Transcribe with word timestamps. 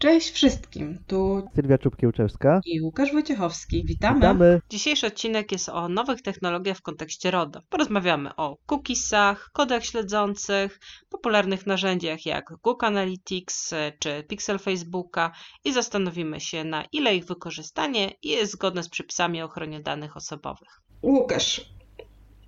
Cześć 0.00 0.30
wszystkim, 0.30 0.98
tu 1.06 1.42
Sylwia 1.54 1.78
Czubkiełczewska 1.78 2.60
i 2.66 2.80
Łukasz 2.80 3.12
Wojciechowski. 3.12 3.84
Witamy. 3.84 4.16
Witamy. 4.16 4.60
Dzisiejszy 4.70 5.06
odcinek 5.06 5.52
jest 5.52 5.68
o 5.68 5.88
nowych 5.88 6.22
technologiach 6.22 6.76
w 6.76 6.82
kontekście 6.82 7.30
RODO. 7.30 7.60
Porozmawiamy 7.68 8.36
o 8.36 8.56
cookiesach, 8.66 9.50
kodach 9.52 9.84
śledzących, 9.84 10.80
popularnych 11.08 11.66
narzędziach 11.66 12.26
jak 12.26 12.52
Google 12.62 12.86
Analytics 12.86 13.74
czy 13.98 14.24
Pixel 14.28 14.58
Facebooka 14.58 15.32
i 15.64 15.72
zastanowimy 15.72 16.40
się 16.40 16.64
na 16.64 16.84
ile 16.92 17.16
ich 17.16 17.24
wykorzystanie 17.24 18.12
jest 18.22 18.52
zgodne 18.52 18.82
z 18.82 18.88
przepisami 18.88 19.42
o 19.42 19.44
ochronie 19.44 19.80
danych 19.80 20.16
osobowych. 20.16 20.80
Łukasz, 21.02 21.70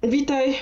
witaj 0.03 0.55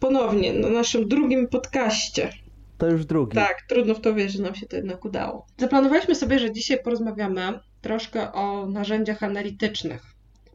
ponownie 0.00 0.52
na 0.52 0.68
naszym 0.68 1.08
drugim 1.08 1.48
podcaście. 1.48 2.43
To 2.78 2.86
już 2.86 3.04
drugi. 3.04 3.34
Tak, 3.34 3.56
trudno 3.68 3.94
w 3.94 4.00
to 4.00 4.14
wierzyć, 4.14 4.36
że 4.36 4.42
nam 4.42 4.54
się 4.54 4.66
to 4.66 4.76
jednak 4.76 5.04
udało. 5.04 5.46
Zaplanowaliśmy 5.58 6.14
sobie, 6.14 6.38
że 6.38 6.52
dzisiaj 6.52 6.82
porozmawiamy 6.82 7.60
troszkę 7.80 8.32
o 8.32 8.66
narzędziach 8.66 9.22
analitycznych, 9.22 10.13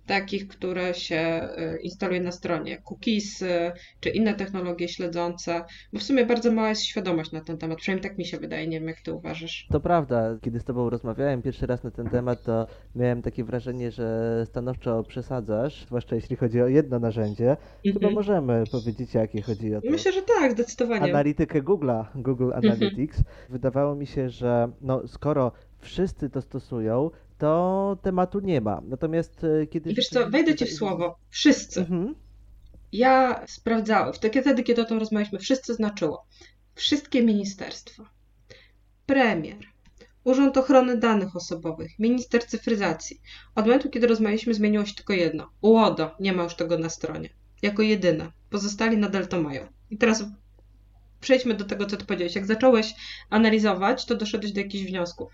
takich, 0.10 0.48
które 0.48 0.94
się 0.94 1.50
y, 1.76 1.80
instaluje 1.82 2.22
na 2.22 2.32
stronie, 2.32 2.82
cookiesy 2.90 3.72
czy 4.00 4.10
inne 4.10 4.34
technologie 4.34 4.88
śledzące, 4.88 5.66
bo 5.94 6.00
w 6.00 6.04
sumie 6.04 6.26
bardzo 6.26 6.52
mała 6.52 6.70
jest 6.70 6.84
świadomość 6.84 7.32
na 7.32 7.42
ten 7.42 7.58
temat, 7.58 7.78
przynajmniej 7.78 8.10
tak 8.10 8.18
mi 8.18 8.26
się 8.26 8.38
wydaje, 8.38 8.68
nie 8.68 8.80
wiem 8.80 8.88
jak 8.88 9.02
ty 9.02 9.14
uważasz. 9.14 9.68
To 9.72 9.80
prawda, 9.80 10.38
kiedy 10.42 10.60
z 10.60 10.64
Tobą 10.64 10.90
rozmawiałem 10.90 11.42
pierwszy 11.42 11.66
raz 11.68 11.84
na 11.84 11.92
ten 11.92 12.10
temat, 12.10 12.44
to 12.44 12.68
miałem 12.96 13.22
takie 13.22 13.44
wrażenie, 13.44 13.92
że 13.92 14.08
stanowczo 14.46 15.04
przesadzasz, 15.04 15.86
zwłaszcza 15.86 16.16
jeśli 16.16 16.36
chodzi 16.36 16.62
o 16.62 16.68
jedno 16.68 17.00
narzędzie. 17.00 17.58
Chyba 17.84 17.96
Mhm. 17.96 18.14
możemy 18.14 18.64
powiedzieć, 18.72 19.14
jakie 19.14 19.42
chodzi 19.42 19.76
o 19.76 19.82
to. 19.82 19.90
Myślę, 19.92 20.12
że 20.12 20.22
tak, 20.22 20.52
zdecydowanie. 20.52 21.12
Analitykę 21.12 21.62
Google'a, 21.62 22.06
Google 22.16 22.52
Mhm. 22.54 22.66
Analytics. 22.66 23.24
Wydawało 23.50 23.96
mi 23.96 24.08
się, 24.08 24.30
że 24.30 24.70
no, 24.82 25.08
skoro 25.08 25.52
wszyscy 25.80 26.30
to 26.30 26.42
stosują, 26.42 27.10
to 27.40 27.98
tematu 28.02 28.40
nie 28.40 28.62
ma. 28.62 28.82
Natomiast 28.86 29.44
e, 29.44 29.68
kiedy... 29.68 29.92
I 29.92 29.96
wiesz 29.96 30.08
co, 30.08 30.30
wejdę 30.30 30.56
ci 30.56 30.66
w 30.66 30.74
słowo. 30.74 31.20
Wszyscy. 31.30 31.80
Mhm. 31.80 32.16
Ja 32.92 33.44
sprawdzałem, 33.48 34.14
wtedy, 34.14 34.42
wtedy, 34.42 34.64
kiedy 34.64 34.82
o 34.82 34.86
tym 34.86 35.00
rozmawialiśmy, 35.00 35.40
wszyscy 35.40 35.74
znaczyło. 35.74 36.26
Wszystkie 36.76 37.24
ministerstwa, 37.24 38.10
premier, 39.06 39.58
Urząd 40.24 40.58
Ochrony 40.58 40.98
Danych 40.98 41.36
Osobowych, 41.36 42.00
minister 42.00 42.46
cyfryzacji. 42.46 43.22
Od 43.56 43.66
momentu, 43.66 43.90
kiedy 43.90 44.08
rozmawialiśmy, 44.08 44.54
zmieniło 44.54 44.86
się 44.86 44.94
tylko 44.94 45.14
jedno. 45.14 45.50
UODO 45.62 46.16
nie 46.20 46.34
ma 46.34 46.44
już 46.44 46.56
tego 46.56 46.78
na 46.78 46.90
stronie. 46.90 47.30
Jako 47.62 47.82
jedyne. 47.82 48.32
Pozostali 48.50 48.98
nadal 48.98 49.28
to 49.28 49.42
mają. 49.42 49.68
I 49.90 49.98
teraz 49.98 50.24
przejdźmy 51.22 51.54
do 51.54 51.66
tego, 51.66 51.86
co 51.86 51.98
ty 51.98 52.06
powiedziałeś. 52.06 52.36
Jak 52.36 52.46
zacząłeś 52.46 52.94
analizować, 53.30 54.06
to 54.06 54.16
doszedłeś 54.16 54.52
do 54.52 54.60
jakichś 54.60 54.90
wniosków. 54.90 55.34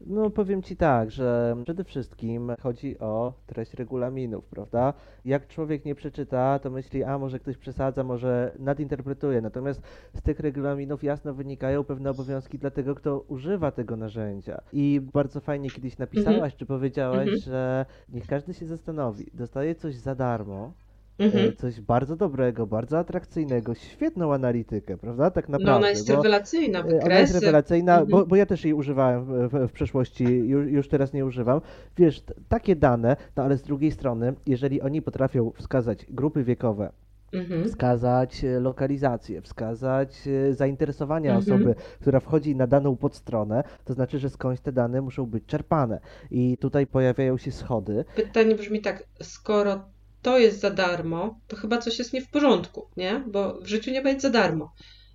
No 0.00 0.30
powiem 0.30 0.62
Ci 0.62 0.76
tak, 0.76 1.10
że 1.10 1.56
przede 1.64 1.84
wszystkim 1.84 2.52
chodzi 2.60 2.98
o 2.98 3.32
treść 3.46 3.74
regulaminów, 3.74 4.44
prawda? 4.44 4.94
Jak 5.24 5.46
człowiek 5.46 5.84
nie 5.84 5.94
przeczyta, 5.94 6.58
to 6.58 6.70
myśli, 6.70 7.04
a 7.04 7.18
może 7.18 7.38
ktoś 7.38 7.56
przesadza, 7.56 8.04
może 8.04 8.52
nadinterpretuje. 8.58 9.40
Natomiast 9.40 9.82
z 10.14 10.22
tych 10.22 10.40
regulaminów 10.40 11.04
jasno 11.04 11.34
wynikają 11.34 11.84
pewne 11.84 12.10
obowiązki 12.10 12.58
dla 12.58 12.70
tego, 12.70 12.94
kto 12.94 13.20
używa 13.20 13.70
tego 13.70 13.96
narzędzia. 13.96 14.60
I 14.72 15.00
bardzo 15.12 15.40
fajnie 15.40 15.70
kiedyś 15.70 15.98
napisałaś, 15.98 16.56
czy 16.56 16.66
powiedziałaś, 16.66 17.28
Mhm. 17.28 17.38
że 17.38 17.86
niech 18.08 18.26
każdy 18.26 18.54
się 18.54 18.66
zastanowi. 18.66 19.30
Dostaje 19.34 19.74
coś 19.74 19.94
za 19.94 20.14
darmo, 20.14 20.72
Mhm. 21.18 21.56
coś 21.56 21.80
bardzo 21.80 22.16
dobrego, 22.16 22.66
bardzo 22.66 22.98
atrakcyjnego, 22.98 23.74
świetną 23.74 24.34
analitykę, 24.34 24.96
prawda? 24.98 25.30
Tak 25.30 25.48
naprawdę. 25.48 25.70
No 25.70 25.76
ona 25.76 25.88
jest 25.90 26.08
bo- 26.08 26.16
rewelacyjna, 26.16 26.78
E, 26.78 26.82
Ona 26.82 26.94
jest 26.94 27.04
wykresy. 27.04 27.40
rewelacyjna, 27.40 27.92
Mhm. 27.92 28.10
bo, 28.10 28.26
bo 28.26 28.36
ja 28.36 28.46
też 28.46 28.64
jej 28.64 28.74
używałem 28.74 29.24
w, 29.24 29.28
w, 29.52 29.68
w 29.68 29.72
przeszłości, 29.72 30.24
już, 30.24 30.66
już 30.66 30.88
teraz 30.88 31.12
nie 31.12 31.26
używam. 31.26 31.60
Wiesz, 31.96 32.22
takie 32.48 32.76
dane, 32.76 33.16
no 33.36 33.42
ale 33.42 33.56
z 33.56 33.62
drugiej 33.62 33.90
strony, 33.92 34.34
jeżeli 34.46 34.80
oni 34.80 35.02
potrafią 35.02 35.52
wskazać 35.56 36.06
grupy 36.08 36.44
wiekowe, 36.44 36.92
Mhm. 37.32 37.64
wskazać 37.64 38.44
e, 38.44 38.60
lokalizację, 38.60 39.40
wskazać 39.42 40.28
e, 40.28 40.54
zainteresowania 40.54 41.34
Mhm. 41.36 41.56
osoby, 41.56 41.74
która 42.00 42.20
wchodzi 42.20 42.56
na 42.56 42.66
daną 42.66 42.96
podstronę, 42.96 43.64
to 43.84 43.94
znaczy, 43.94 44.18
że 44.18 44.30
skądś 44.30 44.60
te 44.60 44.72
dane 44.72 45.00
muszą 45.00 45.26
być 45.26 45.44
czerpane. 45.46 46.00
I 46.30 46.56
tutaj 46.60 46.86
pojawiają 46.86 47.36
się 47.38 47.52
schody. 47.52 48.04
Pytanie 48.16 48.54
brzmi 48.54 48.80
tak, 48.80 49.04
skoro 49.22 49.80
to 50.26 50.38
jest 50.38 50.60
za 50.60 50.70
darmo, 50.70 51.40
to 51.48 51.56
chyba 51.56 51.78
coś 51.78 51.98
jest 51.98 52.12
nie 52.12 52.20
w 52.20 52.30
porządku, 52.30 52.86
nie? 52.96 53.24
Bo 53.26 53.60
w 53.60 53.66
życiu 53.66 53.90
nie 53.90 54.02
będzie 54.02 54.20
za 54.20 54.30
darmo. 54.30 54.72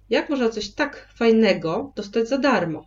Jak 0.10 0.30
można 0.30 0.50
coś 0.50 0.74
tak 0.74 1.08
fajnego 1.16 1.94
dostać 1.96 2.28
za 2.28 2.38
darmo? 2.38 2.84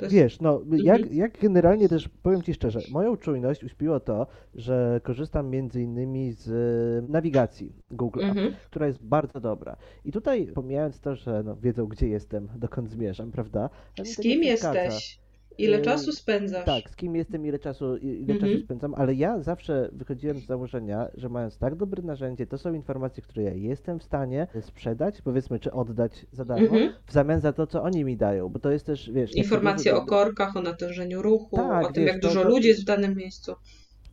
Jest... 0.00 0.14
Wiesz, 0.14 0.40
no 0.40 0.62
jak, 0.72 1.12
jak 1.12 1.38
generalnie 1.40 1.88
też 1.88 2.08
powiem 2.22 2.42
Ci 2.42 2.54
szczerze, 2.54 2.80
moją 2.90 3.16
czujność 3.16 3.64
uśpiło 3.64 4.00
to, 4.00 4.26
że 4.54 5.00
korzystam 5.04 5.50
między 5.50 5.82
innymi 5.82 6.32
z 6.32 6.48
e, 6.48 7.12
nawigacji 7.12 7.72
Google, 7.90 8.20
Mhm. 8.24 8.54
która 8.66 8.86
jest 8.86 9.02
bardzo 9.02 9.40
dobra. 9.40 9.76
I 10.04 10.12
tutaj 10.12 10.46
pomijając 10.54 11.00
to, 11.00 11.14
że 11.16 11.42
no, 11.42 11.56
wiedzą 11.56 11.86
gdzie 11.86 12.08
jestem, 12.08 12.48
dokąd 12.56 12.90
zmierzam, 12.90 13.32
prawda? 13.32 13.70
Z 14.04 14.16
kim 14.16 14.42
jesteś? 14.42 15.25
Ile 15.58 15.82
czasu 15.82 16.12
spędzasz? 16.12 16.64
Tak, 16.66 16.90
z 16.90 16.96
kim 16.96 17.16
jestem, 17.16 17.46
ile 17.46 17.58
czasu, 17.58 17.96
ile 17.96 18.34
Mhm. 18.34 18.40
czasu 18.52 18.64
spędzam, 18.64 18.94
ale 18.94 19.14
ja 19.14 19.42
zawsze 19.42 19.88
wychodziłem 19.92 20.38
z 20.40 20.46
założenia, 20.46 21.08
że 21.14 21.28
mając 21.28 21.58
tak 21.58 21.74
dobre 21.76 22.02
narzędzie, 22.02 22.46
to 22.46 22.58
są 22.58 22.74
informacje, 22.74 23.22
które 23.22 23.42
ja 23.42 23.52
jestem 23.54 23.98
w 23.98 24.02
stanie 24.02 24.46
sprzedać, 24.60 25.22
powiedzmy, 25.22 25.58
czy 25.58 25.72
oddać 25.72 26.26
za 26.32 26.44
darmo, 26.44 26.66
Mhm. 26.66 26.92
w 27.06 27.12
zamian 27.12 27.40
za 27.40 27.52
to, 27.52 27.66
co 27.66 27.82
oni 27.82 28.04
mi 28.04 28.16
dają, 28.16 28.48
bo 28.48 28.58
to 28.58 28.70
jest 28.70 28.86
też, 28.86 29.10
wiesz... 29.10 29.34
Informacje 29.34 29.94
o 29.96 30.04
korkach, 30.06 30.56
o 30.56 30.62
natężeniu 30.62 31.22
ruchu, 31.22 31.56
Tak, 31.56 31.86
o 31.86 31.92
tym, 31.92 32.04
wiesz, 32.04 32.12
jak 32.12 32.22
dużo 32.22 32.42
to- 32.42 32.48
ludzi 32.48 32.68
jest 32.68 32.82
w 32.82 32.84
danym 32.84 33.16
miejscu. 33.16 33.52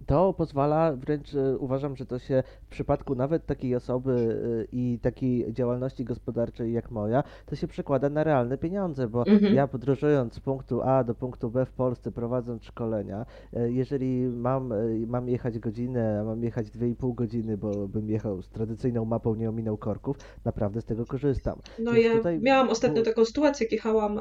To 0.05 0.33
pozwala, 0.33 0.93
wręcz 0.95 1.35
e, 1.35 1.57
uważam, 1.57 1.95
że 1.95 2.05
to 2.05 2.19
się 2.19 2.43
w 2.61 2.67
przypadku 2.69 3.15
nawet 3.15 3.45
takiej 3.45 3.75
osoby 3.75 4.39
e, 4.61 4.67
i 4.71 4.99
takiej 5.01 5.53
działalności 5.53 6.05
gospodarczej 6.05 6.73
jak 6.73 6.91
moja, 6.91 7.23
to 7.45 7.55
się 7.55 7.67
przekłada 7.67 8.09
na 8.09 8.23
realne 8.23 8.57
pieniądze, 8.57 9.07
bo 9.07 9.23
Mhm. 9.27 9.55
ja 9.55 9.67
podróżując 9.67 10.33
z 10.33 10.39
punktu 10.39 10.81
A 10.81 11.03
do 11.03 11.15
punktu 11.15 11.49
B 11.49 11.65
w 11.65 11.71
Polsce, 11.71 12.11
prowadząc 12.11 12.63
szkolenia, 12.63 13.25
e, 13.53 13.71
jeżeli 13.71 14.27
mam, 14.27 14.73
mam 15.07 15.29
jechać 15.29 15.59
godzinę, 15.59 16.19
a 16.21 16.23
mam 16.23 16.43
jechać 16.43 16.67
2,5 16.67 17.15
godziny, 17.15 17.57
bo 17.57 17.87
bym 17.87 18.09
jechał 18.09 18.41
z 18.41 18.49
tradycyjną 18.49 19.05
mapą, 19.05 19.35
nie 19.35 19.49
ominął 19.49 19.77
korków, 19.77 20.17
naprawdę 20.45 20.81
z 20.81 20.85
tego 20.85 21.05
korzystam. 21.05 21.59
No 21.79 21.91
Więc 21.91 22.05
ja 22.05 22.17
tutaj 22.17 22.39
miałam 22.39 22.69
ostatnio 22.69 23.01
taką 23.01 23.25
sytuację, 23.25 23.65
jak 23.65 23.71
jechałam 23.71 24.19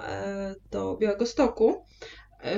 do 0.70 0.96
Białegostoku, 0.96 1.74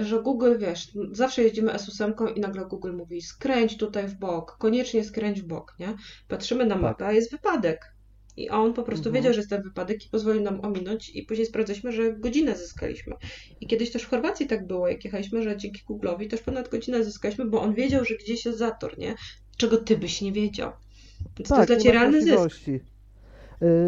że 0.03 0.23
Google, 0.23 0.59
wiesz, 0.59 0.89
zawsze 1.13 1.43
jeździmy 1.43 1.73
S8 1.73 2.37
i 2.37 2.41
nagle 2.41 2.67
Google 2.67 2.93
mówi 2.93 3.23
skręć 3.23 3.77
tutaj 3.77 4.09
w 4.09 4.15
bok, 4.15 4.57
koniecznie 4.59 5.05
skręć 5.05 5.43
w 5.43 5.47
bok, 5.47 5.75
nie? 5.79 5.95
Patrzymy 6.29 6.67
na 6.67 6.75
Tak. 6.75 6.83
mapę, 6.83 7.07
a 7.07 7.13
jest 7.13 7.31
wypadek. 7.31 7.95
I 8.37 8.51
on 8.51 8.73
po 8.75 8.83
prostu 8.83 9.09
Mhm. 9.09 9.15
wiedział, 9.15 9.33
że 9.33 9.41
jest 9.41 9.51
ten 9.51 9.63
wypadek 9.63 10.07
i 10.07 10.09
pozwolił 10.09 10.43
nam 10.43 10.61
ominąć 10.61 11.11
i 11.11 11.23
później 11.23 11.47
sprawdzaliśmy, 11.47 11.93
że 11.93 12.13
godzinę 12.13 12.57
zyskaliśmy. 12.57 13.15
I 13.61 13.67
kiedyś 13.67 13.91
też 13.91 14.03
w 14.03 14.09
Chorwacji 14.09 14.47
tak 14.47 14.67
było, 14.67 14.89
jak 14.89 15.05
jechaliśmy, 15.05 15.43
że 15.43 15.57
dzięki 15.57 15.83
Google'owi 15.91 16.31
też 16.31 16.41
ponad 16.41 16.69
godzinę 16.69 17.05
zyskaliśmy, 17.05 17.45
bo 17.45 17.61
on 17.63 17.75
wiedział, 17.75 18.05
że 18.05 18.15
gdzieś 18.15 18.45
jest 18.45 18.59
zator, 18.59 18.99
nie? 18.99 19.15
Czego 19.57 19.77
ty 19.77 19.97
byś 19.99 20.21
nie 20.23 20.33
wiedział. 20.33 20.73
Więc 21.39 21.49
to 21.49 21.57
jest 21.57 21.67
dla 21.69 21.77
nie 21.77 21.83
ciebie 21.83 21.93
realny 21.93 22.23
zysk. 22.23 22.61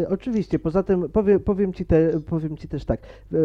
E, 0.03 0.09
oczywiście, 0.09 0.59
poza 0.59 0.83
tym 0.83 1.09
powie, 1.09 1.39
powiem, 1.39 1.73
ci 1.73 1.85
te, 1.85 2.19
powiem 2.21 2.57
Ci 2.57 2.67
też 2.67 2.85
tak, 2.85 2.99
e, 3.33 3.37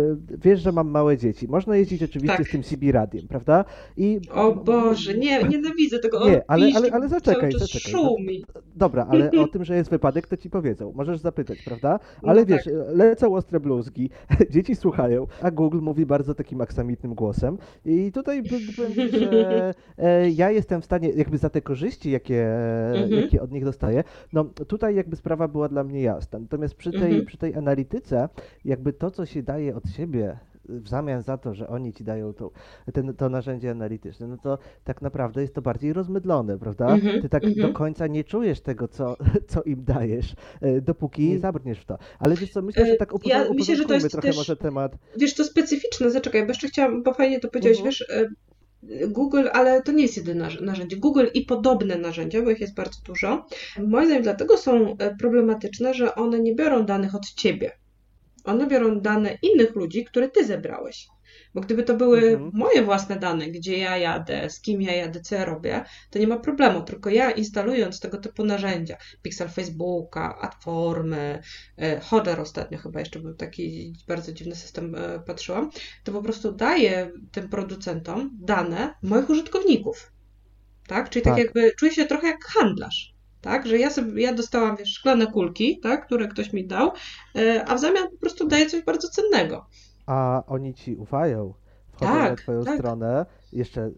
wiesz, 0.44 0.60
że 0.60 0.72
mam 0.72 0.90
małe 0.90 1.16
dzieci, 1.16 1.48
można 1.48 1.76
jeździć 1.76 2.02
oczywiście 2.02 2.36
Tak. 2.36 2.48
z 2.48 2.50
tym 2.50 2.62
CB 2.62 2.92
radiem, 2.92 3.28
prawda? 3.28 3.64
I 3.96 4.20
O 4.34 4.54
Boże, 4.54 5.14
nie, 5.14 5.42
nienawidzę 5.42 5.98
tego. 5.98 6.28
Nie, 6.30 6.42
ale- 6.50 6.66
ale- 6.76 6.90
ale 6.92 7.08
zaczekaj, 7.08 7.52
zaczekaj. 7.52 7.92
Szumi. 7.92 8.44
Dobra, 8.76 9.06
ale 9.10 9.30
o 9.44 9.48
tym, 9.48 9.64
że 9.64 9.76
jest 9.76 9.90
wypadek, 9.90 10.26
to 10.26 10.36
Ci 10.36 10.50
powiedzą, 10.50 10.92
możesz 10.96 11.18
zapytać, 11.18 11.62
prawda? 11.62 11.98
Ale 12.22 12.40
No 12.40 12.46
wiesz, 12.46 12.64
tak. 12.64 12.74
lecą 12.94 13.34
ostre 13.34 13.60
bluzgi, 13.60 14.10
dzieci 14.50 14.74
słuchają, 14.76 15.26
a 15.42 15.50
Google 15.50 15.80
mówi 15.80 16.06
bardzo 16.06 16.34
takim 16.34 16.60
aksamitnym 16.60 17.14
głosem 17.14 17.58
i 17.84 18.12
tutaj 18.12 18.42
powiem 18.42 19.08
że 19.10 19.74
e, 19.98 20.30
ja 20.30 20.50
jestem 20.50 20.80
w 20.82 20.84
stanie, 20.84 21.08
jakby 21.10 21.38
za 21.38 21.50
te 21.50 21.60
korzyści, 21.60 22.10
jakie, 22.10 22.46
Mhm. 22.94 23.10
jakie 23.12 23.42
od 23.42 23.52
nich 23.52 23.64
dostaję, 23.64 24.04
no 24.32 24.44
tutaj 24.44 24.94
jakby 24.94 25.16
sprawa 25.16 25.48
była 25.48 25.68
dla 25.68 25.84
mnie 25.84 26.02
jasna. 26.02 26.21
Natomiast 26.32 26.74
przy 26.74 26.90
tej, 26.90 27.02
Mhm. 27.02 27.26
przy 27.26 27.36
tej 27.38 27.54
analityce, 27.54 28.28
jakby 28.64 28.92
to, 28.92 29.10
co 29.10 29.26
się 29.26 29.42
daje 29.42 29.76
od 29.76 29.88
siebie 29.90 30.38
w 30.68 30.88
zamian 30.88 31.22
za 31.22 31.38
to, 31.38 31.54
że 31.54 31.68
oni 31.68 31.92
ci 31.92 32.04
dają 32.04 32.32
to, 32.32 32.50
ten, 32.94 33.14
to 33.14 33.28
narzędzie 33.28 33.70
analityczne, 33.70 34.26
no 34.28 34.36
to 34.38 34.58
tak 34.84 35.02
naprawdę 35.02 35.42
jest 35.42 35.54
to 35.54 35.62
bardziej 35.62 35.92
rozmydlone, 35.92 36.58
prawda? 36.58 36.88
Mhm, 36.88 37.22
Ty 37.22 37.28
tak 37.28 37.44
mhm. 37.44 37.66
do 37.66 37.72
końca 37.74 38.06
nie 38.06 38.24
czujesz 38.24 38.60
tego, 38.60 38.88
co, 38.88 39.16
co 39.50 39.62
im 39.62 39.84
dajesz, 39.84 40.34
e, 40.60 40.80
dopóki 40.80 41.22
Mm. 41.22 41.34
nie 41.34 41.38
zabrniesz 41.40 41.78
w 41.78 41.84
to. 41.84 41.98
Ale 42.18 42.34
wiesz 42.36 42.52
co, 42.52 42.62
myślę, 42.62 42.86
że 42.86 42.92
E, 42.92 42.96
tak 42.96 43.12
uporząd- 43.12 43.28
ja 43.28 43.54
myślę, 43.54 43.76
że 43.76 43.84
to 43.84 43.94
jest 43.94 44.10
trochę 44.10 44.28
też- 44.28 44.36
może 44.36 44.56
temat. 44.56 44.96
Wiesz, 45.16 45.34
to 45.34 45.44
specyficzne, 45.44 46.10
zaczekaj, 46.10 46.42
bo 46.42 46.48
jeszcze 46.48 46.68
chciałam, 46.68 47.02
bo 47.02 47.14
fajnie 47.14 47.40
to 47.40 47.48
powiedziałeś, 47.48 47.78
Mhm. 47.78 47.90
wiesz, 47.90 48.10
e, 48.10 48.28
Google, 49.08 49.48
ale 49.52 49.82
to 49.82 49.92
nie 49.92 50.02
jest 50.02 50.16
jedyne 50.16 50.44
narz- 50.44 50.62
narzędzie. 50.62 50.96
Google 50.96 51.26
i 51.34 51.44
podobne 51.44 51.96
narzędzia, 51.96 52.42
bo 52.42 52.50
ich 52.50 52.60
jest 52.60 52.74
bardzo 52.74 53.00
dużo, 53.04 53.46
moim 53.78 54.06
zdaniem 54.06 54.22
dlatego 54.22 54.58
są 54.58 54.96
e, 54.98 55.16
problematyczne, 55.16 55.94
że 55.94 56.14
one 56.14 56.40
nie 56.40 56.54
biorą 56.54 56.86
danych 56.86 57.14
od 57.14 57.26
ciebie. 57.34 57.70
One 58.44 58.66
biorą 58.66 59.00
dane 59.00 59.38
innych 59.42 59.74
ludzi, 59.76 60.04
które 60.04 60.28
ty 60.28 60.44
zebrałeś. 60.44 61.08
Bo 61.54 61.60
gdyby 61.60 61.82
to 61.82 61.94
były 61.96 62.18
Mhm. 62.28 62.50
moje 62.54 62.82
własne 62.82 63.16
dane, 63.18 63.46
gdzie 63.48 63.78
ja 63.78 63.96
jadę, 63.96 64.50
z 64.50 64.60
kim 64.60 64.82
ja 64.82 64.94
jadę, 64.94 65.20
co 65.20 65.34
ja 65.34 65.44
robię, 65.44 65.84
to 66.10 66.18
nie 66.18 66.26
ma 66.26 66.36
problemu. 66.38 66.82
Tylko 66.82 67.10
ja 67.10 67.30
instalując 67.30 68.00
tego 68.00 68.18
typu 68.18 68.44
narzędzia, 68.44 68.96
Pixel 69.22 69.48
Facebooka, 69.48 70.38
Adformy, 70.40 71.42
e, 71.76 72.00
Hodder 72.00 72.40
ostatnio 72.40 72.78
chyba 72.78 73.00
jeszcze 73.00 73.20
był 73.20 73.34
taki 73.34 73.92
bardzo 74.08 74.32
dziwny 74.32 74.54
system, 74.54 74.94
e, 74.94 75.20
patrzyłam, 75.26 75.70
to 76.04 76.12
po 76.12 76.22
prostu 76.22 76.52
daję 76.52 77.10
tym 77.32 77.48
producentom 77.48 78.30
dane 78.40 78.94
moich 79.02 79.30
użytkowników. 79.30 80.12
Tak? 80.86 81.10
Czyli 81.10 81.24
tak, 81.24 81.34
Tak. 81.34 81.44
jakby 81.44 81.72
czuję 81.78 81.92
się 81.92 82.04
trochę 82.04 82.26
jak 82.26 82.44
handlarz. 82.44 83.12
Tak, 83.40 83.66
że 83.66 83.78
ja 83.78 83.90
sobie, 83.90 84.22
ja 84.22 84.34
dostałam 84.34 84.76
wiesz, 84.76 84.88
szklane 84.94 85.26
kulki, 85.26 85.80
tak, 85.82 86.06
które 86.06 86.28
ktoś 86.28 86.52
mi 86.52 86.66
dał, 86.66 86.92
e, 87.36 87.64
a 87.68 87.74
w 87.74 87.80
zamian 87.80 88.10
po 88.10 88.16
prostu 88.16 88.48
daję 88.48 88.66
coś 88.70 88.82
bardzo 88.82 89.08
cennego. 89.08 89.66
A 90.06 90.42
oni 90.46 90.74
ci 90.74 90.96
ufają. 90.96 91.54
Wchodzą 91.92 92.12
Tak, 92.12 92.30
na 92.30 92.36
twoją 92.36 92.64
tak. 92.64 92.78
stronę. 92.78 93.26
Jeszcze 93.52 93.90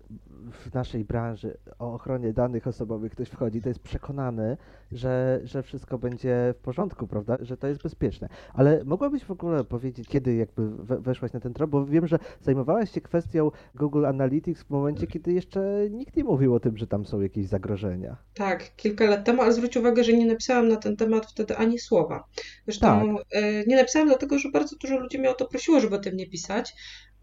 w 0.53 0.75
naszej 0.75 1.05
branży 1.05 1.57
o 1.79 1.95
ochronie 1.95 2.33
danych 2.33 2.67
osobowych 2.67 3.13
ktoś 3.13 3.29
wchodzi, 3.29 3.63
to 3.63 3.69
jest 3.69 3.81
przekonany, 3.81 4.57
że, 4.93 5.41
że 5.45 5.63
wszystko 5.63 5.99
będzie 5.99 6.55
w 6.59 6.61
porządku, 6.63 7.07
prawda? 7.07 7.37
Że 7.41 7.57
to 7.57 7.67
jest 7.67 7.83
bezpieczne. 7.83 8.29
Ale 8.53 8.85
mogłabyś 8.85 9.25
w 9.25 9.31
ogóle 9.31 9.65
powiedzieć, 9.65 10.09
kiedy 10.09 10.35
jakby 10.35 10.71
we- 10.71 11.01
weszłaś 11.01 11.33
na 11.33 11.41
ten 11.41 11.55
trop? 11.55 11.71
Bo 11.71 11.87
wiem, 11.87 12.07
że 12.07 12.19
zajmowałaś 12.41 12.91
się 12.91 13.01
kwestią 13.01 13.51
Google 13.75 14.07
Analytics 14.07 14.63
w 14.63 14.71
momencie, 14.71 15.07
kiedy 15.07 15.33
jeszcze 15.33 15.91
nikt 15.91 16.17
nie 16.17 16.25
mówił 16.25 16.55
o 16.55 16.61
tym, 16.61 16.77
że 16.77 16.87
tam 16.87 17.05
są 17.05 17.21
jakieś 17.21 17.47
zagrożenia. 17.47 18.17
Tak, 18.35 18.77
kilka 18.77 19.05
lat 19.05 19.25
temu, 19.25 19.43
ale 19.43 19.53
zwróć 19.53 19.77
uwagę, 19.77 20.05
że 20.05 20.13
nie 20.13 20.27
napisałam 20.27 20.69
na 20.69 20.77
ten 20.77 20.97
temat 20.97 21.27
wtedy 21.27 21.57
ani 21.57 21.79
słowa. 21.79 22.25
Zresztą 22.65 23.17
e, 23.33 23.65
nie 23.65 23.77
napisałam 23.77 24.09
dlatego, 24.09 24.39
że 24.39 24.51
bardzo 24.51 24.77
dużo 24.77 24.99
ludzi 24.99 25.19
mnie 25.19 25.31
o 25.31 25.35
to 25.35 25.47
prosiło, 25.49 25.81
żeby 25.81 25.97
o 25.97 25.99
tym 25.99 26.17
nie 26.17 26.27
pisać, 26.27 26.75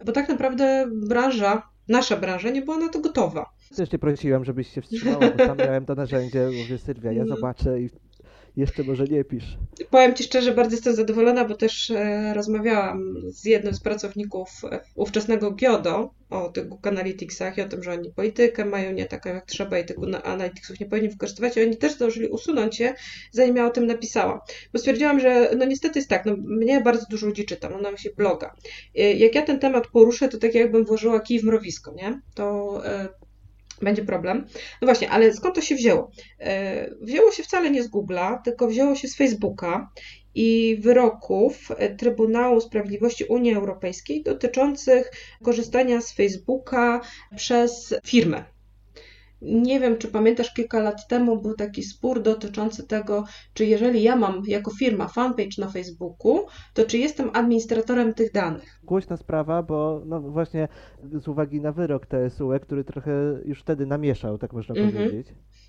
bo 0.05 0.11
tak 0.11 0.29
naprawdę 0.29 0.87
branża, 1.07 1.70
nasza 1.87 2.17
branża 2.17 2.49
nie 2.49 2.61
była 2.61 2.77
na 2.77 2.89
to 2.89 2.99
gotowa. 2.99 3.49
Też 3.75 3.89
prosiłem, 3.99 4.45
żebyś 4.45 4.67
się 4.73 4.81
wstrzymała, 4.81 5.19
bo 5.37 5.45
sam 5.45 5.57
miałem 5.57 5.85
to 5.85 5.95
narzędzie. 5.95 6.49
Mówię, 6.61 6.77
Sylwia, 6.77 7.11
ja 7.11 7.21
Mhm. 7.21 7.37
zobaczę 7.39 7.81
i 7.81 7.89
jeszcze 8.57 8.83
może 8.83 9.03
nie 9.03 9.23
pisz. 9.23 9.57
Powiem 9.89 10.15
Ci 10.15 10.23
szczerze, 10.23 10.53
bardzo 10.53 10.75
jestem 10.75 10.95
zadowolona, 10.95 11.45
bo 11.45 11.55
też 11.55 11.91
e, 11.91 12.33
rozmawiałam 12.33 13.13
z 13.27 13.45
jednym 13.45 13.73
z 13.73 13.79
pracowników 13.79 14.49
ówczesnego 14.95 15.51
GIODO 15.51 16.13
o 16.29 16.49
tych 16.49 16.67
Google 16.67 16.89
Analyticsach 16.89 17.57
i 17.57 17.61
o 17.61 17.67
tym, 17.67 17.83
że 17.83 17.91
oni 17.91 18.11
politykę 18.11 18.65
mają 18.65 18.93
nie 18.93 19.05
taką 19.05 19.29
jak 19.29 19.45
trzeba 19.45 19.79
i 19.79 19.85
tych 19.85 19.97
Analyticsów 20.23 20.79
nie 20.79 20.85
powinni 20.85 21.09
wykorzystywać 21.09 21.57
i 21.57 21.61
oni 21.61 21.77
też 21.77 21.93
zdążyli 21.93 22.27
usunąć 22.27 22.79
je, 22.79 22.95
zanim 23.31 23.55
ja 23.55 23.65
o 23.65 23.69
tym 23.69 23.87
napisałam. 23.87 24.39
Bo 24.73 24.79
stwierdziłam, 24.79 25.19
że 25.19 25.51
no 25.57 25.65
niestety 25.65 25.99
jest 25.99 26.09
tak, 26.09 26.25
no 26.25 26.35
mnie 26.37 26.81
bardzo 26.81 27.05
dużo 27.09 27.27
ludzi 27.27 27.45
czyta, 27.45 27.69
mam 27.69 27.81
na 27.81 27.91
myśli 27.91 28.09
bloga. 28.17 28.55
E, 28.95 29.13
Jak 29.13 29.35
ja 29.35 29.41
ten 29.41 29.59
temat 29.59 29.87
poruszę, 29.87 30.29
to 30.29 30.37
tak 30.37 30.55
jakbym 30.55 30.85
włożyła 30.85 31.19
kij 31.19 31.39
w 31.39 31.43
mrowisko, 31.43 31.93
nie? 31.93 32.21
To 32.35 32.81
e, 32.85 33.07
będzie 33.81 34.05
problem. 34.05 34.45
No 34.81 34.85
właśnie, 34.85 35.09
ale 35.09 35.33
skąd 35.33 35.55
to 35.55 35.61
się 35.61 35.75
wzięło? 35.75 36.11
E, 36.39 36.89
Wzięło 37.01 37.31
się 37.31 37.43
wcale 37.43 37.71
nie 37.71 37.83
z 37.83 37.91
Google'a, 37.91 38.41
tylko 38.45 38.67
wzięło 38.67 38.95
się 38.95 39.07
z 39.07 39.15
Facebooka 39.15 39.89
i 40.35 40.77
wyroków 40.79 41.69
e, 41.77 41.95
Trybunału 41.95 42.61
Sprawiedliwości 42.61 43.23
Unii 43.23 43.53
Europejskiej 43.53 44.23
dotyczących 44.23 45.11
korzystania 45.43 46.01
z 46.01 46.13
Facebooka 46.13 47.01
przez 47.35 47.95
firmę. 48.05 48.43
Nie 49.41 49.79
wiem, 49.79 49.97
czy 49.97 50.07
pamiętasz, 50.07 50.53
kilka 50.53 50.79
lat 50.79 51.07
temu 51.07 51.41
był 51.41 51.53
taki 51.53 51.83
spór 51.83 52.21
dotyczący 52.21 52.87
tego, 52.87 53.23
czy 53.53 53.65
jeżeli 53.65 54.03
ja 54.03 54.15
mam 54.15 54.41
jako 54.47 54.71
firma 54.79 55.07
fanpage 55.07 55.49
na 55.57 55.69
Facebooku, 55.69 56.45
to 56.73 56.85
czy 56.85 56.97
jestem 56.97 57.29
administratorem 57.33 58.13
tych 58.13 58.31
danych. 58.31 58.80
Głośna 58.91 59.17
sprawa, 59.17 59.63
bo 59.63 60.01
no 60.05 60.21
właśnie 60.21 60.67
z 61.13 61.27
uwagi 61.27 61.61
na 61.61 61.71
wyrok 61.71 62.05
TSUE, 62.05 62.59
który 62.61 62.83
trochę 62.83 63.11
już 63.45 63.59
wtedy 63.61 63.85
namieszał, 63.85 64.37
tak 64.37 64.53
można 64.53 64.75
Mhm. 64.75 64.93
powiedzieć. 64.93 65.27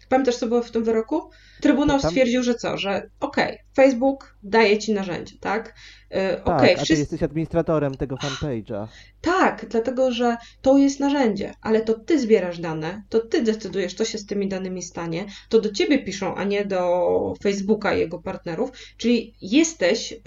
Pamiętasz, 0.08 0.36
co 0.36 0.46
było 0.46 0.62
w 0.62 0.70
tym 0.70 0.84
wyroku? 0.84 1.30
Trybunał 1.60 2.00
Tam- 2.00 2.10
stwierdził, 2.10 2.42
że 2.42 2.54
co, 2.54 2.78
że 2.78 3.10
okej, 3.20 3.58
Facebook 3.76 4.36
daje 4.42 4.78
ci 4.78 4.92
narzędzie, 4.92 5.34
tak? 5.40 5.74
Yy, 6.10 6.18
Tak, 6.44 6.56
okej, 6.60 6.76
a 6.76 6.84
ty 6.84 6.92
jesteś 6.94 7.22
administratorem 7.22 7.94
tego 7.94 8.16
fanpage'a. 8.16 8.86
Tak, 9.20 9.66
dlatego 9.68 10.10
że 10.10 10.36
to 10.62 10.78
jest 10.78 11.00
narzędzie, 11.00 11.54
ale 11.60 11.80
to 11.80 11.94
ty 11.98 12.18
zbierasz 12.20 12.58
dane, 12.58 13.02
to 13.08 13.20
ty 13.20 13.42
decydujesz, 13.42 13.94
co 13.94 14.04
się 14.04 14.18
z 14.18 14.26
tymi 14.26 14.48
danymi 14.48 14.82
stanie, 14.82 15.24
to 15.48 15.60
do 15.60 15.70
ciebie 15.72 15.98
piszą, 16.04 16.34
a 16.34 16.44
nie 16.44 16.64
do 16.64 17.34
Facebooka 17.42 17.94
i 17.94 17.98
jego 17.98 18.18
partnerów, 18.18 18.70
czyli 18.96 19.34
jesteś 19.42 20.12
y, 20.12 20.18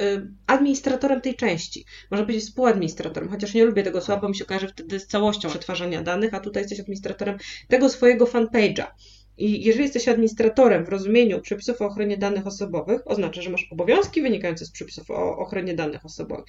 administratorem 0.48 1.22
tej 1.22 1.36
części. 1.36 1.86
Można 2.12 2.26
powiedzieć 2.26 2.46
współadministratorem, 2.50 2.85
chociaż 3.30 3.54
nie 3.54 3.66
lubię 3.66 3.84
tego 3.84 4.02
słowa, 4.02 4.22
bo 4.22 4.30
mi 4.30 4.36
się 4.36 4.46
kojarzy 4.46 4.68
wtedy 4.68 5.00
z 5.00 5.08
całością 5.08 5.50
przetwarzania 5.50 6.04
danych, 6.04 6.34
a 6.34 6.40
tutaj 6.40 6.64
jesteś 6.64 6.80
administratorem 6.80 7.38
tego 7.68 7.90
swojego 7.90 8.26
fanpage'a. 8.26 8.86
I 9.38 9.64
jeżeli 9.64 9.84
jesteś 9.84 10.08
administratorem 10.08 10.86
w 10.86 10.90
rozumieniu 10.90 11.42
przepisów 11.42 11.82
o 11.82 11.86
ochronie 11.86 12.18
danych 12.18 12.48
osobowych, 12.48 13.02
oznacza, 13.06 13.42
że 13.42 13.50
masz 13.50 13.68
obowiązki 13.72 14.22
wynikające 14.22 14.66
z 14.66 14.72
przepisów 14.72 15.12
o 15.12 15.38
ochronie 15.38 15.74
danych 15.74 16.06
osobowych. 16.06 16.46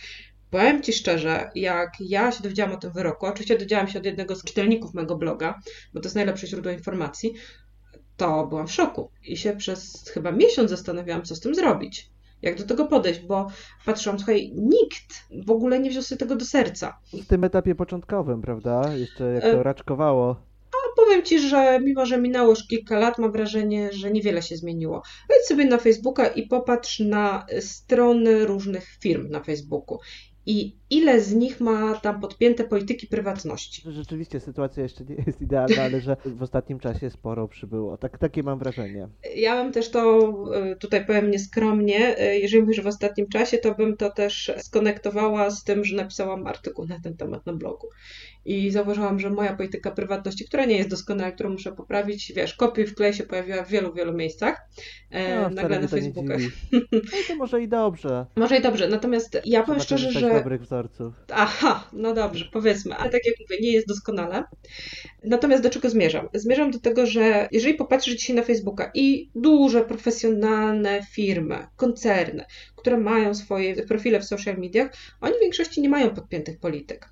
Powiem 0.51 0.83
Ci 0.83 0.93
szczerze, 0.93 1.51
jak 1.55 1.93
ja 2.01 2.33
się 2.33 2.43
dowiedziałam 2.43 2.73
o 2.73 2.77
tym 2.77 2.93
wyroku, 2.93 3.27
oczywiście 3.27 3.55
dowiedziałam 3.55 3.89
się 3.89 3.99
od 3.99 4.05
jednego 4.05 4.37
z 4.37 4.45
czytelników 4.45 4.95
mego 4.95 5.17
bloga, 5.17 5.61
bo 5.95 6.01
to 6.01 6.07
jest 6.07 6.17
najlepsze 6.17 6.47
źródło 6.47 6.73
informacji, 6.73 7.35
to 8.17 8.47
byłam 8.47 8.67
w 8.67 8.73
szoku 8.73 9.11
i 9.23 9.37
się 9.37 9.57
przez 9.57 10.11
chyba 10.15 10.33
miesiąc 10.33 10.71
zastanawiałam, 10.71 11.23
co 11.23 11.37
z 11.37 11.41
tym 11.41 11.55
zrobić. 11.55 12.11
Jak 12.43 12.59
do 12.59 12.65
tego 12.65 12.87
podejść, 12.87 13.21
bo 13.21 13.47
patrzyłam, 13.87 14.19
słuchaj, 14.19 14.53
nikt 14.55 15.27
w 15.47 15.51
ogóle 15.51 15.81
nie 15.81 15.91
wziął 15.91 16.03
sobie 16.03 16.19
tego 16.19 16.37
do 16.37 16.45
serca. 16.45 16.99
W 17.13 17.27
tym 17.27 17.45
etapie 17.45 17.75
początkowym, 17.75 18.43
prawda? 18.43 18.95
Jeszcze 18.97 19.25
jak 19.25 19.45
E, 19.45 19.53
to 19.53 19.63
raczkowało. 19.63 20.37
A 20.73 20.97
powiem 20.97 21.23
Ci, 21.23 21.49
że 21.49 21.81
mimo, 21.81 22.07
że 22.07 22.19
minęło 22.19 22.51
już 22.51 22.67
kilka 22.67 22.99
lat, 22.99 23.19
mam 23.19 23.33
wrażenie, 23.33 23.93
że 23.93 24.11
niewiele 24.11 24.43
się 24.43 24.57
zmieniło. 24.57 25.03
Wejdź 25.29 25.47
sobie 25.47 25.65
na 25.65 25.79
Facebooka 25.79 26.27
i 26.27 26.47
popatrz 26.47 27.01
na 27.01 27.47
strony 27.61 28.47
różnych 28.47 28.87
firm 29.01 29.31
na 29.31 29.41
Facebooku. 29.41 29.99
I 30.47 30.77
ile 30.91 31.21
z 31.21 31.35
nich 31.35 31.61
ma 31.61 31.95
tam 31.95 32.21
podpięte 32.21 32.65
polityki 32.65 33.07
prywatności. 33.07 33.83
Rzeczywiście 33.87 34.41
sytuacja 34.41 34.83
jeszcze 34.83 35.05
nie 35.05 35.15
jest 35.27 35.41
idealna, 35.41 35.83
ale 35.83 36.01
że 36.01 36.17
w 36.25 36.43
ostatnim 36.43 36.79
czasie 36.79 37.11
sporo 37.11 37.49
przybyło. 37.49 37.97
Tak, 37.97 38.19
takie 38.19 38.43
mam 38.43 38.59
wrażenie. 38.59 39.09
Ja 39.37 39.63
bym 39.63 39.73
też 39.73 39.91
to, 39.91 40.33
y, 40.73 40.77
tutaj 40.77 41.07
powiem 41.07 41.31
nieskromnie, 41.31 42.21
y, 42.21 42.39
jeżeli 42.39 42.63
mówisz 42.63 42.81
w 42.81 42.87
ostatnim 42.87 43.29
czasie, 43.29 43.59
to 43.59 43.75
bym 43.75 43.97
to 43.97 44.11
też 44.11 44.53
skonektowała 44.59 45.51
z 45.51 45.65
tym, 45.65 45.85
że 45.85 45.97
napisałam 45.97 46.47
artykuł 46.47 46.87
na 46.87 47.01
ten 47.01 47.17
temat 47.17 47.47
na 47.47 47.53
blogu. 47.53 47.89
I 48.47 48.71
zauważyłam, 48.71 49.21
że 49.21 49.31
moja 49.31 49.57
polityka 49.57 49.91
prywatności, 49.91 50.45
która 50.45 50.65
nie 50.65 50.77
jest 50.77 50.91
doskonała, 50.91 51.33
którą 51.33 51.51
muszę 51.51 51.73
poprawić, 51.73 52.33
wiesz, 52.37 52.55
kopiuj 52.55 52.87
w 52.87 52.95
klej 52.95 53.15
się 53.15 53.25
pojawiła 53.25 53.65
w 53.65 53.69
wielu, 53.69 53.93
wielu 53.93 54.13
miejscach, 54.13 54.69
e, 55.11 55.41
No, 55.41 55.51
nagle 55.51 55.81
na 55.81 55.89
Facebookach. 55.89 56.41
No 56.93 57.19
i 57.25 57.29
to 57.29 57.37
może 57.37 57.63
i 57.63 57.69
dobrze. 57.69 58.27
Może 58.37 58.57
i 58.57 58.63
dobrze, 58.63 58.89
natomiast 58.89 59.39
ja 59.45 59.63
powiem 59.63 59.81
szczerze, 59.81 60.13
że... 60.13 60.31
dobrych 60.31 60.63
wzorców. 60.63 61.15
Aha, 61.33 61.89
no 61.93 62.15
dobrze, 62.15 62.45
powiedzmy, 62.53 62.95
ale 62.95 63.11
tak 63.11 63.27
jak 63.27 63.35
mówię, 63.41 63.57
nie 63.63 63.73
jest 63.73 63.89
doskonale. 63.89 64.45
Natomiast 65.25 65.63
do 65.63 65.71
czego 65.71 65.91
zmierzam? 65.91 66.29
Zmierzam 66.35 66.71
do 66.71 66.79
tego, 66.79 67.07
że 67.07 67.49
jeżeli 67.53 67.75
popatrzysz 67.75 68.15
dzisiaj 68.15 68.37
na 68.37 68.43
Facebooka 68.43 68.91
i 68.95 69.31
duże, 69.35 69.85
profesjonalne 69.85 71.03
firmy, 71.13 71.67
koncerny, 71.77 72.45
które 72.77 72.99
mają 72.99 73.35
swoje 73.35 73.87
profile 73.87 74.21
w 74.21 74.25
social 74.25 74.59
mediach, 74.59 74.93
oni 75.21 75.35
w 75.35 75.41
większości 75.41 75.81
nie 75.81 75.89
mają 75.89 76.11
podpiętych 76.11 76.59
polityk. 76.59 77.09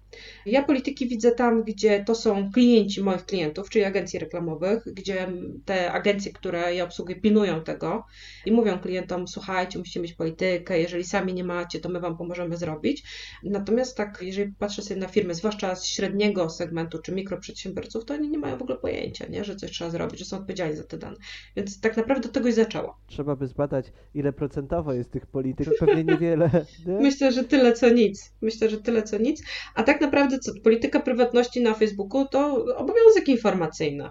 Ja 0.46 0.62
polityki 0.62 1.08
widzę 1.08 1.32
tam, 1.32 1.62
gdzie 1.62 2.04
to 2.04 2.14
są 2.14 2.50
klienci 2.52 3.02
moich 3.02 3.26
klientów, 3.26 3.70
czyli 3.70 3.84
agencji 3.84 4.18
reklamowych, 4.18 4.82
gdzie 4.86 5.32
te 5.64 5.92
agencje, 5.92 6.32
które 6.32 6.74
ja 6.74 6.84
obsługuję, 6.84 7.20
pilnują 7.20 7.60
tego 7.60 8.04
i 8.46 8.52
mówią 8.52 8.78
klientom: 8.78 9.28
Słuchajcie, 9.28 9.78
musicie 9.78 10.00
mieć 10.00 10.12
politykę, 10.12 10.80
jeżeli 10.80 11.04
sami 11.04 11.34
nie 11.34 11.44
macie, 11.44 11.80
to 11.80 11.88
my 11.88 12.00
Wam 12.00 12.16
pomożemy 12.16 12.56
zrobić. 12.56 13.04
Natomiast 13.42 13.96
tak, 13.96 14.18
jeżeli 14.22 14.52
patrzę 14.52 14.82
sobie 14.82 15.00
na 15.00 15.08
firmy, 15.08 15.34
zwłaszcza 15.34 15.74
z 15.74 15.86
średniego 15.86 16.50
segmentu 16.50 16.98
czy 16.98 17.12
mikroprzedsiębiorców, 17.12 18.04
to 18.04 18.14
oni 18.14 18.28
nie 18.28 18.38
mają 18.38 18.58
w 18.58 18.62
ogóle 18.62 18.78
pojęcia, 18.78 19.26
nie? 19.26 19.44
że 19.44 19.56
coś 19.56 19.70
trzeba 19.70 19.90
zrobić, 19.90 20.18
że 20.18 20.24
są 20.24 20.36
odpowiedzialni 20.36 20.76
za 20.76 20.84
te 20.84 20.98
dane. 20.98 21.16
Więc 21.56 21.80
tak 21.80 21.96
naprawdę 21.96 22.28
od 22.28 22.34
tego 22.34 22.48
i 22.48 22.52
zaczęło. 22.52 22.96
Trzeba 23.06 23.36
by 23.36 23.46
zbadać, 23.46 23.92
ile 24.14 24.32
procentowo 24.32 24.92
jest 24.92 25.10
tych 25.10 25.26
polityk. 25.26 25.53
Pewnie 25.78 26.04
niewiele. 26.04 26.50
Nie? 26.86 26.92
Myślę, 26.92 27.32
że 27.32 27.44
tyle 27.44 27.72
co 27.72 27.88
nic. 27.88 28.32
Myślę, 28.42 28.70
że 28.70 28.80
tyle 28.80 29.02
co 29.02 29.18
nic. 29.18 29.42
A 29.74 29.82
tak 29.82 30.00
naprawdę 30.00 30.38
co? 30.38 30.52
Polityka 30.64 31.00
prywatności 31.00 31.62
na 31.62 31.74
Facebooku 31.74 32.28
to 32.28 32.64
obowiązek 32.76 33.28
informacyjny. 33.28 34.08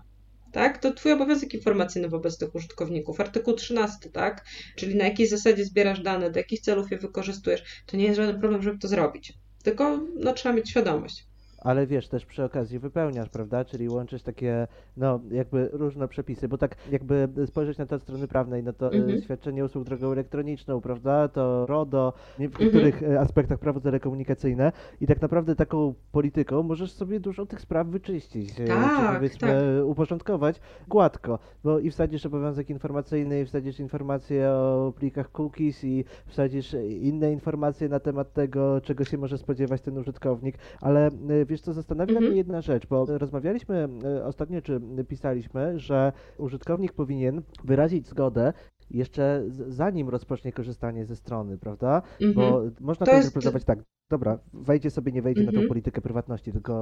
Tak? 0.51 0.77
To 0.77 0.93
twój 0.93 1.11
obowiązek 1.11 1.53
informacyjny 1.53 2.09
wobec 2.09 2.37
tych 2.37 2.55
użytkowników. 2.55 3.19
Artykuł 3.19 3.53
13, 3.53 4.09
tak? 4.09 4.45
Czyli 4.75 4.95
na 4.95 5.05
jakiej 5.05 5.27
zasadzie 5.27 5.65
zbierasz 5.65 6.01
dane, 6.01 6.31
do 6.31 6.39
jakich 6.39 6.61
celów 6.61 6.91
je 6.91 6.97
wykorzystujesz. 6.97 7.63
To 7.85 7.97
nie 7.97 8.05
jest 8.05 8.17
żaden 8.17 8.39
problem, 8.39 8.61
żeby 8.61 8.79
to 8.79 8.87
zrobić. 8.87 9.33
Tylko 9.63 9.99
no, 10.15 10.33
trzeba 10.33 10.55
mieć 10.55 10.69
świadomość. 10.69 11.25
Ale 11.63 11.87
wiesz, 11.87 12.07
też 12.07 12.25
przy 12.25 12.43
okazji 12.43 12.79
wypełniasz, 12.79 13.29
prawda? 13.29 13.65
Czyli 13.65 13.89
łączysz 13.89 14.21
takie, 14.23 14.67
no, 14.97 15.19
jakby 15.31 15.69
różne 15.73 16.07
przepisy, 16.07 16.47
bo 16.47 16.57
tak 16.57 16.75
jakby 16.91 17.27
spojrzeć 17.45 17.77
na 17.77 17.85
to 17.85 17.95
od 17.95 18.01
strony 18.01 18.27
prawnej, 18.27 18.63
no 18.63 18.73
to 18.73 18.93
e, 18.93 18.95
Mhm. 18.95 19.21
świadczenie 19.21 19.65
usług 19.65 19.83
drogą 19.85 20.11
elektroniczną, 20.11 20.81
prawda? 20.81 21.27
To 21.27 21.65
RODO, 21.65 22.13
nie, 22.39 22.49
w 22.49 22.51
Mhm. 22.51 22.65
niektórych 22.65 23.03
e, 23.03 23.19
aspektach 23.19 23.59
prawo 23.59 23.79
telekomunikacyjne 23.79 24.71
i 25.01 25.07
tak 25.07 25.21
naprawdę 25.21 25.55
taką 25.55 25.93
polityką 26.11 26.63
możesz 26.63 26.91
sobie 26.91 27.19
dużo 27.19 27.45
tych 27.45 27.61
spraw 27.61 27.87
wyczyścić, 27.87 28.49
e, 28.51 28.53
czy 28.55 28.67
Tak, 28.67 29.15
powiedzmy 29.15 29.85
uporządkować 29.85 30.59
gładko, 30.87 31.39
bo 31.63 31.79
i 31.79 31.91
wsadzisz 31.91 32.25
obowiązek 32.25 32.69
informacyjny, 32.69 33.41
i 33.41 33.45
wsadzisz 33.45 33.79
informacje 33.79 34.49
o 34.49 34.93
plikach 34.97 35.31
cookies, 35.31 35.83
i 35.83 36.05
wsadzisz 36.25 36.75
inne 37.01 37.31
informacje 37.31 37.89
na 37.89 37.99
temat 37.99 38.33
tego, 38.33 38.81
czego 38.81 39.05
się 39.05 39.17
może 39.17 39.37
spodziewać 39.37 39.81
ten 39.81 39.97
użytkownik, 39.97 40.57
ale 40.81 41.07
e, 41.07 41.45
wiesz 41.53 41.61
co, 41.61 41.73
zastanawia 41.73 42.11
Mhm. 42.11 42.27
mnie 42.27 42.37
jedna 42.37 42.61
rzecz, 42.61 42.87
bo 42.87 43.05
rozmawialiśmy 43.05 43.87
e, 44.03 44.25
ostatnio, 44.25 44.61
czy 44.61 44.81
pisaliśmy, 45.07 45.79
że 45.79 46.11
użytkownik 46.37 46.93
powinien 46.93 47.41
wyrazić 47.63 48.07
zgodę 48.07 48.53
jeszcze 48.91 49.43
zanim 49.67 50.09
rozpocznie 50.09 50.51
korzystanie 50.51 51.05
ze 51.05 51.15
strony, 51.15 51.57
prawda? 51.57 52.01
Mhm. 52.21 52.33
Bo 52.51 52.61
można 52.81 53.05
To 53.05 53.11
to, 53.11 53.17
jest- 53.17 53.27
interpretować 53.27 53.63
tak, 53.65 53.79
dobra, 54.13 54.39
wejdzie 54.53 54.89
sobie, 54.91 55.11
nie 55.11 55.21
wejdzie 55.21 55.41
na 55.41 55.45
tą 55.51 55.57
Mhm. 55.57 55.67
politykę 55.67 56.01
prywatności, 56.01 56.51
tylko 56.51 56.73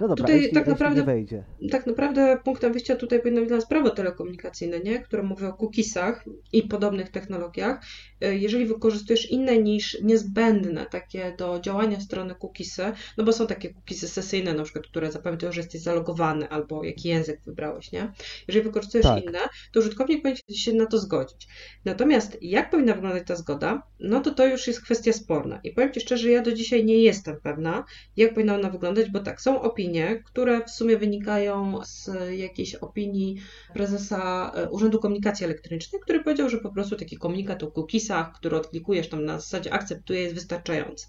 no 0.00 0.08
dobra, 0.08 0.16
Tutaj 0.16 0.36
jeśli, 0.36 0.52
tak 0.52 0.60
jeśli 0.60 0.70
naprawdę- 0.72 1.00
nie 1.00 1.06
wejdzie. 1.06 1.44
tak 1.70 1.86
naprawdę 1.86 2.38
punktem 2.44 2.72
wyjścia 2.72 2.96
tutaj 2.96 3.18
powinno 3.20 3.40
być 3.40 3.48
dla 3.48 3.56
nas 3.56 3.68
prawo 3.68 3.90
telekomunikacyjne, 3.90 4.80
nie? 4.80 4.98
które 4.98 5.22
mówi 5.22 5.44
o 5.44 5.52
cookiesach 5.52 6.24
i 6.52 6.62
podobnych 6.62 7.08
technologiach. 7.10 7.80
E, 8.20 8.36
Jeżeli 8.36 8.66
wykorzystujesz 8.66 9.30
inne 9.30 9.58
niż 9.58 9.98
niezbędne 10.02 10.86
takie 10.86 11.34
do 11.38 11.60
działania 11.60 12.00
strony 12.00 12.34
cookiesy, 12.34 12.82
no 13.16 13.24
bo 13.24 13.32
są 13.32 13.46
takie 13.46 13.74
cookiesy 13.74 14.08
sesyjne 14.08 14.54
na 14.54 14.62
przykład, 14.62 14.86
które 14.86 15.12
zapamiętują, 15.12 15.52
że 15.52 15.60
jesteś 15.60 15.80
zalogowany 15.80 16.48
albo 16.48 16.84
jaki 16.84 17.08
język 17.08 17.40
wybrałeś, 17.46 17.92
nie? 17.92 18.12
Jeżeli 18.48 18.64
wykorzystujesz 18.64 19.06
Tak. 19.06 19.24
inne, 19.24 19.38
to 19.72 19.80
użytkownik 19.80 20.22
powinien 20.22 20.38
się 20.50 20.72
na 20.72 20.86
to 20.86 20.98
zgodzić. 20.98 21.48
Natomiast 21.84 22.38
jak 22.42 22.70
powinna 22.70 22.94
wyglądać 22.94 23.22
ta 23.26 23.36
zgoda, 23.36 23.82
no 24.00 24.20
to 24.20 24.30
to 24.34 24.46
już 24.46 24.66
jest 24.66 24.82
kwestia 24.82 25.12
sporna. 25.12 25.60
I 25.64 25.72
powiem 25.72 25.92
Ci 25.92 26.00
szczerze, 26.00 26.27
ja 26.30 26.42
do 26.42 26.52
dzisiaj 26.52 26.84
nie 26.84 27.02
jestem 27.02 27.40
pewna, 27.40 27.84
jak 28.16 28.34
powinna 28.34 28.54
ona 28.54 28.70
wyglądać, 28.70 29.10
bo 29.10 29.20
tak, 29.20 29.40
są 29.40 29.62
opinie, 29.62 30.22
które 30.24 30.64
w 30.64 30.70
sumie 30.70 30.96
wynikają 30.96 31.78
z 31.84 32.10
jakiejś 32.36 32.74
opinii 32.74 33.36
prezesa 33.74 34.52
e, 34.54 34.70
Urzędu 34.70 34.98
Komunikacji 34.98 35.44
Elektronicznej, 35.44 36.00
który 36.00 36.24
powiedział, 36.24 36.48
że 36.48 36.58
po 36.58 36.72
prostu 36.72 36.96
taki 36.96 37.16
komunikat 37.16 37.62
o 37.62 37.70
cookiesach, 37.70 38.32
który 38.32 38.56
odklikujesz 38.56 39.08
tam 39.08 39.24
na 39.24 39.40
zasadzie 39.40 39.72
akceptuję, 39.72 40.20
jest 40.20 40.34
wystarczający. 40.34 41.06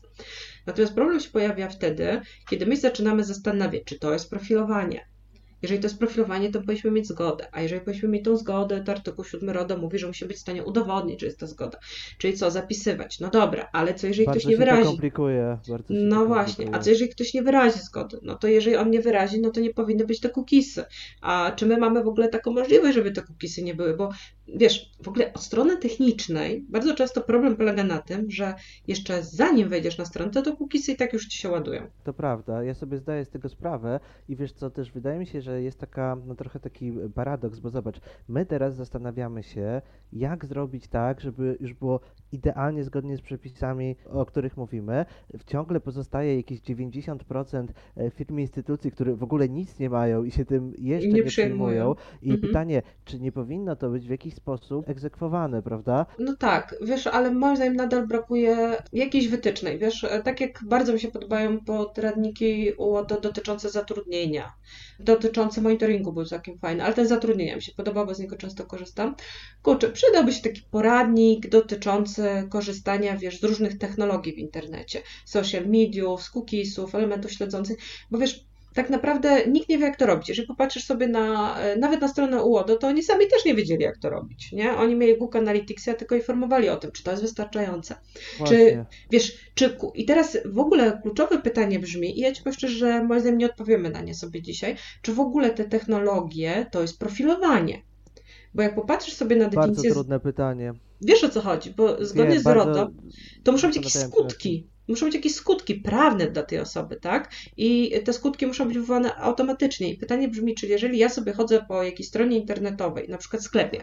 Natomiast 0.66 0.94
problem 0.94 1.20
się 1.20 1.30
pojawia 1.30 1.70
wtedy, 1.70 2.22
kiedy 2.50 2.66
my 2.66 2.78
zaczynamy 2.78 3.24
zastanawiać, 3.24 3.84
czy 3.84 4.00
to 4.00 4.14
jest 4.14 4.30
profilowanie. 4.30 5.06
Jeżeli 5.62 5.82
to 5.82 5.86
jest 5.88 6.00
profilowanie, 6.00 6.52
to 6.52 6.60
powinniśmy 6.60 6.92
mieć 6.92 7.08
zgodę, 7.08 7.48
a 7.52 7.62
jeżeli 7.62 7.82
powinniśmy 7.82 8.10
mieć 8.10 8.26
tą 8.26 8.38
zgodę, 8.38 8.84
to 8.84 8.92
artykuł 8.92 9.26
7 9.26 9.50
RODO 9.50 9.78
mówi, 9.78 10.00
że 10.00 10.08
musimy 10.08 10.28
być 10.28 10.38
w 10.38 10.42
stanie 10.42 10.64
udowodnić, 10.64 11.20
że 11.20 11.26
jest 11.26 11.40
to 11.40 11.48
zgoda. 11.48 11.80
Czyli 12.18 12.34
co, 12.38 12.52
zapisywać. 12.52 13.20
No 13.20 13.30
dobra, 13.30 13.70
ale 13.74 13.94
co 13.94 14.08
jeżeli 14.08 14.26
Bardzo 14.26 14.40
ktoś 14.40 14.46
nie 14.46 14.52
się 14.52 14.58
to 14.58 14.66
wyrazi? 14.66 14.88
komplikuje. 14.88 15.58
Bardzo 15.70 15.94
się 15.94 16.00
No 16.00 16.26
właśnie, 16.26 16.76
a 16.76 16.80
co 16.80 16.90
jeżeli 16.90 17.10
ktoś 17.10 17.34
nie 17.34 17.44
wyrazi 17.44 17.80
zgody? 17.80 18.20
No 18.22 18.36
to 18.36 18.48
jeżeli 18.48 18.76
on 18.76 18.90
nie 18.92 19.02
wyrazi, 19.02 19.42
no 19.42 19.50
to 19.50 19.60
nie 19.60 19.74
powinny 19.74 20.06
być 20.06 20.20
te 20.20 20.30
cookiesy. 20.30 20.86
A 21.22 21.52
czy 21.56 21.66
my 21.66 21.78
mamy 21.78 22.04
w 22.04 22.08
ogóle 22.08 22.30
taką 22.30 22.52
możliwość, 22.52 22.94
żeby 22.94 23.12
te 23.12 23.22
cookiesy 23.22 23.64
nie 23.64 23.76
były? 23.76 23.98
Bo 23.98 24.10
wiesz, 24.56 24.92
w 25.04 25.08
ogóle 25.08 25.34
od 25.34 25.42
strony 25.42 25.78
technicznej 25.78 26.66
bardzo 26.70 26.96
często 26.96 27.22
problem 27.22 27.56
polega 27.56 27.84
na 27.84 27.98
tym, 27.98 28.32
że 28.32 28.54
jeszcze 28.88 29.24
zanim 29.24 29.70
wejdziesz 29.70 29.98
na 29.98 30.06
stronę, 30.06 30.32
to 30.32 30.42
te 30.42 30.56
cookiesy 30.56 30.92
i 30.92 30.96
tak 30.96 31.14
już 31.14 31.28
ci 31.28 31.38
się 31.38 31.50
ładują. 31.50 31.82
To 32.04 32.14
prawda, 32.14 32.64
ja 32.64 32.74
sobie 32.74 32.98
zdaję 32.98 33.26
z 33.26 33.30
tego 33.30 33.50
sprawę 33.50 34.00
i 34.30 34.36
wiesz 34.36 34.52
co, 34.54 34.70
też 34.70 34.92
wydaje 34.92 35.20
mi 35.20 35.26
się, 35.28 35.42
że 35.42 35.62
jest 35.62 35.80
taka, 35.80 36.18
no 36.26 36.36
trochę 36.36 36.60
taki 36.60 36.92
paradoks, 37.16 37.60
bo 37.60 37.70
zobacz, 37.70 38.00
my 38.28 38.46
teraz 38.46 38.76
zastanawiamy 38.76 39.44
się, 39.44 39.82
jak 40.14 40.46
zrobić 40.46 40.88
tak, 40.88 41.22
żeby 41.22 41.58
już 41.60 41.74
było 41.74 42.00
idealnie 42.32 42.84
zgodnie 42.84 43.18
z 43.18 43.22
przepisami, 43.22 43.96
o 44.06 44.26
których 44.26 44.58
mówimy. 44.58 45.06
Ciągle 45.46 45.80
pozostaje 45.80 46.36
jakieś 46.36 46.60
90% 46.62 47.68
e, 47.98 48.10
firm 48.12 48.40
i 48.40 48.42
instytucji, 48.42 48.92
które 48.92 49.16
w 49.16 49.24
ogóle 49.24 49.50
nic 49.50 49.80
nie 49.80 49.90
mają 49.90 50.24
i 50.24 50.32
się 50.32 50.46
tym 50.46 50.74
jeszcze 50.78 51.08
nie 51.08 51.14
nie, 51.14 51.24
przejmują. 51.24 51.94
przejmują. 51.94 51.96
I 52.22 52.32
Mhm. 52.32 52.42
pytanie, 52.48 52.82
czy 53.06 53.20
nie 53.20 53.32
powinno 53.32 53.76
to 53.76 53.90
być 53.90 54.08
w 54.08 54.10
jakiś 54.12 54.39
sposób 54.40 54.90
egzekwowane, 54.90 55.62
prawda? 55.62 56.06
No 56.20 56.36
tak, 56.36 56.76
wiesz, 56.82 57.08
ale 57.08 57.32
moim 57.32 57.56
zdaniem 57.56 57.76
nadal 57.76 58.08
brakuje 58.08 58.78
jakiejś 58.94 59.28
wytycznej, 59.28 59.80
wiesz, 59.80 60.06
tak 60.24 60.42
jak 60.42 60.60
bardzo 60.66 60.94
mi 60.94 61.00
się 61.00 61.12
podobają 61.12 61.60
podradniki 61.60 62.72
UODO 62.78 63.22
dotyczące 63.22 63.70
zatrudnienia, 63.70 64.54
dotyczące 65.00 65.62
monitoringu 65.62 66.14
był 66.14 66.26
całkiem 66.26 66.58
fajny, 66.58 66.84
ale 66.84 66.94
ten 66.94 67.08
zatrudnienia 67.08 67.56
mi 67.56 67.62
się 67.62 67.72
podobał, 67.74 68.06
bo 68.06 68.14
z 68.14 68.20
niego 68.20 68.38
często 68.38 68.66
korzystam. 68.66 69.16
Kurczę, 69.62 69.90
przydałby 69.90 70.34
się 70.34 70.42
taki 70.42 70.62
poradnik 70.72 71.50
dotyczący 71.50 72.48
korzystania, 72.50 73.18
wiesz, 73.18 73.40
z 73.40 73.44
różnych 73.44 73.78
technologii 73.78 74.34
w 74.34 74.38
internecie, 74.38 75.02
social 75.26 75.68
mediów, 75.68 76.24
z 76.24 76.30
cookiesów, 76.30 76.96
elementów 76.96 77.32
śledzących, 77.32 77.78
bo 78.12 78.18
wiesz, 78.18 78.50
tak 78.74 78.90
naprawdę 78.90 79.48
nikt 79.48 79.70
nie 79.70 79.78
wie, 79.78 79.86
jak 79.86 79.98
to 79.98 80.06
robić. 80.06 80.30
Jeżeli 80.30 80.48
popatrzysz 80.48 80.86
sobie 80.86 81.08
na, 81.08 81.58
e, 81.60 81.76
nawet 81.76 82.02
na 82.02 82.08
stronę 82.08 82.44
UODO, 82.44 82.78
to 82.78 82.88
oni 82.88 83.04
sami 83.04 83.28
też 83.28 83.46
nie 83.46 83.56
wiedzieli, 83.56 83.84
jak 83.84 83.98
to 83.98 84.10
robić, 84.10 84.52
nie? 84.52 84.74
Oni 84.74 84.96
mieli 84.96 85.18
Google 85.18 85.38
Analyticsa, 85.38 85.94
tylko 85.94 86.16
informowali 86.16 86.70
o 86.70 86.78
tym, 86.78 86.92
czy 86.92 87.04
to 87.04 87.12
jest 87.12 87.24
wystarczające. 87.24 87.96
Właśnie. 88.38 88.86
Wiesz, 89.12 89.38
czy... 89.56 89.78
I 89.96 90.06
teraz 90.06 90.38
w 90.46 90.60
ogóle 90.60 91.00
kluczowe 91.02 91.42
pytanie 91.42 91.80
brzmi, 91.80 92.20
i 92.20 92.22
ja 92.22 92.32
Ci 92.32 92.44
powiem 92.44 92.54
szczerze, 92.54 92.78
że 92.78 93.04
moim 93.04 93.22
zdaniem 93.22 93.38
nie 93.38 93.46
odpowiemy 93.46 93.90
na 93.90 94.02
nie 94.02 94.16
sobie 94.16 94.42
dzisiaj, 94.42 94.76
czy 95.02 95.14
w 95.14 95.20
ogóle 95.20 95.50
te 95.50 95.66
technologie 95.66 96.66
to 96.72 96.82
jest 96.82 97.00
profilowanie? 97.00 97.82
Bo 98.54 98.64
jak 98.64 98.76
popatrzysz 98.76 99.14
sobie 99.14 99.36
na 99.36 99.46
Bardzo 99.46 99.62
definicję, 99.62 99.92
trudne 99.92 100.20
pytanie. 100.20 100.74
Wiesz 101.02 101.24
o 101.24 101.30
co 101.30 101.42
chodzi, 101.42 101.72
bo 101.72 102.06
zgodnie 102.06 102.34
Wiem, 102.34 102.44
z 102.44 102.48
RODO, 102.48 102.90
to 103.44 103.52
muszą 103.52 103.68
być 103.68 103.76
jakieś 103.76 103.94
skutki. 103.94 104.68
Muszą 104.88 105.06
być 105.06 105.16
jakieś 105.16 105.36
skutki 105.36 105.76
prawne 105.76 106.32
dla 106.32 106.44
tej 106.44 106.60
osoby, 106.60 106.96
tak? 106.96 107.32
I 107.58 107.92
te 108.06 108.14
skutki 108.14 108.48
muszą 108.48 108.68
być 108.68 108.78
wywołane 108.78 109.16
automatycznie. 109.16 109.94
I 109.94 109.98
pytanie 109.98 110.28
brzmi, 110.28 110.56
czy 110.56 110.68
jeżeli 110.68 110.98
ja 110.98 111.10
sobie 111.10 111.34
chodzę 111.34 111.66
po 111.68 111.84
jakiejś 111.84 112.10
stronie 112.10 112.38
internetowej, 112.38 113.10
na 113.10 113.18
przykład 113.18 113.44
sklepie, 113.44 113.82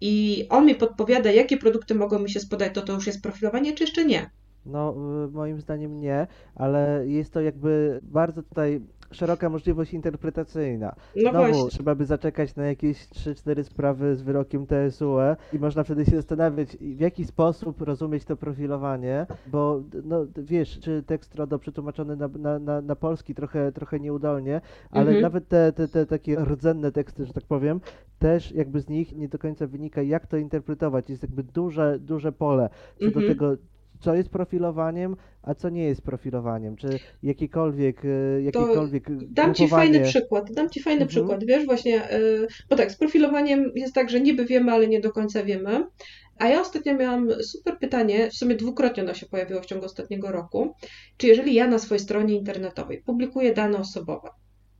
i 0.00 0.46
on 0.50 0.66
mi 0.66 0.74
podpowiada, 0.74 1.30
jakie 1.30 1.56
produkty 1.56 1.94
mogą 1.94 2.18
mi 2.18 2.30
się 2.30 2.40
spodać, 2.40 2.74
to 2.74 2.82
to 2.82 2.92
już 2.92 3.06
jest 3.06 3.22
profilowanie, 3.22 3.72
czy 3.72 3.84
jeszcze 3.84 4.04
nie? 4.04 4.30
No, 4.66 4.94
y, 5.28 5.32
moim 5.32 5.60
zdaniem 5.60 6.00
nie, 6.00 6.26
ale 6.54 7.04
jest 7.06 7.32
to 7.32 7.40
jakby 7.40 8.00
bardzo 8.02 8.42
tutaj 8.42 8.80
szeroka 9.10 9.48
możliwość 9.48 9.94
interpretacyjna. 9.94 10.94
No 11.16 11.30
Znowu 11.30 11.38
właśnie. 11.38 11.70
trzeba 11.70 11.94
by 11.94 12.04
zaczekać 12.04 12.56
na 12.56 12.66
jakieś 12.66 13.08
3-4 13.08 13.62
sprawy 13.64 14.16
z 14.16 14.22
wyrokiem 14.22 14.66
TSUE 14.66 15.36
i 15.52 15.58
można 15.58 15.84
wtedy 15.84 16.04
się 16.04 16.16
zastanawiać, 16.16 16.76
w 16.76 17.00
jaki 17.00 17.24
sposób 17.24 17.80
rozumieć 17.80 18.24
to 18.24 18.36
profilowanie, 18.36 19.26
bo 19.46 19.82
no 20.04 20.26
wiesz, 20.36 20.78
czy 20.80 21.02
tekst 21.06 21.34
RODO 21.34 21.58
przetłumaczony 21.58 22.16
na, 22.16 22.28
na, 22.28 22.58
na, 22.58 22.80
na 22.80 22.96
polski 22.96 23.34
trochę, 23.34 23.72
trochę 23.72 24.00
nieudolnie, 24.00 24.60
ale 24.90 25.04
Mhm. 25.06 25.22
nawet 25.22 25.48
te, 25.48 25.72
te, 25.72 25.88
te 25.88 26.06
takie 26.06 26.36
rdzenne 26.36 26.92
teksty, 26.92 27.24
że 27.26 27.32
tak 27.32 27.44
powiem, 27.44 27.80
też 28.18 28.52
jakby 28.52 28.80
z 28.80 28.88
nich 28.88 29.16
nie 29.16 29.28
do 29.28 29.38
końca 29.38 29.66
wynika, 29.66 30.02
jak 30.02 30.26
to 30.26 30.36
interpretować. 30.36 31.10
Jest 31.10 31.22
jakby 31.22 31.42
duże, 31.42 31.98
duże 31.98 32.32
pole 32.32 32.68
co 32.98 33.04
do 33.04 33.20
Mhm. 33.20 33.26
tego, 33.26 33.56
co 34.04 34.14
jest 34.14 34.30
profilowaniem, 34.30 35.16
a 35.42 35.54
co 35.54 35.68
nie 35.68 35.84
jest 35.84 36.02
profilowaniem, 36.02 36.76
czy 36.76 36.88
jakiekolwiek, 37.22 38.04
e, 38.04 38.42
jakiekolwiek 38.42 39.10
Dam 39.32 39.54
ci 39.54 39.68
fajny 39.68 40.00
przykład, 40.00 40.52
dam 40.52 40.70
ci 40.70 40.82
fajny 40.82 41.02
Mhm. 41.02 41.08
przykład, 41.08 41.44
wiesz, 41.44 41.66
właśnie, 41.66 42.12
y, 42.12 42.46
bo 42.70 42.76
tak, 42.76 42.92
z 42.92 42.96
profilowaniem 42.96 43.72
jest 43.74 43.94
tak, 43.94 44.10
że 44.10 44.20
niby 44.20 44.44
wiemy, 44.44 44.72
ale 44.72 44.86
nie 44.86 45.00
do 45.00 45.12
końca 45.12 45.44
wiemy. 45.44 45.84
A 46.38 46.48
ja 46.48 46.60
ostatnio 46.60 46.94
miałam 46.94 47.42
super 47.42 47.78
pytanie, 47.78 48.30
w 48.30 48.34
sumie 48.34 48.54
dwukrotnie 48.54 49.02
ono 49.02 49.14
się 49.14 49.26
pojawiło 49.26 49.60
w 49.60 49.66
ciągu 49.66 49.84
ostatniego 49.84 50.32
roku, 50.32 50.74
czy 51.16 51.26
jeżeli 51.26 51.54
ja 51.54 51.68
na 51.68 51.78
swojej 51.78 52.00
stronie 52.00 52.34
internetowej 52.34 53.02
publikuję 53.02 53.54
dane 53.54 53.78
osobowe, 53.78 54.28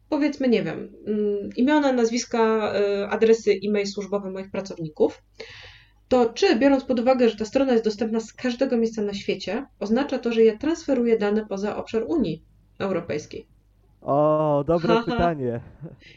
powiedzmy, 0.08 0.48
nie 0.48 0.62
wiem, 0.62 0.92
mm, 1.06 1.50
imiona, 1.56 1.92
nazwiska, 1.92 2.72
y, 2.80 3.06
adresy 3.06 3.52
e-mail 3.68 3.86
służbowe 3.86 4.30
moich 4.30 4.50
pracowników, 4.50 5.22
to 6.14 6.32
czy 6.32 6.56
biorąc 6.56 6.84
pod 6.84 7.00
uwagę, 7.00 7.28
że 7.28 7.36
ta 7.36 7.44
strona 7.44 7.72
jest 7.72 7.84
dostępna 7.84 8.20
z 8.20 8.32
każdego 8.32 8.76
miejsca 8.76 9.02
na 9.02 9.14
świecie, 9.14 9.66
oznacza 9.80 10.18
to, 10.18 10.32
że 10.32 10.44
ja 10.44 10.58
transferuję 10.58 11.18
dane 11.18 11.46
poza 11.46 11.76
obszar 11.76 12.04
Unii 12.06 12.44
Europejskiej? 12.78 13.46
O, 14.00 14.64
dobre 14.66 15.02
pytanie. 15.04 15.60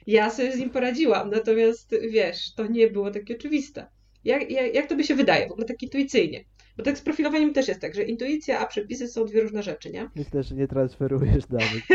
Ja 0.08 0.30
sobie 0.30 0.52
z 0.52 0.60
nim 0.60 0.70
poradziłam, 0.70 1.30
natomiast 1.30 1.96
wiesz, 2.12 2.54
to 2.56 2.68
nie 2.68 2.88
było 2.88 3.12
takie 3.12 3.36
oczywiste. 3.36 3.88
Jak, 4.24 4.52
jak, 4.52 4.76
jak 4.76 4.90
to 4.90 4.96
by 4.96 5.04
się 5.04 5.16
wydaje, 5.16 5.48
w 5.48 5.52
ogóle 5.52 5.68
tak 5.68 5.84
intuicyjnie? 5.84 6.44
Bo 6.78 6.84
tak 6.84 6.98
z 6.98 7.02
profilowaniem 7.02 7.54
też 7.54 7.68
jest 7.68 7.82
tak, 7.82 7.96
że 7.96 8.04
intuicja 8.04 8.60
a 8.60 8.66
przepisy 8.66 9.08
są 9.08 9.26
dwie 9.26 9.42
różne 9.42 9.64
rzeczy, 9.64 9.90
nie? 9.90 10.10
Myślę, 10.16 10.44
że 10.44 10.56
nie 10.56 10.68
transferujesz 10.68 11.46
danych. 11.46 11.88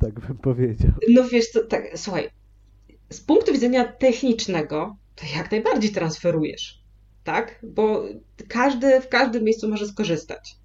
tak 0.00 0.20
bym 0.20 0.38
powiedział. 0.38 0.90
No 1.08 1.28
wiesz 1.28 1.48
co, 1.48 1.64
tak, 1.64 1.84
słuchaj, 1.94 2.30
z 3.10 3.20
punktu 3.20 3.52
widzenia 3.52 3.84
technicznego, 3.84 4.96
to 5.16 5.26
jak 5.36 5.50
najbardziej 5.50 5.90
transferujesz, 5.90 6.82
tak? 7.24 7.58
Bo 7.62 8.04
każdy 8.48 9.00
w 9.00 9.08
każdym 9.08 9.44
miejscu 9.44 9.68
może 9.68 9.86
skorzystać. 9.86 10.56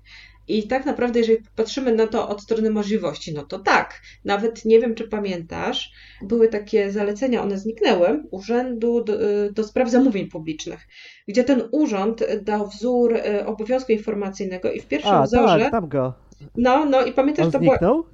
I 0.48 0.68
tak 0.68 0.86
naprawdę, 0.86 1.20
jeżeli 1.20 1.44
patrzymy 1.56 1.96
na 1.96 2.08
to 2.08 2.30
od 2.30 2.42
strony 2.42 2.70
możliwości, 2.70 3.34
no 3.34 3.44
to 3.44 3.60
tak. 3.60 4.02
Nawet 4.26 4.66
nie 4.66 4.80
wiem, 4.80 4.96
czy 4.96 5.08
pamiętasz, 5.08 5.92
były 6.22 6.48
takie 6.48 6.92
zalecenia, 6.92 7.44
one 7.44 7.58
zniknęły, 7.58 8.24
Urzędu 8.32 9.04
do, 9.04 9.18
do 9.52 9.64
Spraw 9.64 9.90
Zamówień 9.90 10.28
Publicznych, 10.28 10.88
gdzie 11.28 11.44
ten 11.44 11.64
urząd 11.72 12.24
dał 12.42 12.68
wzór 12.68 13.14
e, 13.14 13.46
obowiązku 13.46 13.92
informacyjnego 13.92 14.72
i 14.72 14.80
w 14.82 14.88
pierwszym 14.88 15.12
A, 15.12 15.24
wzorze. 15.24 15.60
tak, 15.60 15.72
tam 15.72 15.90
go. 15.90 16.14
No, 16.56 16.86
no 16.86 17.06
i 17.06 17.14
pamiętasz, 17.14 17.46
On 17.46 17.52
to 17.52 17.60
było. 17.60 18.08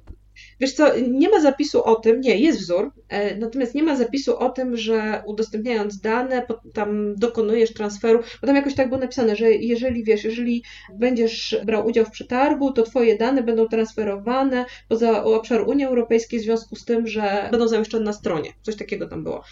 Wiesz 0.60 0.72
co, 0.72 0.98
nie 0.98 1.28
ma 1.28 1.40
zapisu 1.40 1.84
o 1.84 1.94
tym, 1.94 2.20
nie, 2.20 2.38
jest 2.38 2.60
wzór, 2.60 2.92
e, 3.08 3.36
natomiast 3.36 3.74
nie 3.74 3.82
ma 3.82 3.96
zapisu 3.96 4.38
o 4.38 4.50
tym, 4.50 4.76
że 4.76 5.22
udostępniając 5.26 6.00
dane, 6.00 6.46
tam 6.72 7.14
dokonujesz 7.16 7.74
transferu, 7.74 8.20
bo 8.40 8.46
tam 8.46 8.56
jakoś 8.56 8.74
tak 8.74 8.88
było 8.88 9.00
napisane, 9.00 9.36
że 9.36 9.52
jeżeli 9.52 10.04
wiesz, 10.04 10.24
jeżeli 10.24 10.62
będziesz 10.94 11.56
brał 11.64 11.86
udział 11.86 12.04
w 12.04 12.10
przetargu, 12.10 12.72
to 12.72 12.82
twoje 12.82 13.18
dane 13.18 13.42
będą 13.42 13.68
transferowane 13.68 14.64
poza 14.88 15.24
obszar 15.24 15.68
Unii 15.68 15.84
Europejskiej 15.84 16.40
w 16.40 16.42
związku 16.42 16.76
z 16.76 16.84
tym, 16.84 17.06
że 17.06 17.48
będą 17.50 17.68
zamieszczone 17.68 18.04
na 18.04 18.12
stronie. 18.12 18.52
Coś 18.62 18.76
takiego 18.76 19.08
tam 19.08 19.24
było. 19.24 19.44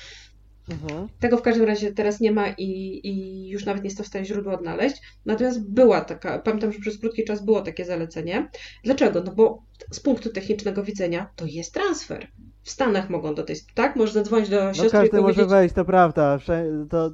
Mhm. 0.70 1.08
Tego 1.20 1.36
w 1.36 1.42
każdym 1.42 1.66
razie 1.66 1.92
teraz 1.92 2.20
nie 2.20 2.32
ma 2.32 2.48
i, 2.48 3.00
i 3.04 3.48
już 3.48 3.64
nawet 3.64 3.82
nie 3.82 3.88
jestem 3.88 4.04
w 4.04 4.08
stanie 4.08 4.24
źródła 4.24 4.54
odnaleźć. 4.54 5.02
Natomiast 5.26 5.70
była 5.70 6.00
taka, 6.00 6.38
pamiętam, 6.38 6.72
że 6.72 6.78
przez 6.78 6.98
krótki 6.98 7.24
czas 7.24 7.44
było 7.44 7.60
takie 7.60 7.84
zalecenie. 7.84 8.50
Dlaczego? 8.84 9.22
No 9.24 9.32
bo 9.32 9.62
z 9.90 10.00
punktu 10.00 10.30
technicznego 10.30 10.82
widzenia 10.82 11.30
to 11.36 11.44
jest 11.46 11.74
transfer. 11.74 12.26
W 12.62 12.70
Stanach 12.70 13.10
mogą 13.10 13.34
do 13.34 13.42
tej, 13.42 13.56
tak? 13.74 13.96
Możesz 13.96 14.14
zadzwonić 14.14 14.48
do 14.48 14.64
No 14.64 14.74
siostry 14.74 14.88
i 14.88 14.90
każdy 14.90 15.16
może 15.16 15.22
powiedzieć, 15.22 15.50
wejść, 15.50 15.74
to 15.74 15.84
prawda. 15.84 16.38
To 16.90 17.10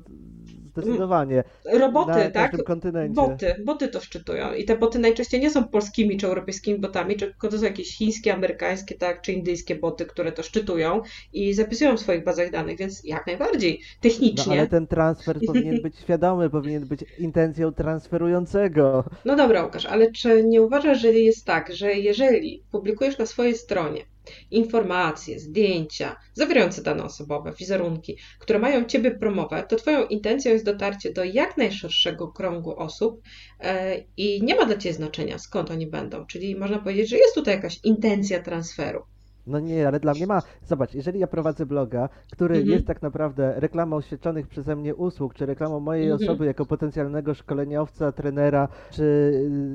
zdecydowanie. 0.82 1.44
roboty, 1.72 2.12
na 2.12 2.30
tak? 2.30 2.64
kontynencie. 2.64 3.14
Boty, 3.14 3.54
boty 3.64 3.88
to 3.88 4.00
szczytują 4.00 4.52
i 4.52 4.64
te 4.64 4.78
boty 4.78 4.98
najczęściej 4.98 5.40
nie 5.40 5.50
są 5.50 5.64
polskimi 5.64 6.16
czy 6.16 6.26
europejskimi 6.26 6.78
botami, 6.78 7.16
tylko 7.16 7.48
to 7.48 7.58
są 7.58 7.64
jakieś 7.64 7.96
chińskie, 7.96 8.34
amerykańskie, 8.34 8.94
tak, 8.94 9.20
czy 9.20 9.32
indyjskie 9.32 9.74
boty, 9.74 10.06
które 10.06 10.32
to 10.32 10.42
szczytują 10.42 11.02
i 11.32 11.54
zapisują 11.54 11.96
w 11.96 12.00
swoich 12.00 12.24
bazach 12.24 12.50
danych, 12.50 12.78
więc 12.78 13.04
jak 13.04 13.26
najbardziej 13.26 13.80
No 13.80 13.86
technicznie. 14.00 14.52
ale 14.52 14.66
ten 14.66 14.86
transfer 14.86 15.38
powinien 15.46 15.82
być 15.82 15.98
świadomy, 15.98 16.50
powinien 16.50 16.86
być 16.86 17.04
intencją 17.18 17.72
transferującego. 17.72 19.04
No 19.24 19.36
dobra, 19.36 19.64
Łukasz, 19.64 19.86
ale 19.86 20.12
czy 20.12 20.44
nie 20.44 20.62
uważasz, 20.62 21.00
że 21.00 21.12
jest 21.12 21.44
tak, 21.44 21.74
że 21.74 21.92
jeżeli 21.94 22.62
publikujesz 22.70 23.18
na 23.18 23.26
swojej 23.26 23.54
stronie 23.54 24.04
informacje, 24.50 25.38
zdjęcia 25.38 26.16
zawierające 26.34 26.82
dane 26.82 27.04
osobowe, 27.04 27.52
wizerunki, 27.58 28.18
które 28.38 28.58
mają 28.58 28.84
Ciebie 28.84 29.10
promować, 29.10 29.70
to 29.70 29.76
Twoją 29.76 30.06
intencją 30.06 30.52
jest 30.52 30.64
dotarcie 30.64 31.12
do 31.12 31.24
jak 31.24 31.56
najszerszego 31.56 32.28
kręgu 32.28 32.78
osób 32.78 33.22
e, 33.60 33.98
i 34.16 34.42
nie 34.42 34.54
ma 34.54 34.64
dla 34.64 34.76
Ciebie 34.76 34.94
znaczenia, 34.94 35.38
skąd 35.38 35.70
oni 35.70 35.86
będą. 35.86 36.26
Czyli 36.26 36.56
można 36.56 36.78
powiedzieć, 36.78 37.10
że 37.10 37.16
jest 37.16 37.34
tutaj 37.34 37.54
jakaś 37.54 37.80
intencja 37.84 38.42
transferu. 38.42 39.02
No 39.48 39.60
nie, 39.60 39.88
ale 39.88 40.00
dla 40.00 40.12
mnie 40.14 40.26
ma. 40.26 40.42
Zobacz, 40.64 40.94
jeżeli 40.94 41.20
ja 41.20 41.26
prowadzę 41.26 41.66
bloga, 41.66 42.08
który 42.32 42.54
Mhm. 42.56 42.72
jest 42.74 42.86
tak 42.86 43.02
naprawdę 43.02 43.52
reklamą 43.56 44.00
świadczonych 44.00 44.46
przeze 44.48 44.76
mnie 44.76 44.94
usług, 44.94 45.34
czy 45.34 45.46
reklamą 45.46 45.80
mojej 45.80 46.10
Mhm. 46.10 46.30
osoby 46.30 46.46
jako 46.46 46.66
potencjalnego 46.66 47.34
szkoleniowca, 47.34 48.12
trenera, 48.12 48.68
czy 48.90 49.02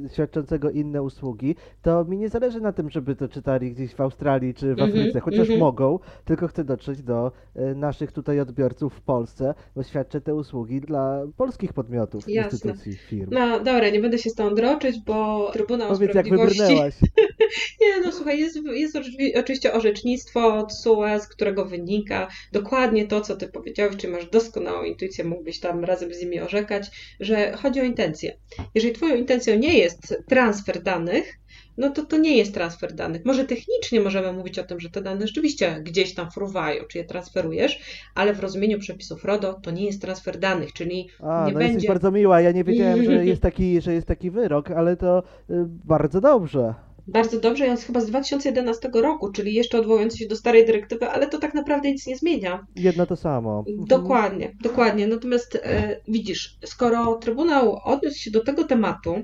y, 0.05 0.09
świadczącego 0.13 0.69
inne 0.69 1.01
usługi, 1.03 1.55
to 1.81 2.05
mi 2.05 2.17
nie 2.17 2.29
zależy 2.29 2.61
na 2.61 2.71
tym, 2.73 2.89
żeby 2.89 3.15
to 3.15 3.27
czytali 3.27 3.71
gdzieś 3.71 3.93
w 3.95 4.01
Australii 4.01 4.53
czy 4.53 4.67
w 4.75 4.79
Mhm, 4.79 4.89
Afryce, 4.89 5.19
chociaż 5.19 5.49
mogą, 5.59 5.99
tylko 6.25 6.47
chcę 6.47 6.63
dotrzeć 6.63 7.03
do 7.03 7.31
y, 7.55 7.75
naszych 7.75 8.11
tutaj 8.11 8.39
odbiorców 8.39 8.93
w 8.93 9.01
Polsce, 9.01 9.53
bo 9.75 9.83
świadczę 9.83 10.21
te 10.21 10.35
usługi 10.35 10.81
dla 10.81 11.21
polskich 11.37 11.73
podmiotów, 11.73 12.23
Jasne. 12.29 12.51
instytucji, 12.51 12.93
firm. 12.93 13.29
No 13.33 13.57
dobra, 13.59 13.89
nie 13.89 13.99
będę 13.99 14.17
się 14.17 14.29
z 14.29 14.35
tą 14.35 14.55
droczyć, 14.55 14.99
bo 15.05 15.49
Trybunał 15.53 15.89
Powiedz, 15.89 16.15
jak 16.15 16.25
Sprawiedliwości... 16.25 16.59
wybrnęłaś. 16.61 16.95
Nie, 17.81 18.01
no 18.05 18.11
słuchaj, 18.11 18.39
jest, 18.39 18.59
jest 18.65 18.95
oczywi- 18.95 19.37
oczywiście 19.63 19.89
orzecznictwo 19.89 20.55
od 20.55 20.73
SUE, 20.73 21.19
z 21.19 21.27
którego 21.27 21.65
wynika 21.65 22.27
dokładnie 22.51 23.07
to, 23.07 23.21
co 23.21 23.35
ty 23.35 23.47
powiedziałeś, 23.47 23.97
czy 23.97 24.07
masz 24.07 24.25
doskonałą 24.25 24.83
intuicję, 24.83 25.23
mógłbyś 25.23 25.59
tam 25.59 25.83
razem 25.83 26.13
z 26.13 26.21
nimi 26.21 26.39
orzekać, 26.39 26.87
że 27.19 27.57
chodzi 27.57 27.81
o 27.81 27.83
intencję. 27.83 28.37
Jeżeli 28.75 28.93
twoją 28.93 29.15
intencją 29.15 29.57
nie 29.57 29.77
jest 29.77 30.15
transfer 30.27 30.83
danych, 30.83 31.39
no 31.77 31.89
to 31.89 32.05
to 32.05 32.17
nie 32.17 32.37
jest 32.37 32.53
transfer 32.53 32.93
danych. 32.93 33.25
Może 33.25 33.45
technicznie 33.45 34.01
możemy 34.01 34.33
mówić 34.33 34.59
o 34.59 34.63
tym, 34.63 34.79
że 34.79 34.89
te 34.89 35.01
dane 35.01 35.27
rzeczywiście 35.27 35.81
gdzieś 35.83 36.13
tam 36.13 36.31
fruwają, 36.31 36.83
czy 36.83 36.97
je 36.97 37.03
transferujesz, 37.03 37.79
ale 38.15 38.33
w 38.33 38.39
rozumieniu 38.39 38.79
przepisów 38.79 39.25
RODO 39.25 39.53
to 39.53 39.71
nie 39.71 39.85
jest 39.85 40.01
transfer 40.01 40.39
danych, 40.39 40.73
czyli 40.73 41.09
A, 41.19 41.45
nie 41.47 41.53
no 41.53 41.59
będzie... 41.59 41.87
bardzo 41.87 42.11
miła. 42.11 42.41
Ja 42.41 42.51
nie 42.51 42.63
wiedziałem, 42.63 43.03
że 43.03 43.25
jest 43.33 43.41
taki, 43.41 43.81
że 43.81 43.93
jest 43.93 44.07
taki 44.07 44.31
wyrok, 44.31 44.71
ale 44.71 44.97
to 44.97 45.23
y, 45.49 45.53
bardzo 45.85 46.21
dobrze. 46.21 46.73
Bardzo 47.07 47.39
dobrze, 47.39 47.65
on 47.65 47.71
jest 47.71 47.85
chyba 47.85 48.01
z 48.01 48.05
2011 48.05 48.89
roku, 48.93 49.31
czyli 49.31 49.53
jeszcze 49.53 49.79
odwołujący 49.79 50.17
się 50.17 50.27
do 50.27 50.35
starej 50.35 50.65
dyrektywy, 50.65 51.09
ale 51.09 51.27
to 51.27 51.39
tak 51.39 51.53
naprawdę 51.53 51.91
nic 51.91 52.07
nie 52.07 52.17
zmienia. 52.17 52.65
Jedno 52.75 53.05
to 53.05 53.15
samo. 53.15 53.65
Mhm. 53.67 53.87
Dokładnie, 53.87 54.55
dokładnie. 54.61 55.07
Natomiast 55.07 55.55
e, 55.55 56.01
widzisz, 56.07 56.57
skoro 56.65 57.15
Trybunał 57.15 57.79
odniósł 57.83 58.19
się 58.19 58.31
do 58.31 58.43
tego 58.43 58.63
tematu, 58.63 59.15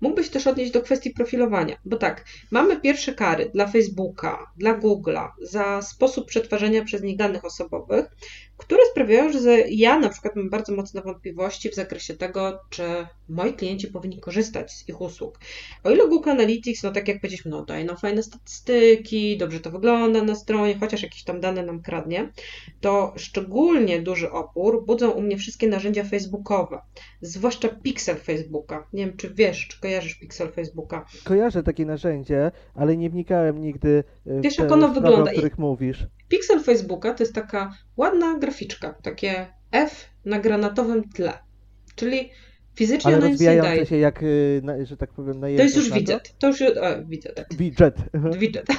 mógłbyś 0.00 0.28
też 0.28 0.46
odnieść 0.46 0.72
do 0.72 0.82
kwestii 0.82 1.10
profilowania, 1.10 1.76
bo 1.84 1.96
tak, 1.96 2.24
mamy 2.50 2.80
pierwsze 2.80 3.14
kary 3.14 3.50
dla 3.54 3.66
Facebooka, 3.66 4.46
dla 4.56 4.78
Google'a 4.78 5.28
za 5.42 5.82
sposób 5.82 6.26
przetwarzania 6.26 6.84
przez 6.84 7.02
nich 7.02 7.16
danych 7.16 7.44
osobowych, 7.44 8.06
które 8.56 8.80
sprawiają, 8.90 9.32
że 9.32 9.60
ja 9.68 9.98
na 9.98 10.08
przykład 10.08 10.36
mam 10.36 10.50
bardzo 10.50 10.74
mocne 10.74 11.02
wątpliwości 11.02 11.70
w 11.70 11.74
zakresie 11.74 12.14
tego, 12.14 12.60
czy 12.70 12.82
moi 13.28 13.52
klienci 13.52 13.88
powinni 13.88 14.20
korzystać 14.20 14.72
z 14.72 14.88
ich 14.88 15.00
usług. 15.00 15.38
O 15.84 15.90
ile 15.90 16.08
Google 16.08 16.30
Analytics, 16.30 16.82
no 16.82 16.92
tak 16.92 17.08
jak 17.08 17.20
powiedzieliśmy, 17.20 17.50
no 17.50 17.64
daje 17.64 17.84
nam 17.84 17.96
fajne 17.96 18.22
statystyki, 18.22 19.38
dobrze 19.38 19.60
to 19.60 19.70
wygląda 19.70 20.22
na 20.22 20.34
stronie, 20.34 20.78
chociaż 20.80 21.02
jakieś 21.02 21.24
tam 21.24 21.40
dane 21.40 21.62
nam 21.62 21.82
kradnie, 21.82 22.32
to 22.80 23.12
szczególnie 23.16 24.02
duży 24.02 24.30
opór 24.30 24.86
budzą 24.86 25.10
u 25.10 25.22
mnie 25.22 25.36
wszystkie 25.36 25.68
narzędzia 25.68 26.04
facebookowe, 26.04 26.80
zwłaszcza 27.20 27.68
Pixel 27.68 28.16
Facebooka. 28.16 28.86
Nie 28.92 29.06
wiem, 29.06 29.16
czy 29.16 29.34
wiesz, 29.34 29.68
czy 29.68 29.80
kojarzysz 29.80 30.14
Pixel 30.14 30.52
Facebooka. 30.52 31.06
Kojarzę 31.24 31.62
takie 31.62 31.86
narzędzie, 31.86 32.50
ale 32.74 32.96
nie 32.96 33.10
wnikałem 33.10 33.60
nigdy 33.60 34.04
y, 34.26 34.40
w 34.40 34.42
Wiesz, 34.42 34.56
te 34.56 34.62
jak 34.62 34.72
ono 34.72 34.88
wygląda 34.88 35.30
o 35.30 35.34
których 35.34 35.58
mówisz. 35.58 36.06
Pixel 36.28 36.60
Facebooka 36.62 37.14
to 37.14 37.22
jest 37.22 37.34
taka 37.34 37.74
ładna 37.96 38.38
graficzka, 38.46 38.92
takie 39.02 39.46
F 39.72 40.10
na 40.24 40.38
granatowym 40.38 41.08
tle. 41.08 41.32
Czyli 41.96 42.30
fizycznie 42.76 43.14
Ale 43.16 43.28
rozwijające 43.28 43.86
się 43.86 43.96
jak, 43.96 44.22
y, 44.22 44.60
na, 44.64 44.84
że 44.84 44.96
tak 44.96 45.12
powiem, 45.12 45.40
na 45.40 45.46
To 45.46 45.62
jest 45.62 45.76
już 45.76 45.90
widget. 45.90 46.34
To 46.38 46.46
już 46.46 46.62
o, 46.62 47.04
widget. 47.04 47.46
Widget. 47.56 47.96
Widget. 48.38 48.66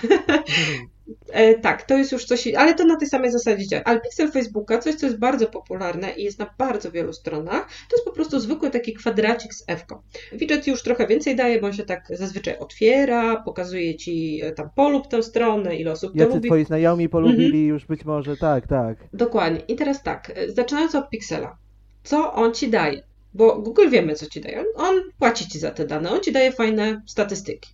E, 1.32 1.56
tak, 1.60 1.86
to 1.86 1.98
jest 1.98 2.12
już 2.12 2.26
coś, 2.26 2.48
ale 2.48 2.74
to 2.74 2.86
na 2.86 2.98
tej 2.98 3.08
samej 3.08 3.32
zasadzie 3.32 3.68
działa. 3.68 3.84
Ale 3.84 4.02
Pixel 4.02 4.32
Facebooka, 4.32 4.78
coś 4.78 4.96
co 4.96 5.06
jest 5.06 5.20
bardzo 5.20 5.48
popularne 5.48 6.12
i 6.12 6.24
jest 6.24 6.40
na 6.40 6.54
bardzo 6.58 6.92
wielu 6.92 7.14
stronach, 7.14 7.68
to 7.90 7.96
jest 7.96 8.06
po 8.06 8.12
prostu 8.12 8.40
zwykły 8.40 8.70
taki 8.70 8.94
kwadracik 8.94 9.54
z 9.54 9.64
F-ką. 9.68 10.02
Widget 10.34 10.68
już 10.68 10.84
trochę 10.84 11.08
więcej 11.08 11.36
daje, 11.36 11.62
bo 11.62 11.68
on 11.68 11.74
się 11.74 11.84
tak 11.84 12.08
zazwyczaj 12.10 12.58
otwiera, 12.58 13.44
pokazuje 13.44 13.96
ci 13.96 14.42
e, 14.44 14.52
tam 14.52 14.70
polub 14.76 15.08
tę 15.08 15.24
stronę, 15.24 15.76
ile 15.76 15.92
osób 15.92 16.14
to 16.14 16.20
Jacy 16.20 16.34
lubi. 16.34 16.50
twoi 16.50 16.66
znajomi 16.66 17.10
polubili 17.10 17.66
już 17.66 17.86
być 17.86 18.06
może, 18.06 18.38
tak, 18.38 18.68
tak. 18.68 18.98
Dokładnie. 19.14 19.60
I 19.68 19.76
teraz 19.76 20.04
tak, 20.04 20.32
e, 20.36 20.52
zaczynając 20.52 20.96
od 20.96 21.10
Pixela. 21.10 21.58
Co 22.04 22.34
on 22.34 22.54
ci 22.54 22.70
daje? 22.70 23.04
Bo 23.38 23.62
Google 23.62 23.90
wiemy, 23.90 24.16
co 24.16 24.26
ci 24.26 24.42
daje. 24.42 24.64
On, 24.76 24.96
płaci 25.20 25.48
ci 25.50 25.60
za 25.60 25.72
te 25.72 25.86
dane, 25.86 26.12
on 26.12 26.22
ci 26.22 26.32
daje 26.32 26.52
fajne 26.52 27.02
statystyki. 27.06 27.70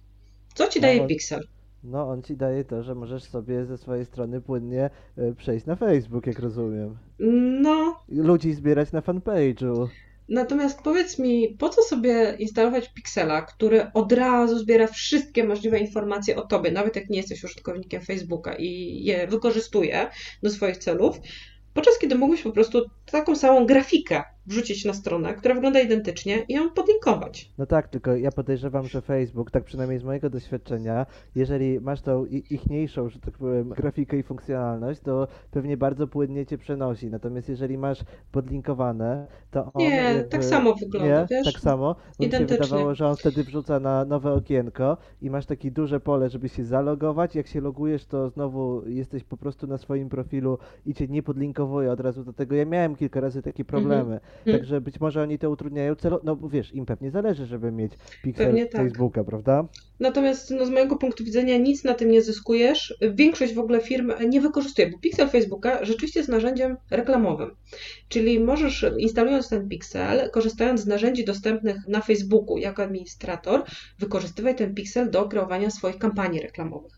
Co 0.53 0.67
ci 0.67 0.79
No, 0.79 0.87
daje 0.87 1.01
on- 1.01 1.07
Pixel? 1.07 1.41
No, 1.83 2.09
on 2.09 2.21
ci 2.23 2.35
daje 2.37 2.63
to, 2.63 2.83
że 2.83 2.95
możesz 2.95 3.23
sobie 3.23 3.65
ze 3.65 3.77
swojej 3.77 4.05
strony 4.05 4.41
płynnie 4.41 4.89
y, 5.17 5.35
przejść 5.35 5.65
na 5.65 5.75
Facebook, 5.75 6.27
jak 6.27 6.39
rozumiem. 6.39 6.97
No, 7.61 7.99
Ludzi 8.09 8.53
zbierać 8.53 8.91
na 8.91 9.01
fanpage'u. 9.01 9.87
Natomiast 10.29 10.81
powiedz 10.81 11.19
mi, 11.19 11.55
po 11.59 11.69
co 11.69 11.81
sobie 11.83 12.35
instalować 12.39 12.89
Pixela, 12.93 13.41
który 13.41 13.91
od 13.93 14.11
razu 14.11 14.59
zbiera 14.59 14.87
wszystkie 14.87 15.43
możliwe 15.43 15.79
informacje 15.79 16.35
o 16.35 16.47
tobie, 16.47 16.71
nawet 16.71 16.95
jak 16.95 17.09
nie 17.09 17.17
jesteś 17.17 17.43
użytkownikiem 17.43 18.01
Facebooka 18.01 18.55
i 18.55 18.99
je 19.03 19.27
wykorzystuje 19.27 20.07
do 20.43 20.49
swoich 20.49 20.77
celów, 20.77 21.17
podczas 21.73 21.99
kiedy 21.99 22.15
mógłbyś 22.15 22.41
po 22.41 22.51
prostu 22.51 22.81
taką 23.11 23.35
samą 23.35 23.65
grafikę 23.65 24.23
wrzucić 24.47 24.85
na 24.85 24.93
stronę, 24.93 25.33
która 25.33 25.55
wygląda 25.55 25.79
identycznie 25.79 26.37
i 26.47 26.53
ją 26.53 26.69
podlinkować. 26.69 27.51
No 27.57 27.65
tak, 27.65 27.87
tylko 27.87 28.15
ja 28.15 28.31
podejrzewam, 28.31 28.87
że 28.87 29.01
Facebook, 29.01 29.51
tak 29.51 29.63
przynajmniej 29.63 29.99
z 29.99 30.03
mojego 30.03 30.29
doświadczenia, 30.29 31.05
jeżeli 31.35 31.79
masz 31.81 32.01
tą 32.01 32.25
ichniejszą, 32.25 33.09
że 33.09 33.19
tak 33.19 33.37
powiem, 33.37 33.69
grafikę 33.69 34.17
i 34.17 34.23
funkcjonalność, 34.23 34.99
to 35.01 35.27
pewnie 35.51 35.77
bardzo 35.77 36.07
płynnie 36.07 36.45
cię 36.45 36.57
przenosi. 36.57 37.07
Natomiast 37.07 37.49
jeżeli 37.49 37.77
masz 37.77 37.99
podlinkowane, 38.31 39.27
to 39.51 39.63
on 39.65 39.71
Nie, 39.75 39.95
jakby... 39.95 40.23
tak 40.29 40.45
samo 40.45 40.73
wygląda, 40.75 41.21
Nie, 41.21 41.27
wiesz? 41.31 41.53
tak 41.53 41.61
samo. 41.61 41.93
Bo 41.93 41.99
mi 42.25 42.31
się 42.31 42.37
Identycznie. 42.37 42.57
wydawało, 42.65 42.95
że 42.95 43.07
on 43.07 43.15
wtedy 43.15 43.43
wrzuca 43.43 43.79
na 43.79 44.05
nowe 44.05 44.33
okienko 44.33 44.97
i 45.21 45.29
masz 45.29 45.45
takie 45.45 45.71
duże 45.71 45.99
pole, 45.99 46.29
żeby 46.29 46.49
się 46.49 46.63
zalogować. 46.63 47.35
Jak 47.35 47.47
się 47.47 47.61
logujesz, 47.61 48.05
to 48.05 48.29
znowu 48.29 48.87
jesteś 48.87 49.23
po 49.23 49.37
prostu 49.37 49.67
na 49.67 49.77
swoim 49.77 50.09
profilu 50.09 50.57
i 50.85 50.93
cię 50.93 51.07
nie 51.07 51.23
podlinkowuje 51.23 51.91
od 51.91 51.99
razu 51.99 52.23
do 52.23 52.33
tego. 52.33 52.55
Ja 52.55 52.65
miałem 52.65 52.95
kilka 52.95 53.19
razy 53.19 53.41
takie 53.41 53.65
problemy, 53.65 54.19
Hmm. 54.45 54.59
Także 54.59 54.81
być 54.81 54.99
może 54.99 55.21
oni 55.21 55.39
to 55.39 55.49
utrudniają 55.49 55.95
celo, 55.95 56.21
no 56.23 56.35
bo 56.35 56.49
wiesz, 56.49 56.73
im 56.73 56.85
pewnie 56.85 57.11
zależy, 57.11 57.45
żeby 57.45 57.71
mieć 57.71 57.93
pixel 58.23 58.55
tak. 58.71 58.81
Facebooka, 58.81 59.23
prawda? 59.23 59.67
Natomiast 59.99 60.51
no, 60.51 60.65
z 60.65 60.69
mojego 60.69 60.95
punktu 60.95 61.23
widzenia 61.23 61.57
nic 61.57 61.83
na 61.83 61.93
tym 61.93 62.11
nie 62.11 62.21
zyskujesz. 62.21 62.97
Większość 63.13 63.53
w 63.53 63.59
ogóle 63.59 63.81
firm 63.81 64.11
nie 64.29 64.41
wykorzystuje, 64.41 64.89
bo 64.89 64.97
pixel 64.99 65.29
Facebooka 65.29 65.85
rzeczywiście 65.85 66.19
jest 66.19 66.29
narzędziem 66.29 66.77
reklamowym. 66.91 67.55
Czyli 68.09 68.39
możesz 68.39 68.85
instalując 68.97 69.49
ten 69.49 69.69
pixel, 69.69 70.31
korzystając 70.31 70.81
z 70.81 70.87
narzędzi 70.87 71.25
dostępnych 71.25 71.77
na 71.87 72.01
Facebooku 72.01 72.57
jako 72.57 72.83
administrator, 72.83 73.63
wykorzystywać 73.99 74.57
ten 74.57 74.73
pixel 74.75 75.11
do 75.11 75.27
kreowania 75.27 75.69
swoich 75.69 75.97
kampanii 75.97 76.41
reklamowych. 76.41 76.93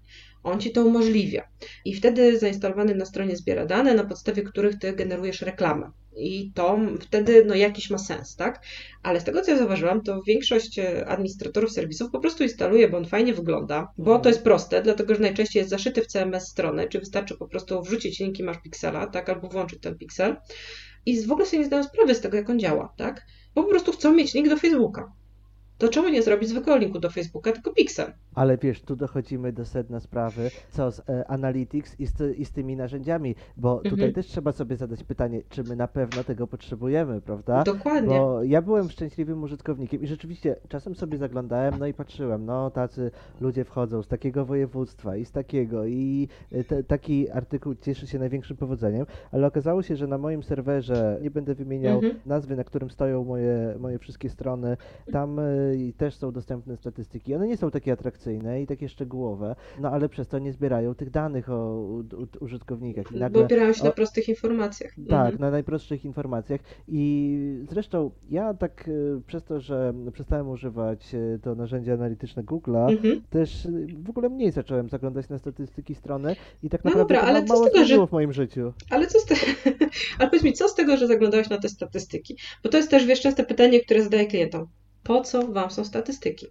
On 0.46 0.60
ci 0.60 0.72
to 0.72 0.86
umożliwia. 0.86 1.48
I 1.86 1.94
wtedy 1.94 2.40
zainstalowany 2.40 2.96
na 2.96 3.06
stronie 3.06 3.36
zbiera 3.36 3.66
dane, 3.66 3.94
na 3.94 4.04
podstawie 4.04 4.44
których 4.44 4.80
ty 4.80 4.94
generujesz 4.94 5.42
reklamę. 5.42 5.92
I 6.18 6.52
to 6.56 6.80
wtedy 7.02 7.46
no, 7.46 7.56
jakiś 7.56 7.90
ma 7.90 7.98
sens, 7.98 8.36
tak? 8.36 8.62
Ale 9.04 9.20
z 9.20 9.24
tego, 9.24 9.42
co 9.42 9.52
ja 9.52 9.58
zauważyłam, 9.58 10.02
to 10.02 10.22
większość 10.22 10.80
e, 10.80 11.08
administratorów 11.08 11.72
serwisów 11.72 12.12
po 12.12 12.20
prostu 12.20 12.44
instaluje, 12.44 12.90
bo 12.90 12.98
on 12.98 13.06
fajnie 13.06 13.34
wygląda, 13.34 13.92
bo 13.98 14.20
to 14.20 14.30
jest 14.30 14.44
proste, 14.44 14.82
dlatego 14.82 15.16
że 15.16 15.22
najczęściej 15.22 15.60
jest 15.60 15.70
zaszyty 15.70 16.02
w 16.02 16.08
CMS 16.08 16.48
strony, 16.48 16.88
czy 16.90 17.00
wystarczy 17.00 17.38
po 17.38 17.48
prostu 17.48 17.82
wrzucić 17.82 18.20
linki 18.20 18.44
masz 18.44 18.58
piksela, 18.64 19.08
tak? 19.08 19.30
Albo 19.30 19.50
włączyć 19.50 19.82
ten 19.82 19.98
piksel. 19.98 20.36
I 21.06 21.26
w 21.26 21.32
ogóle 21.32 21.46
sobie 21.46 21.60
nie 21.60 21.66
zdają 21.66 21.84
sprawy 21.84 22.16
z 22.16 22.22
tego, 22.22 22.38
jak 22.38 22.50
on 22.50 22.60
działa, 22.60 22.94
tak? 22.98 23.26
Bo 23.56 23.64
po 23.64 23.70
prostu 23.70 23.92
chcą 23.92 24.14
mieć 24.14 24.34
link 24.34 24.50
do 24.50 24.58
Facebooka 24.58 25.12
to 25.78 25.90
czemu 25.90 26.10
nie 26.10 26.22
zrobić 26.22 26.50
zwykłego 26.50 26.80
linku 26.80 27.00
do 27.00 27.10
Facebooka, 27.10 27.52
tylko 27.52 27.74
Pixel? 27.74 28.12
Ale 28.36 28.58
wiesz, 28.58 28.82
tu 28.82 28.96
dochodzimy 28.96 29.54
do 29.54 29.66
sedna 29.66 30.00
sprawy, 30.00 30.52
co 30.72 30.92
z 30.92 31.00
e, 31.00 31.28
Analytics 31.28 32.00
i 32.00 32.06
z, 32.06 32.38
i 32.38 32.46
z, 32.46 32.52
tymi 32.52 32.76
narzędziami, 32.76 33.36
bo 33.58 33.76
tutaj 33.78 33.92
mhm. 33.92 34.14
też 34.14 34.28
trzeba 34.28 34.52
sobie 34.52 34.76
zadać 34.76 35.04
pytanie, 35.04 35.42
czy 35.50 35.64
my 35.64 35.76
na 35.76 35.88
pewno 35.88 36.24
tego 36.24 36.48
potrzebujemy, 36.48 37.22
prawda? 37.22 37.64
Dokładnie. 37.64 38.18
Bo 38.18 38.44
ja 38.44 38.62
byłem 38.62 38.90
szczęśliwym 38.90 39.44
użytkownikiem 39.44 40.02
i 40.04 40.08
rzeczywiście 40.08 40.56
czasem 40.70 40.96
sobie 40.96 41.18
zaglądałem, 41.18 41.74
no 41.80 41.88
i 41.88 41.94
patrzyłem, 41.94 42.46
no 42.46 42.72
tacy 42.72 43.12
ludzie 43.42 43.64
wchodzą 43.64 44.04
z 44.04 44.08
takiego 44.08 44.46
województwa 44.46 45.16
i 45.16 45.26
z 45.26 45.32
takiego 45.32 45.86
i 45.86 46.28
e, 46.52 46.64
te, 46.64 46.84
taki 46.84 47.30
artykuł 47.30 47.76
cieszy 47.76 48.08
się 48.08 48.20
największym 48.20 48.58
powodzeniem, 48.58 49.06
ale 49.32 49.48
okazało 49.48 49.84
się, 49.84 49.96
że 49.96 50.08
na 50.08 50.18
moim 50.18 50.44
serwerze, 50.44 51.20
nie 51.22 51.32
będę 51.32 51.56
wymieniał 51.56 51.96
mhm. 51.96 52.16
nazwy, 52.26 52.56
na 52.56 52.64
którym 52.64 52.90
stoją 52.90 53.24
moje, 53.24 53.76
moje 53.80 54.00
wszystkie 54.00 54.30
strony, 54.30 54.78
tam 55.12 55.40
e, 55.40 55.65
i 55.74 55.94
też 55.94 56.16
są 56.16 56.32
dostępne 56.32 56.78
statystyki. 56.78 57.36
One 57.36 57.48
nie 57.48 57.58
są 57.58 57.72
takie 57.72 57.92
atrakcyjne 57.92 58.62
i 58.62 58.68
takie 58.68 58.90
szczegółowe, 58.90 59.56
no 59.80 59.92
ale 59.92 60.10
przez 60.10 60.28
to 60.28 60.40
nie 60.40 60.54
zbierają 60.54 60.96
tych 60.96 61.10
danych 61.10 61.50
o 61.50 61.80
u, 61.80 62.00
u, 62.00 62.28
użytkownikach. 62.40 63.12
I 63.12 63.20
nagle, 63.20 63.40
Bo 63.40 63.46
opierają 63.46 63.74
się 63.74 63.82
o, 63.82 63.86
na 63.86 63.92
prostych 63.92 64.30
informacjach. 64.30 64.92
Tak, 65.10 65.32
mhm. 65.32 65.38
na 65.40 65.52
najprostszych 65.52 66.06
informacjach. 66.06 66.62
I 66.88 67.40
zresztą 67.70 68.12
ja 68.30 68.54
tak 68.54 68.90
e, 68.90 69.22
przez 69.28 69.44
to, 69.44 69.60
że 69.60 69.94
przestałem 70.14 70.50
używać 70.50 71.16
e, 71.16 71.40
to 71.40 71.56
narzędzie 71.56 71.94
analityczne 71.94 72.44
Google'a, 72.44 72.92
mhm. 72.92 73.22
też 73.30 73.66
e, 73.66 73.70
w 74.04 74.10
ogóle 74.10 74.30
mniej 74.30 74.52
zacząłem 74.52 74.90
zaglądać 74.90 75.30
na 75.30 75.38
statystyki 75.38 75.96
strony 75.96 76.36
i 76.64 76.70
tak 76.70 76.84
no 76.84 76.92
naprawdę 76.92 77.16
dobra, 77.16 77.30
ale 77.30 77.46
mało 77.46 77.70
tego, 77.70 77.86
że... 77.86 78.08
w 78.08 78.12
moim 78.12 78.34
życiu. 78.34 78.74
Ale 78.90 79.08
co 79.08 79.20
z 79.20 79.26
tego, 79.26 79.42
ale 80.20 80.30
powiedz 80.30 80.44
mi, 80.44 80.54
co 80.54 80.68
z 80.68 80.76
tego, 80.76 80.98
że 80.98 81.08
zaglądałeś 81.08 81.50
na 81.50 81.58
te 81.58 81.70
statystyki? 81.70 82.38
Bo 82.64 82.70
to 82.70 82.78
jest 82.78 82.90
też, 82.90 83.06
wiesz, 83.06 83.22
częste 83.22 83.44
pytanie, 83.44 83.80
które 83.80 84.04
zadaję 84.04 84.28
klientom 84.28 84.68
po 85.06 85.22
co 85.22 85.48
Wam 85.48 85.72
są 85.72 85.86
statystyki? 85.86 86.48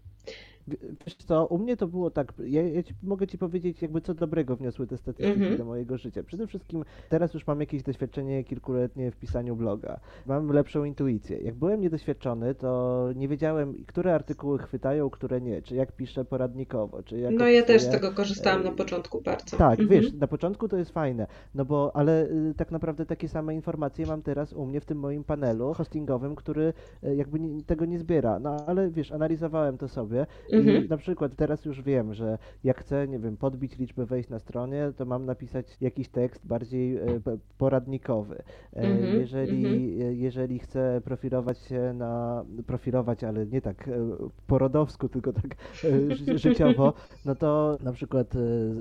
Wiesz 1.06 1.16
co, 1.16 1.46
u 1.46 1.58
mnie 1.58 1.76
to 1.76 1.86
było 1.86 2.10
tak, 2.10 2.32
ja, 2.46 2.68
ja 2.68 2.82
ci, 2.82 2.94
mogę 3.02 3.26
Ci 3.26 3.38
powiedzieć 3.38 3.82
jakby 3.82 4.00
co 4.00 4.14
dobrego 4.14 4.56
wniosły 4.56 4.86
te 4.86 4.96
statystyki 4.96 5.42
mm 5.42 5.54
-hmm. 5.54 5.58
do 5.58 5.64
mojego 5.64 5.98
życia. 5.98 6.22
Przede 6.22 6.46
wszystkim 6.46 6.84
teraz 7.08 7.34
już 7.34 7.46
mam 7.46 7.60
jakieś 7.60 7.82
doświadczenie 7.82 8.44
kilkuletnie 8.44 9.10
w 9.10 9.16
pisaniu 9.16 9.56
bloga. 9.56 10.00
Mam 10.26 10.48
lepszą 10.48 10.84
intuicję. 10.84 11.38
Jak 11.38 11.54
byłem 11.54 11.80
niedoświadczony, 11.80 12.54
to 12.54 13.08
nie 13.16 13.28
wiedziałem, 13.28 13.84
które 13.86 14.14
artykuły 14.14 14.58
chwytają, 14.58 15.10
które 15.10 15.40
nie, 15.40 15.62
czy 15.62 15.74
jak 15.74 15.92
piszę 15.92 16.24
poradnikowo, 16.24 17.02
czy 17.02 17.18
jak... 17.18 17.34
No 17.34 17.48
ja 17.48 17.62
też 17.62 17.82
z 17.82 17.90
tego 17.90 18.12
korzystałam 18.12 18.64
na 18.64 18.72
początku 18.72 19.20
bardzo. 19.20 19.56
Tak, 19.56 19.78
mm 19.78 19.90
-hmm. 19.90 19.92
wiesz, 19.92 20.12
na 20.12 20.26
początku 20.26 20.68
to 20.68 20.76
jest 20.76 20.90
fajne, 20.90 21.26
no 21.54 21.64
bo, 21.64 21.96
ale 21.96 22.24
y, 22.24 22.54
tak 22.56 22.70
naprawdę 22.70 23.06
takie 23.06 23.28
same 23.28 23.54
informacje 23.54 24.06
mam 24.06 24.22
teraz 24.22 24.52
u 24.52 24.66
mnie 24.66 24.80
w 24.80 24.84
tym 24.84 24.98
moim 24.98 25.24
panelu 25.24 25.74
hostingowym, 25.74 26.34
który 26.34 26.72
y, 27.04 27.16
jakby 27.16 27.38
tego 27.66 27.84
nie 27.84 27.98
zbiera. 27.98 28.38
No 28.38 28.56
ale 28.66 28.90
wiesz, 28.90 29.12
analizowałem 29.12 29.78
to 29.78 29.88
sobie 29.88 30.26
Mhm. 30.54 30.84
I 30.84 30.88
na 30.88 30.96
przykład 30.96 31.36
teraz 31.36 31.64
już 31.64 31.82
wiem, 31.82 32.14
że 32.14 32.38
jak 32.64 32.80
chcę, 32.80 33.08
nie 33.08 33.18
wiem, 33.18 33.36
podbić 33.36 33.78
liczbę 33.78 34.06
wejść 34.06 34.28
na 34.28 34.38
stronie, 34.38 34.92
to 34.96 35.04
mam 35.04 35.24
napisać 35.24 35.76
jakiś 35.80 36.08
tekst 36.08 36.46
bardziej 36.46 36.96
e, 36.96 37.00
poradnikowy. 37.58 38.36
E, 38.36 38.76
mhm. 38.76 39.20
Jeżeli, 39.20 39.66
mhm. 39.66 40.08
E, 40.08 40.14
jeżeli 40.14 40.58
chcę 40.58 41.00
profilować 41.04 41.58
się 41.58 41.92
na, 41.94 42.44
profilować, 42.66 43.24
ale 43.24 43.46
nie 43.46 43.60
tak 43.60 43.90
po 44.46 44.58
rodowsku, 44.58 45.08
tylko 45.08 45.32
tak 45.32 45.56
życiowo, 46.44 46.92
no 47.24 47.34
to 47.34 47.78
na 47.82 47.92
przykład 47.92 48.34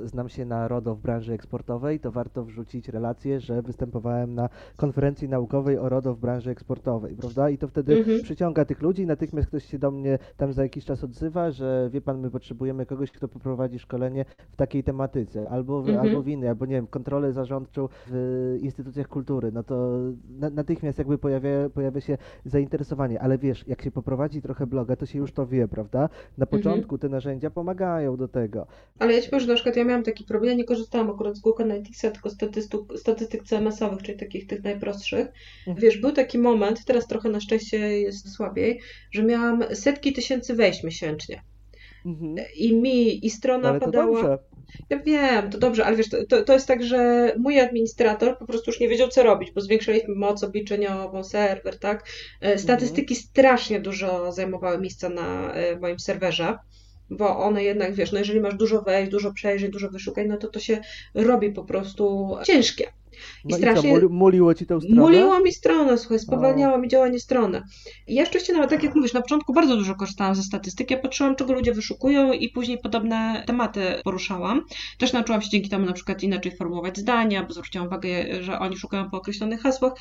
znam 0.05 0.29
się 0.29 0.45
na 0.45 0.67
RODO 0.67 0.95
w 0.95 1.01
branży 1.01 1.33
eksportowej, 1.33 1.99
to 1.99 2.11
warto 2.11 2.43
wrzucić 2.43 2.89
relację, 2.89 3.39
że 3.39 3.61
występowałem 3.61 4.35
na 4.35 4.49
konferencji 4.75 5.29
naukowej 5.29 5.77
o 5.77 5.89
RODO 5.89 6.13
w 6.13 6.19
branży 6.19 6.51
eksportowej, 6.51 7.15
prawda? 7.15 7.49
I 7.49 7.57
to 7.57 7.67
wtedy 7.67 7.97
mhm. 7.97 8.21
przyciąga 8.21 8.65
tych 8.65 8.81
ludzi, 8.81 9.05
natychmiast 9.05 9.47
ktoś 9.47 9.65
się 9.65 9.79
do 9.79 9.91
mnie 9.91 10.19
tam 10.37 10.53
za 10.53 10.63
jakiś 10.63 10.85
czas 10.85 11.03
odzywa, 11.03 11.51
że 11.51 11.62
że 11.63 11.89
wie 11.89 12.01
pan, 12.01 12.19
my 12.19 12.31
potrzebujemy 12.31 12.85
kogoś, 12.85 13.11
kto 13.11 13.27
poprowadzi 13.27 13.79
szkolenie 13.79 14.25
w 14.51 14.55
takiej 14.55 14.83
tematyce, 14.83 15.49
albo 15.49 15.81
w, 15.81 15.89
mhm. 15.89 16.07
albo 16.07 16.21
w 16.21 16.27
innej, 16.27 16.49
albo 16.49 16.65
nie 16.65 16.75
wiem, 16.75 16.87
kontrolę 16.87 17.33
zarządczą 17.33 17.89
w 18.07 18.57
instytucjach 18.61 19.07
kultury, 19.07 19.51
no 19.51 19.63
to 19.63 19.97
na, 20.29 20.49
natychmiast 20.49 20.97
jakby 20.97 21.17
pojawia, 21.17 21.69
pojawia 21.73 22.01
się 22.01 22.17
zainteresowanie, 22.45 23.21
ale 23.21 23.37
wiesz, 23.37 23.67
jak 23.67 23.81
się 23.81 23.91
poprowadzi 23.91 24.41
trochę 24.41 24.67
bloga, 24.67 24.95
to 24.95 25.05
się 25.05 25.19
już 25.19 25.31
to 25.31 25.47
wie, 25.47 25.67
prawda? 25.67 25.99
Na 26.37 26.45
mhm. 26.45 26.47
początku 26.47 26.95
mhm. 26.95 26.99
te 26.99 27.09
narzędzia 27.09 27.49
pomagają 27.49 28.17
do 28.17 28.27
tego. 28.27 28.67
Ale 28.99 29.13
ja 29.13 29.21
ci 29.21 29.29
powiem, 29.29 29.39
że 29.39 29.47
na 29.47 29.55
przykład 29.55 29.75
ja 29.75 29.83
miałam 29.83 30.03
taki 30.03 30.23
problem, 30.23 30.51
ja 30.51 30.57
nie 30.57 30.65
korzystałam 30.65 31.09
akurat 31.09 31.37
z 31.37 31.39
Google 31.39 31.63
Analyticsa, 31.63 32.11
tylko 32.11 32.29
statystyk, 32.29 32.81
statystyk 32.95 33.43
CMS-owych, 33.43 34.01
czyli 34.01 34.17
takich 34.17 34.47
tych 34.47 34.63
najprostszych. 34.63 35.27
Mhm. 35.67 35.77
Wiesz, 35.77 35.97
był 35.97 36.11
taki 36.11 36.37
moment, 36.37 36.85
teraz 36.85 37.07
trochę 37.07 37.29
na 37.29 37.39
szczęście 37.39 37.77
jest 38.01 38.29
słabiej, 38.35 38.79
że 39.11 39.23
miałam 39.23 39.63
setki 39.73 40.13
tysięcy 40.13 40.55
wejść 40.55 40.83
miesięcznie. 40.83 41.41
Mhm. 42.05 42.35
I 42.55 42.75
mi, 42.75 43.25
i 43.25 43.29
strona 43.29 43.69
ale 43.69 43.79
podała. 43.79 44.21
Dobrze. 44.21 44.37
Ja 44.89 44.99
wiem, 44.99 45.49
to 45.49 45.57
dobrze, 45.57 45.85
ale 45.85 45.95
wiesz, 45.95 46.09
to, 46.29 46.43
to 46.43 46.53
jest 46.53 46.67
tak, 46.67 46.83
że 46.83 47.31
mój 47.37 47.59
administrator 47.59 48.37
po 48.37 48.45
prostu 48.45 48.71
już 48.71 48.79
nie 48.79 48.87
wiedział, 48.87 49.07
co 49.07 49.23
robić, 49.23 49.51
bo 49.51 49.61
zwiększyliśmy 49.61 50.15
moc 50.15 50.43
obliczeniową, 50.43 51.23
serwer, 51.23 51.79
tak? 51.79 52.03
E, 52.41 52.45
mhm. 52.45 52.59
Statystyki 52.59 53.13
mhm. 53.13 53.27
strasznie 53.29 53.79
dużo 53.79 54.31
zajmowały 54.31 54.77
miejsca 54.77 55.09
na 55.09 55.53
e, 55.53 55.79
moim 55.79 55.99
serwerze 55.99 56.57
bo 57.09 57.37
one 57.37 57.63
jednak, 57.63 57.93
wiesz, 57.93 58.11
no 58.11 58.19
jeżeli 58.19 58.39
masz 58.39 58.55
dużo 58.55 58.81
wejść, 58.81 59.11
dużo 59.11 59.33
przejrzeć, 59.33 59.71
dużo 59.71 59.89
wyszukań, 59.89 60.27
no 60.27 60.37
to 60.37 60.47
to 60.47 60.59
się 60.59 60.81
robi 61.13 61.51
po 61.51 61.63
prostu 61.63 62.35
ciężkie. 62.43 62.87
I 63.45 63.47
no 63.47 63.57
strasznie. 63.57 63.97
I 63.97 64.01
co, 64.01 64.09
muliło 64.09 64.53
ci 64.53 64.65
tę 64.65 64.81
stronę? 64.81 65.01
Muliło 65.01 65.39
mi 65.39 65.51
stronę, 65.51 65.97
słuchaj, 65.97 66.19
spowalniało 66.19 66.77
mi 66.77 66.87
działanie 66.87 67.19
strony. 67.19 67.61
I 68.07 68.15
ja 68.15 68.25
szczęście 68.25 68.53
nawet, 68.53 68.69
tak 68.69 68.83
jak 68.83 68.95
mówisz, 68.95 69.13
na 69.13 69.21
początku 69.21 69.53
bardzo 69.53 69.77
dużo 69.77 69.95
korzystałam 69.95 70.35
ze 70.35 70.43
statystyki, 70.43 70.93
ja 70.93 70.99
patrzyłam, 70.99 71.35
czego 71.35 71.53
ludzie 71.53 71.73
wyszukują 71.73 72.31
i 72.31 72.49
później 72.49 72.77
podobne 72.77 73.43
tematy 73.47 73.81
poruszałam. 74.03 74.61
Też 74.97 75.13
nauczyłam 75.13 75.41
się 75.41 75.49
dzięki 75.49 75.69
temu 75.69 75.85
na 75.85 75.93
przykład 75.93 76.23
inaczej 76.23 76.57
formułować 76.57 76.97
zdania, 76.97 77.43
bo 77.43 77.53
zwróciłam 77.53 77.87
uwagę, 77.87 78.43
że 78.43 78.59
oni 78.59 78.77
szukają 78.77 79.09
po 79.09 79.17
określonych 79.17 79.61
hasłach. 79.61 79.93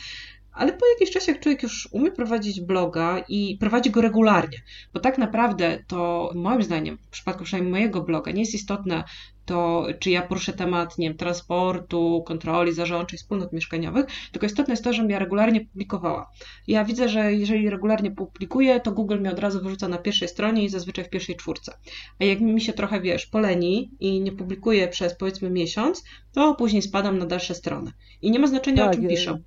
Ale 0.52 0.72
po 0.72 0.86
jakimś 0.86 1.10
czasie, 1.10 1.32
jak 1.32 1.40
człowiek 1.40 1.62
już 1.62 1.88
umie 1.92 2.10
prowadzić 2.10 2.60
bloga 2.60 3.24
i 3.28 3.56
prowadzi 3.60 3.90
go 3.90 4.00
regularnie, 4.00 4.58
bo 4.94 5.00
tak 5.00 5.18
naprawdę 5.18 5.84
to 5.86 6.30
moim 6.34 6.62
zdaniem, 6.62 6.98
w 6.98 7.08
przypadku 7.08 7.44
przynajmniej 7.44 7.72
mojego 7.72 8.02
bloga, 8.02 8.32
nie 8.32 8.40
jest 8.40 8.54
istotne 8.54 9.04
to, 9.44 9.86
czy 9.98 10.10
ja 10.10 10.22
poruszę 10.22 10.52
temat, 10.52 10.98
nie 10.98 11.08
wiem, 11.08 11.16
transportu, 11.16 12.22
kontroli 12.26 12.72
zarządczej, 12.72 13.18
wspólnot 13.18 13.52
mieszkaniowych, 13.52 14.06
tylko 14.32 14.46
istotne 14.46 14.72
jest 14.72 14.84
to, 14.84 14.92
żebym 14.92 15.10
ja 15.10 15.18
regularnie 15.18 15.60
publikowała. 15.60 16.30
Ja 16.66 16.84
widzę, 16.84 17.08
że 17.08 17.34
jeżeli 17.34 17.70
regularnie 17.70 18.10
publikuję, 18.10 18.80
to 18.80 18.92
Google 18.92 19.18
mnie 19.18 19.30
od 19.30 19.38
razu 19.38 19.62
wyrzuca 19.62 19.88
na 19.88 19.98
pierwszej 19.98 20.28
stronie 20.28 20.64
i 20.64 20.68
zazwyczaj 20.68 21.04
w 21.04 21.10
pierwszej 21.10 21.36
czwórce. 21.36 21.72
A 22.20 22.24
jak 22.24 22.40
mi 22.40 22.60
się 22.60 22.72
trochę, 22.72 23.00
wiesz, 23.00 23.26
poleni 23.26 23.90
i 24.00 24.20
nie 24.20 24.32
publikuję 24.32 24.88
przez 24.88 25.16
powiedzmy 25.16 25.50
miesiąc, 25.50 26.04
to 26.32 26.54
później 26.54 26.82
spadam 26.82 27.18
na 27.18 27.26
dalsze 27.26 27.54
strony. 27.54 27.92
I 28.22 28.30
nie 28.30 28.38
ma 28.38 28.46
znaczenia, 28.46 28.84
tak, 28.84 28.92
o 28.92 28.94
czym 28.94 29.08
piszę 29.08 29.38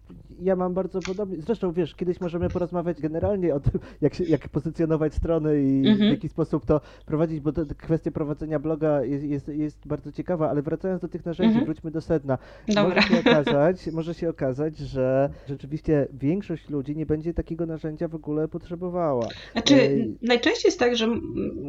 ja 0.42 0.56
mam 0.56 0.74
bardzo 0.74 1.00
podobnie. 1.00 1.42
Zresztą 1.42 1.72
wiesz, 1.72 1.96
kiedyś 1.96 2.22
możemy 2.22 2.50
porozmawiać 2.50 3.02
generalnie 3.02 3.56
o 3.56 3.60
tym, 3.60 3.80
jak, 4.02 4.14
się, 4.14 4.24
jak 4.24 4.50
pozycjonować 4.50 5.14
strony 5.14 5.64
i 5.64 5.88
mhm. 5.88 6.10
w 6.10 6.12
jaki 6.12 6.30
sposób 6.30 6.66
to 6.66 6.82
prowadzić, 7.06 7.40
bo 7.40 7.52
to, 7.52 7.62
kwestia 7.78 8.12
prowadzenia 8.12 8.60
bloga 8.60 9.04
jest, 9.04 9.24
jest, 9.26 9.48
jest 9.48 9.88
bardzo 9.88 10.12
ciekawa, 10.12 10.50
ale 10.50 10.62
wracając 10.62 11.02
do 11.02 11.08
tych 11.08 11.26
narzędzi, 11.26 11.58
mhm. 11.58 11.66
wróćmy 11.66 11.92
do 11.92 12.02
sedna. 12.02 12.38
Dobra. 12.68 12.84
Może 12.84 13.02
się, 13.02 13.20
okazać, 13.30 13.88
może 13.88 14.14
się 14.14 14.30
okazać, 14.30 14.78
że 14.78 15.30
rzeczywiście 15.50 16.08
większość 16.14 16.70
ludzi 16.70 16.96
nie 16.96 17.06
będzie 17.06 17.34
takiego 17.34 17.66
narzędzia 17.66 18.08
w 18.08 18.16
ogóle 18.16 18.48
potrzebowała. 18.48 19.28
Znaczy, 19.52 19.76
Ej... 19.76 20.18
najczęściej 20.22 20.68
jest 20.68 20.80
tak, 20.80 20.96
że 20.96 21.08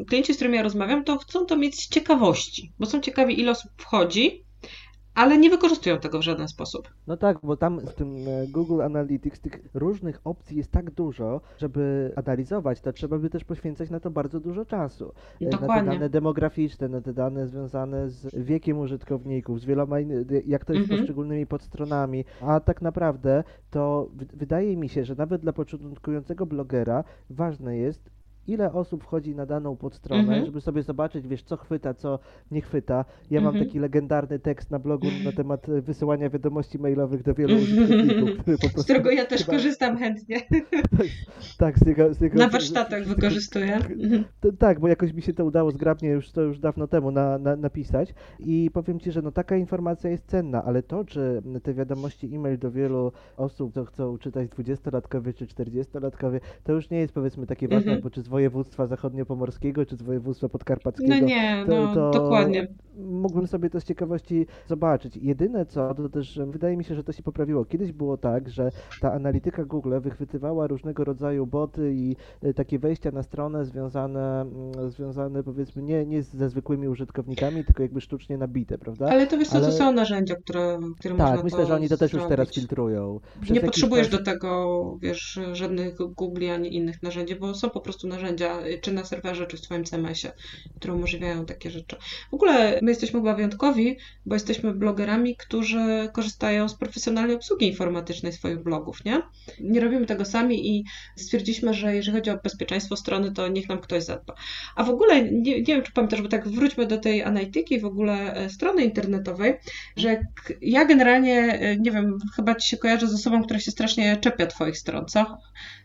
klienci, 0.09 0.33
z 0.33 0.37
którymi 0.37 0.57
ja 0.57 0.62
rozmawiam, 0.62 1.05
to 1.05 1.18
chcą 1.18 1.46
to 1.46 1.57
mieć 1.57 1.81
z 1.81 1.88
ciekawości, 1.88 2.72
bo 2.79 2.87
są 2.87 3.00
ciekawi, 3.00 3.40
ile 3.40 3.50
osób 3.50 3.70
wchodzi, 3.76 4.45
ale 5.16 5.38
nie 5.38 5.50
wykorzystują 5.50 5.98
tego 5.98 6.18
w 6.18 6.22
żaden 6.22 6.48
sposób. 6.48 6.88
No 7.07 7.16
tak, 7.16 7.38
bo 7.42 7.57
tam 7.57 7.81
w 7.81 7.94
tym 7.94 8.16
e, 8.16 8.46
Google 8.46 8.83
Analytics 8.83 9.40
tych 9.40 9.61
różnych 9.74 10.20
opcji 10.24 10.57
jest 10.57 10.70
tak 10.70 10.90
dużo, 10.90 11.40
żeby 11.59 12.12
analizować, 12.16 12.81
to 12.81 12.92
trzeba 12.92 13.18
by 13.18 13.31
też 13.31 13.44
poświęcać 13.44 13.90
na 13.90 14.00
to 14.00 14.11
bardzo 14.11 14.40
dużo 14.40 14.64
czasu. 14.64 15.12
E, 15.40 15.44
Na 15.44 15.50
te 15.50 15.57
Dokładnie. 15.59 15.92
dane 15.92 16.09
demograficzne, 16.09 16.88
na 16.88 17.00
te 17.00 17.12
dane 17.12 17.46
związane 17.48 18.09
z 18.11 18.35
wiekiem 18.35 18.79
użytkowników, 18.79 19.61
z 19.61 19.64
wieloma, 19.64 19.96
jak 20.46 20.64
to 20.64 20.72
jest 20.72 20.83
Mhm. 20.85 21.00
poszczególnymi 21.00 21.46
podstronami. 21.46 22.24
A 22.40 22.61
tak 22.61 22.83
naprawdę 22.83 23.44
to 23.70 24.09
wydaje 24.35 24.76
mi 24.76 24.88
się, 24.88 25.05
że 25.05 25.14
nawet 25.14 25.42
dla 25.42 25.52
początkującego 25.52 26.46
blogera 26.46 27.05
ważne 27.31 27.76
jest, 27.76 28.11
ile 28.48 28.72
osób 28.72 29.02
wchodzi 29.04 29.35
na 29.35 29.46
daną 29.46 29.76
podstronę, 29.76 30.20
Mhm. 30.22 30.46
żeby 30.46 30.61
sobie 30.61 30.82
zobaczyć, 30.82 31.28
wiesz, 31.28 31.42
co 31.42 31.56
chwyta, 31.56 31.94
co 31.94 32.18
nie 32.50 32.61
chwyta. 32.61 33.04
Ja 33.30 33.40
mam 33.40 33.48
Mhm. 33.48 33.66
taki 33.66 33.78
legendarny 33.78 34.38
tekst 34.38 34.70
na 34.70 34.78
blogu 34.78 35.06
na 35.24 35.32
temat 35.32 35.68
e, 35.68 35.80
wysyłania 35.80 36.30
wiadomości 36.30 36.78
mailowych 36.78 37.22
do 37.22 37.35
wielu 37.35 37.54
Mhm. 37.56 37.72
użytkowników. 38.24 38.80
Z 38.80 38.85
którego 38.85 39.11
ja 39.11 39.24
też 39.26 39.40
chyba- 39.40 39.52
korzystam 39.52 39.96
chętnie. 39.98 40.40
Tak, 41.59 41.78
z 41.78 41.87
jego... 41.87 42.14
Z 42.14 42.20
jego 42.20 42.38
Na 42.38 42.48
warsztatach 42.48 43.04
wykorzystuję. 43.04 43.74
Mhm. 43.76 44.24
tak, 44.59 44.80
bo 44.80 44.88
jakoś 44.88 45.12
mi 45.12 45.22
się 45.22 45.32
to 45.32 45.44
udało 45.44 45.70
zgrabnie 45.70 46.09
już 46.09 46.30
to 46.30 46.42
już 46.42 46.59
dawno 46.59 46.87
temu 46.87 47.11
na, 47.11 47.38
na, 47.38 47.56
napisać 47.56 48.14
i 48.38 48.70
powiem 48.72 49.00
Ci, 49.00 49.12
że 49.12 49.22
no 49.22 49.32
taka 49.32 49.56
informacja 49.56 50.11
jest 50.11 50.26
cenna, 50.26 50.64
ale 50.64 50.82
to, 50.82 51.04
czy 51.04 51.42
te 51.62 51.74
wiadomości 51.74 52.35
e-mail 52.37 52.59
do 52.59 52.70
wielu 52.70 53.12
osób, 53.37 53.74
co 53.74 53.85
chcą 53.85 54.18
czytać 54.18 54.48
20-latkowie 54.50 55.35
czy 55.35 55.46
40-latkowie, 55.46 56.40
to 56.64 56.72
już 56.72 56.90
nie 56.90 56.98
jest 56.98 57.12
powiedzmy 57.14 57.46
takie 57.46 57.68
ważne, 57.68 57.92
Mhm. 57.92 58.00
bo 58.02 58.11
czy 58.11 58.22
z 58.22 58.28
województwa 58.40 58.87
zachodniopomorskiego, 58.87 59.87
czy 59.87 59.96
z 59.96 60.03
województwa 60.03 60.49
podkarpackiego. 60.49 61.14
No 61.14 61.27
nie, 61.27 61.64
to- 61.66 61.72
no 61.87 61.94
to 61.94 62.11
dokładnie. 62.11 62.68
Mógłbym 62.99 63.46
sobie 63.46 63.70
to 63.70 63.81
z 63.81 63.85
ciekawości 63.85 64.46
zobaczyć. 64.66 65.16
Jedyne 65.16 65.66
co, 65.66 65.94
to 65.94 66.09
też 66.09 66.40
wydaje 66.46 66.77
mi 66.77 66.85
się, 66.85 66.94
że 66.94 67.05
to 67.05 67.12
się 67.12 67.22
poprawiło. 67.22 67.64
Kiedyś 67.64 67.92
było 67.92 68.16
tak, 68.16 68.49
że 68.49 68.70
ta 69.01 69.12
analityka 69.12 69.64
Google 69.64 69.94
wychwytywała 70.01 70.66
różnego 70.66 71.05
rodzaju 71.05 71.46
boty 71.46 71.92
i 71.94 72.16
e, 72.42 72.55
takie 72.55 72.79
wejścia 72.79 73.11
na 73.11 73.22
stronę 73.22 73.64
związane, 73.64 74.46
związane 74.88 75.42
powiedzmy 75.42 75.83
nie, 75.83 76.07
nie 76.07 76.22
ze 76.22 76.49
zwykłymi 76.49 76.88
użytkownikami, 76.88 77.64
tylko 77.64 77.83
jakby 77.83 78.01
sztucznie 78.01 78.38
nabite, 78.38 78.79
prawda? 78.79 79.07
Ale 79.11 79.27
to 79.27 79.38
wiesz 79.38 79.49
co, 79.49 79.59
to 79.61 79.64
ale- 79.66 79.72
są 79.72 79.92
narzędzia, 79.92 80.35
które, 80.37 80.79
które 80.99 81.14
tak, 81.14 81.27
można 81.29 81.44
myślę, 81.44 81.59
to 81.59 81.66
że 81.66 81.75
oni 81.75 81.88
to 81.88 81.96
też 81.96 82.12
już 82.12 82.22
teraz 82.22 82.46
zrobić. 82.46 82.55
filtrują. 82.55 83.20
Przez 83.40 83.55
Nie 83.55 83.61
potrzebujesz 83.61 84.11
czas- 84.11 84.18
do 84.18 84.25
tego, 84.25 84.83
wiesz, 85.01 85.40
żadnych 85.53 85.96
Google 86.16 86.51
ani 86.55 86.77
innych 86.77 87.03
narzędzi, 87.03 87.37
bo 87.37 87.55
są 87.55 87.70
po 87.70 87.81
prostu 87.81 88.09
narzędzia, 88.09 88.25
y, 88.30 88.78
czy 88.82 88.92
na 88.92 89.04
serwerze, 89.04 89.46
czy 89.46 89.56
w 89.56 89.60
Twoim 89.60 89.84
CMS-ie, 89.84 90.32
które 90.76 90.94
umożliwiają 90.94 91.46
takie 91.46 91.70
rzeczy. 91.70 91.96
W 92.30 92.34
ogóle 92.34 92.78
my 92.82 92.90
jesteśmy 92.90 93.20
chyba 93.20 93.34
wyjątkowi, 93.34 93.96
bo 94.26 94.34
jesteśmy 94.34 94.74
blogerami, 94.74 95.36
którzy 95.36 96.08
korzystają 96.12 96.68
z 96.68 96.74
profesjonalnej 96.74 97.36
obsługi 97.36 97.66
informatycznej 97.66 98.32
swoich 98.32 98.62
blogów, 98.62 99.04
nie? 99.04 99.22
Nie 99.60 99.80
robimy 99.80 100.06
tego 100.06 100.24
sami 100.24 100.76
i 100.76 100.84
stwierdziliśmy, 101.16 101.74
że 101.74 101.94
jeżeli 101.94 102.16
chodzi 102.16 102.30
o 102.30 102.36
bezpieczeństwo 102.36 102.96
strony, 102.96 103.32
to 103.32 103.48
niech 103.48 103.68
nam 103.68 103.78
ktoś 103.78 104.02
zadba. 104.04 104.34
A 104.76 104.84
w 104.84 104.90
ogóle, 104.90 105.22
nie, 105.22 105.58
nie 105.58 105.62
wiem, 105.62 105.82
czy 105.82 105.92
pamiętasz, 105.92 106.22
bo 106.22 106.28
tak 106.28 106.48
wróćmy 106.48 106.86
do 106.86 106.98
tej 106.98 107.22
analityki, 107.22 107.80
w 107.80 107.84
ogóle 107.84 108.34
e, 108.34 108.50
strony 108.50 108.84
internetowej, 108.84 109.54
że 109.96 110.20
ja 110.60 110.84
generalnie, 110.84 111.58
e, 111.60 111.76
nie 111.76 111.90
wiem, 111.90 112.18
chyba 112.36 112.54
ci 112.54 112.68
się 112.68 112.76
kojarzę 112.76 113.08
z 113.08 113.14
osobą, 113.14 113.42
która 113.42 113.60
się 113.60 113.70
strasznie 113.70 114.16
czepia 114.16 114.46
twoich 114.46 114.78
stron, 114.78 115.06
co? 115.06 115.38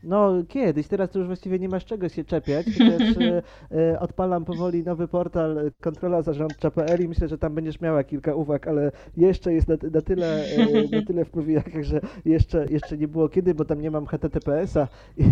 No 0.03 0.43
kiedyś, 0.49 0.87
teraz 0.87 1.11
to 1.11 1.19
już 1.19 1.27
właściwie 1.27 1.59
nie 1.59 1.69
masz 1.69 1.85
czego 1.85 2.09
się 2.09 2.23
czepiać, 2.31 2.65
chociaż 2.65 3.17
e, 3.17 3.41
e, 3.71 3.99
odpalam 3.99 4.45
powoli 4.45 4.83
nowy 4.83 5.07
portal 5.07 5.57
e, 5.57 5.71
kontrola 5.81 6.21
zarządcza.pl 6.21 7.03
i 7.03 7.07
myślę, 7.07 7.27
że 7.27 7.37
tam 7.37 7.55
będziesz 7.55 7.81
miała 7.81 8.03
kilka 8.03 8.35
uwag, 8.35 8.67
ale 8.67 8.91
jeszcze 9.17 9.53
jest 9.53 9.67
na, 9.67 9.75
na 9.91 10.01
tyle, 10.01 10.43
na 10.91 11.01
tyle 11.01 11.25
w 11.25 11.29
powijakach, 11.29 11.83
że 11.83 12.01
jeszcze, 12.25 12.65
jeszcze 12.69 12.97
nie 12.97 13.07
było 13.07 13.29
kiedy, 13.29 13.53
bo 13.53 13.65
tam 13.65 13.81
nie 13.81 13.91
mam 13.91 14.05
HTTPS-a 14.05 14.87
i 15.17 15.23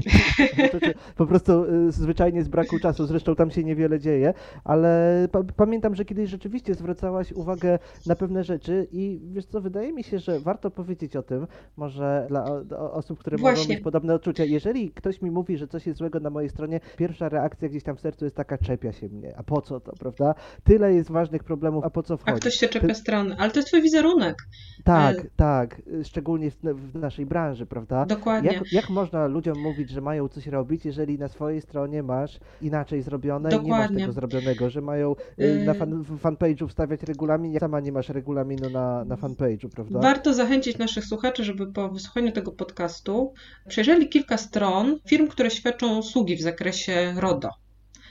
po 1.16 1.26
prostu 1.26 1.66
zwyczajnie 1.90 2.44
z 2.44 2.48
braku 2.48 2.80
czasu, 2.80 3.06
zresztą 3.06 3.36
tam 3.36 3.52
się 3.52 3.64
niewiele 3.64 4.00
dzieje, 4.00 4.34
ale 4.64 5.28
pa, 5.32 5.44
pamiętam, 5.56 5.96
że 5.96 6.06
kiedyś 6.06 6.30
rzeczywiście 6.30 6.76
zwracałaś 6.76 7.32
uwagę 7.32 7.80
na 8.06 8.16
pewne 8.16 8.44
rzeczy 8.44 8.88
i 8.92 9.22
wiesz 9.32 9.46
co, 9.46 9.62
wydaje 9.62 9.94
mi 9.94 10.04
się, 10.04 10.20
że 10.20 10.40
warto 10.40 10.72
powiedzieć 10.72 11.16
o 11.16 11.24
tym, 11.24 11.48
może 11.78 12.26
dla 12.30 12.46
osób, 12.92 13.20
które 13.20 13.38
mogą 13.38 13.56
Właśnie. 13.56 13.76
mieć 13.76 13.84
podobne 13.84 14.14
odczucia. 14.14 14.44
Jeżeli 14.44 14.92
ktoś 14.92 15.22
mi 15.22 15.32
mówi, 15.32 15.58
że 15.58 15.68
coś 15.68 15.88
jest 15.88 16.00
złego 16.00 16.20
na 16.20 16.30
mojej 16.30 16.50
stronie, 16.50 16.80
pierwsza 16.96 17.30
reakcja 17.30 17.70
gdzieś 17.70 17.84
tam 17.84 17.98
w 17.98 18.02
sercu 18.02 18.26
jest 18.26 18.36
taka, 18.36 18.58
czepia 18.58 18.92
się 18.94 19.10
mnie. 19.10 19.34
A 19.38 19.44
po 19.44 19.62
co 19.62 19.80
to, 19.80 19.92
prawda? 20.00 20.36
Tyle 20.64 20.94
jest 20.94 21.12
ważnych 21.12 21.44
problemów, 21.44 21.86
a 21.86 21.90
po 21.90 22.04
co 22.04 22.14
A 22.14 22.18
wchodzi? 22.18 22.40
ktoś 22.40 22.54
się 22.54 22.68
czepia 22.68 22.94
strony, 22.94 23.36
ale 23.40 23.52
to 23.52 23.60
jest 23.60 23.68
twój 23.68 23.82
wizerunek. 23.82 24.38
Tak, 24.84 25.18
e- 25.20 25.24
tak, 25.36 25.82
y, 25.88 26.04
szczególnie 26.04 26.52
w, 26.52 26.56
w 26.62 26.96
naszej 27.00 27.26
branży, 27.26 27.66
prawda? 27.66 28.06
Dokładnie. 28.06 28.52
Jak, 28.54 28.74
jak 28.74 28.90
można 28.90 29.28
ludziom 29.28 29.60
mówić, 29.60 29.90
że 29.90 30.02
mają 30.02 30.28
coś 30.28 30.48
robić, 30.48 30.86
jeżeli 30.86 31.18
na 31.20 31.28
swojej 31.28 31.62
stronie 31.62 32.04
masz 32.04 32.40
inaczej 32.62 33.02
zrobione 33.02 33.50
i 33.50 33.52
nie 33.54 33.58
masz 33.58 33.68
Dokładnie. 33.70 34.00
tego 34.00 34.14
zrobionego, 34.14 34.70
że 34.70 34.82
mają 34.82 35.16
y, 35.40 35.44
Y- 35.44 35.66
na 35.66 35.74
fan, 35.74 36.04
fanpage'u 36.24 36.68
wstawiać 36.68 37.04
regulamin, 37.04 37.60
sama 37.60 37.80
nie 37.80 37.92
masz 37.92 38.10
regulaminu 38.10 38.70
na, 38.70 39.06
na 39.06 39.16
fanpage'u, 39.16 39.70
prawda? 39.70 40.00
Warto 40.00 40.34
zachęcić 40.34 40.78
naszych 40.78 41.06
słuchaczy, 41.06 41.44
żeby 41.44 41.68
po 41.74 41.90
wysłuchaniu 41.90 42.32
tego 42.32 42.52
podcastu 42.52 43.34
przejrzeli 43.68 44.10
kilka 44.10 44.38
stron 44.38 45.00
firm, 45.08 45.28
które 45.28 45.50
świadczą 45.52 45.98
usługi 45.98 46.36
w 46.36 46.42
zakresie 46.42 46.79
RODO 47.16 47.50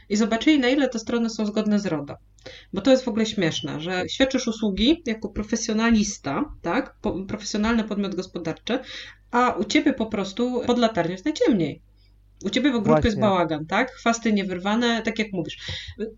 i 0.09 0.17
zobaczyli, 0.17 0.59
na 0.59 0.69
ile 0.69 0.89
te 0.89 0.99
strony 0.99 1.31
są 1.31 1.47
zgodne 1.47 1.81
z 1.81 1.87
RODO. 1.87 2.15
Bo 2.73 2.81
to 2.81 2.91
jest 2.91 3.05
w 3.05 3.09
ogóle 3.09 3.27
śmieszne, 3.27 3.81
że 3.81 4.09
świadczysz 4.09 4.49
usługi 4.49 5.03
jako 5.07 5.29
profesjonalista, 5.29 6.45
tak? 6.63 6.97
Po, 7.01 7.13
profesjonalny 7.13 7.85
podmiot 7.85 8.15
gospodarczy, 8.15 8.79
a 9.31 9.51
u 9.51 9.65
ciebie 9.65 9.93
po 9.93 10.07
prostu 10.07 10.63
pod 10.67 10.79
latarnią 10.79 11.13
jest 11.13 11.25
najciemniej. 11.25 11.83
U 12.45 12.51
ciebie 12.51 12.73
w 12.73 12.75
ogródku 12.75 13.07
jest 13.07 13.21
bałagan, 13.21 13.67
tak? 13.67 13.91
Chwasty 13.91 14.33
niewyrwane, 14.33 15.03
tak 15.03 15.19
jak 15.19 15.33
mówisz. 15.33 15.59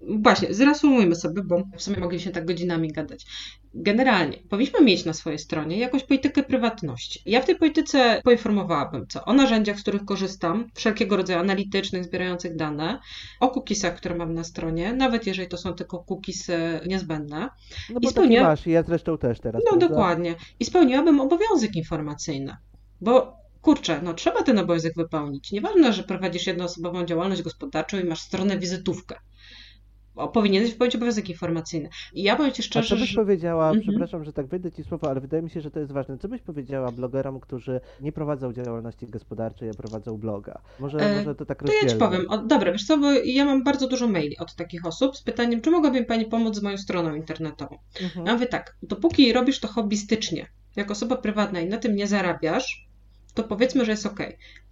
Właśnie, 0.01 0.55
zreasumujmy 0.55 1.15
sobie, 1.17 1.43
bo 1.43 1.63
w 1.77 1.83
sumie 1.83 1.97
mogliśmy 2.01 2.33
tak 2.33 2.47
godzinami 2.47 2.93
gadać. 2.93 3.27
Generalnie, 3.75 4.39
powinniśmy 4.49 4.81
mieć 4.81 5.05
na 5.05 5.13
swojej 5.13 5.39
stronie 5.39 5.79
jakąś 5.79 6.05
politykę 6.05 6.43
prywatności. 6.43 7.23
Ja 7.27 7.43
w 7.43 7.45
tej 7.47 7.57
polityce 7.57 8.21
poinformowałabym, 8.25 9.07
co 9.07 9.25
o 9.25 9.33
narzędziach, 9.33 9.79
z 9.79 9.83
których 9.83 10.05
korzystam, 10.05 10.67
wszelkiego 10.75 11.17
rodzaju 11.17 11.39
analitycznych, 11.39 12.05
zbierających 12.05 12.57
dane, 12.57 12.99
o 13.41 13.49
cookiesach, 13.49 13.97
które 13.97 14.15
mam 14.15 14.35
na 14.35 14.45
stronie, 14.45 14.93
nawet 14.93 15.27
jeżeli 15.27 15.49
to 15.49 15.57
są 15.57 15.75
tylko 15.75 16.05
cookiesy 16.09 16.81
niezbędne. 16.87 17.39
No 17.41 17.47
i 17.91 17.95
bo 17.95 18.01
taki 18.01 18.15
spełnia- 18.15 18.43
masz 18.43 18.67
i 18.67 18.71
ja 18.71 18.83
zresztą 18.83 19.19
też 19.19 19.41
teraz, 19.41 19.63
No 19.65 19.71
prawda? 19.71 19.89
dokładnie. 19.89 20.35
I 20.61 20.65
spełniłabym 20.65 21.21
obowiązek 21.21 21.77
informacyjny. 21.77 22.57
Bo 23.01 23.40
kurczę, 23.63 24.01
no 24.03 24.15
trzeba 24.15 24.43
ten 24.43 24.59
obowiązek 24.59 24.95
wypełnić. 24.97 25.53
Nieważne, 25.53 25.93
że 25.93 26.03
prowadzisz 26.03 26.47
jednoosobową 26.47 27.05
działalność 27.05 27.43
gospodarczą 27.43 27.99
i 27.99 28.05
masz 28.05 28.21
stronę 28.21 28.59
wizytówkę. 28.59 29.17
O, 30.15 30.29
powinieneś 30.29 30.71
wypełnić 30.73 30.97
obowiązek 30.97 31.31
informacyjny. 31.31 31.89
I 32.15 32.23
ja 32.23 32.37
powiem 32.37 32.53
Ci 32.53 32.63
A 32.63 32.65
szczerze, 32.65 32.89
co 32.89 32.97
byś 33.01 33.09
że... 33.11 33.21
powiedziała, 33.21 33.69
Mhm. 33.69 33.83
przepraszam, 33.83 34.25
że 34.25 34.33
tak 34.33 34.47
wejdę 34.47 34.73
Ci 34.73 34.85
słowo, 34.85 35.11
ale 35.11 35.21
wydaje 35.21 35.43
mi 35.43 35.51
się, 35.51 35.61
że 35.61 35.71
to 35.71 35.81
jest 35.81 35.93
ważne. 35.93 36.19
Co 36.19 36.29
byś 36.29 36.43
powiedziała 36.43 36.93
blogerom, 36.93 37.41
którzy 37.41 37.81
nie 38.01 38.13
prowadzą 38.13 38.53
działalności 38.53 39.07
gospodarczej, 39.07 39.71
a 39.71 39.75
prowadzą 39.75 40.17
bloga? 40.19 40.61
Może, 40.81 40.99
E, 40.99 41.17
może 41.19 41.35
to 41.35 41.47
tak 41.47 41.63
To 41.63 41.73
ja 41.83 41.89
Ci 41.89 41.97
powiem. 41.97 42.27
O, 42.31 42.39
dobra, 42.39 42.73
wiesz 42.73 42.87
co, 42.87 42.99
bo 42.99 43.13
ja 43.13 43.45
mam 43.45 43.65
bardzo 43.65 43.89
dużo 43.89 44.09
maili 44.09 44.39
od 44.39 44.55
takich 44.55 44.87
osób 44.87 45.17
z 45.17 45.23
pytaniem, 45.23 45.61
czy 45.61 45.71
mogłaby 45.71 46.05
Pani 46.05 46.25
pomóc 46.27 46.57
z 46.57 46.63
moją 46.63 46.79
stroną 46.79 47.15
internetową. 47.15 47.79
Mhm. 48.03 48.27
Ja 48.27 48.33
mówię 48.35 48.47
tak, 48.47 48.77
dopóki 48.83 49.33
robisz 49.33 49.61
to 49.61 49.69
hobbystycznie, 49.69 50.47
jako 50.77 50.93
osoba 50.93 51.17
prywatna 51.17 51.61
i 51.61 51.67
na 51.69 51.79
tym 51.79 51.97
nie 51.97 52.07
zarabiasz, 52.07 52.90
to 53.35 53.45
powiedzmy, 53.45 53.85
że 53.85 53.91
jest 53.91 54.07
ok. 54.07 54.21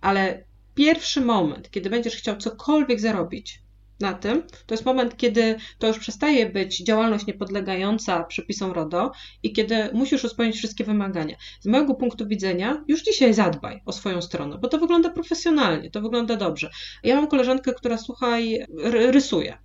Ale 0.00 0.44
pierwszy 0.74 1.20
moment, 1.20 1.70
kiedy 1.70 1.90
będziesz 1.90 2.16
chciał 2.16 2.36
cokolwiek 2.36 3.00
zarobić 3.00 3.62
na 4.00 4.12
tym, 4.12 4.42
to 4.66 4.74
jest 4.74 4.84
moment, 4.84 5.16
kiedy 5.16 5.56
to 5.78 5.86
już 5.86 5.98
przestaje 5.98 6.50
być 6.50 6.84
działalność 6.84 7.26
niepodlegająca 7.26 8.24
przepisom 8.24 8.72
RODO 8.72 9.12
i 9.42 9.52
kiedy 9.52 9.90
musisz 9.92 10.22
już 10.22 10.32
spełnić 10.32 10.56
wszystkie 10.56 10.84
wymagania. 10.84 11.36
Z 11.60 11.66
mojego 11.66 11.94
punktu 11.94 12.26
widzenia, 12.26 12.84
już 12.88 13.02
dzisiaj 13.02 13.34
zadbaj 13.34 13.82
o 13.86 13.92
swoją 13.92 14.22
stronę, 14.22 14.58
bo 14.58 14.68
to 14.68 14.78
wygląda 14.78 15.10
profesjonalnie, 15.10 15.90
to 15.90 16.00
wygląda 16.00 16.36
dobrze. 16.36 16.70
Ja 17.02 17.16
mam 17.16 17.28
koleżankę, 17.28 17.72
która, 17.74 17.98
słuchaj, 17.98 18.64
ry- 18.84 19.12
rysuje. 19.12 19.58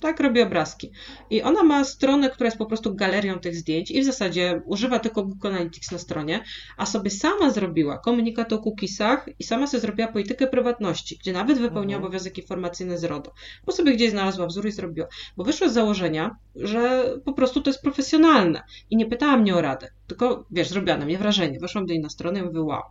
Tak, 0.00 0.20
robi 0.20 0.42
obrazki. 0.42 0.90
I 1.30 1.42
ona 1.42 1.62
ma 1.62 1.84
stronę, 1.84 2.30
która 2.30 2.46
jest 2.46 2.58
po 2.58 2.66
prostu 2.66 2.94
galerią 2.94 3.38
tych 3.38 3.56
zdjęć 3.56 3.90
i 3.90 4.00
w 4.00 4.04
zasadzie 4.04 4.62
używa 4.66 4.98
tylko 4.98 5.22
Google 5.22 5.48
Analytics 5.48 5.90
na 5.90 5.98
stronie, 5.98 6.44
a 6.76 6.86
sobie 6.86 7.10
sama 7.10 7.50
zrobiła 7.50 7.98
komunikat 7.98 8.52
o 8.52 8.58
cookiesach 8.58 9.28
i 9.38 9.44
sama 9.44 9.66
sobie 9.66 9.80
zrobiła 9.80 10.08
politykę 10.08 10.46
prywatności, 10.46 11.18
gdzie 11.18 11.32
nawet 11.32 11.58
wypełnia 11.58 11.96
Mhm. 11.96 12.04
obowiązek 12.04 12.38
informacyjny 12.38 12.98
z 12.98 13.04
RODO. 13.04 13.32
Bo 13.66 13.72
sobie 13.72 13.92
gdzieś 13.92 14.10
znalazła 14.10 14.46
wzór 14.46 14.66
i 14.66 14.72
zrobiła. 14.72 15.06
Bo 15.36 15.44
wyszła 15.44 15.68
z 15.68 15.72
założenia, 15.72 16.36
że 16.56 17.04
po 17.24 17.32
prostu 17.32 17.60
to 17.60 17.70
jest 17.70 17.82
profesjonalne 17.82 18.62
i 18.90 18.96
nie 18.96 19.06
pytała 19.06 19.36
mnie 19.36 19.56
o 19.56 19.60
radę, 19.60 19.88
tylko 20.06 20.46
wiesz, 20.50 20.68
zrobiła 20.68 20.96
na 20.96 21.04
mnie 21.04 21.18
wrażenie. 21.18 21.60
Weszłam 21.60 21.86
do 21.86 21.92
niej 21.92 22.02
na 22.02 22.08
stronę 22.08 22.40
i 22.40 22.42
mówię, 22.42 22.60
wow. 22.60 22.82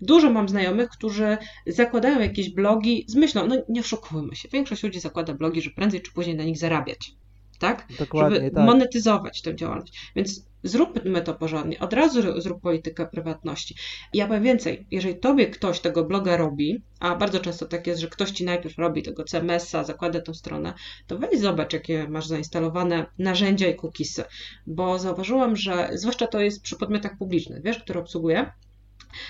Dużo 0.00 0.30
mam 0.30 0.48
znajomych, 0.48 0.88
którzy 0.88 1.36
zakładają 1.66 2.20
jakieś 2.20 2.50
blogi 2.50 3.04
z 3.08 3.14
myślą, 3.14 3.46
no 3.46 3.56
nie 3.68 3.80
oszukujmy 3.80 4.36
się, 4.36 4.48
większość 4.52 4.82
ludzi 4.82 5.00
zakłada 5.00 5.34
blogi, 5.34 5.62
że 5.62 5.70
prędzej 5.70 6.02
czy 6.02 6.12
później 6.12 6.36
na 6.36 6.44
nich 6.44 6.58
zarabiać. 6.58 7.14
tak? 7.58 7.86
Dokładnie, 7.98 8.36
Żeby 8.36 8.50
tak. 8.50 8.64
monetyzować 8.64 9.42
tę 9.42 9.56
działalność. 9.56 10.10
Więc 10.16 10.46
zróbmy 10.62 11.22
to 11.22 11.34
porządnie, 11.34 11.78
od 11.80 11.92
razu 11.92 12.40
zrób 12.40 12.60
politykę 12.60 13.06
prywatności. 13.06 13.74
Ja 14.14 14.26
powiem 14.26 14.42
więcej, 14.42 14.86
jeżeli 14.90 15.16
tobie 15.16 15.46
ktoś 15.46 15.80
tego 15.80 16.04
bloga 16.04 16.36
robi, 16.36 16.82
a 17.00 17.14
bardzo 17.16 17.40
często 17.40 17.66
tak 17.66 17.86
jest, 17.86 18.00
że 18.00 18.08
ktoś 18.08 18.30
ci 18.30 18.44
najpierw 18.44 18.78
robi 18.78 19.02
tego 19.02 19.24
CMS-a, 19.24 19.84
zakłada 19.84 20.20
tą 20.20 20.34
stronę, 20.34 20.74
to 21.06 21.18
weź 21.18 21.40
zobacz, 21.40 21.72
jakie 21.72 22.08
masz 22.08 22.26
zainstalowane 22.26 23.06
narzędzia 23.18 23.68
i 23.68 23.76
cookiesy, 23.76 24.24
bo 24.66 24.98
zauważyłam, 24.98 25.56
że 25.56 25.90
zwłaszcza 25.94 26.26
to 26.26 26.40
jest 26.40 26.62
przy 26.62 26.76
podmiotach 26.76 27.18
publicznych, 27.18 27.62
wiesz, 27.62 27.78
które 27.78 28.00
obsługuję, 28.00 28.52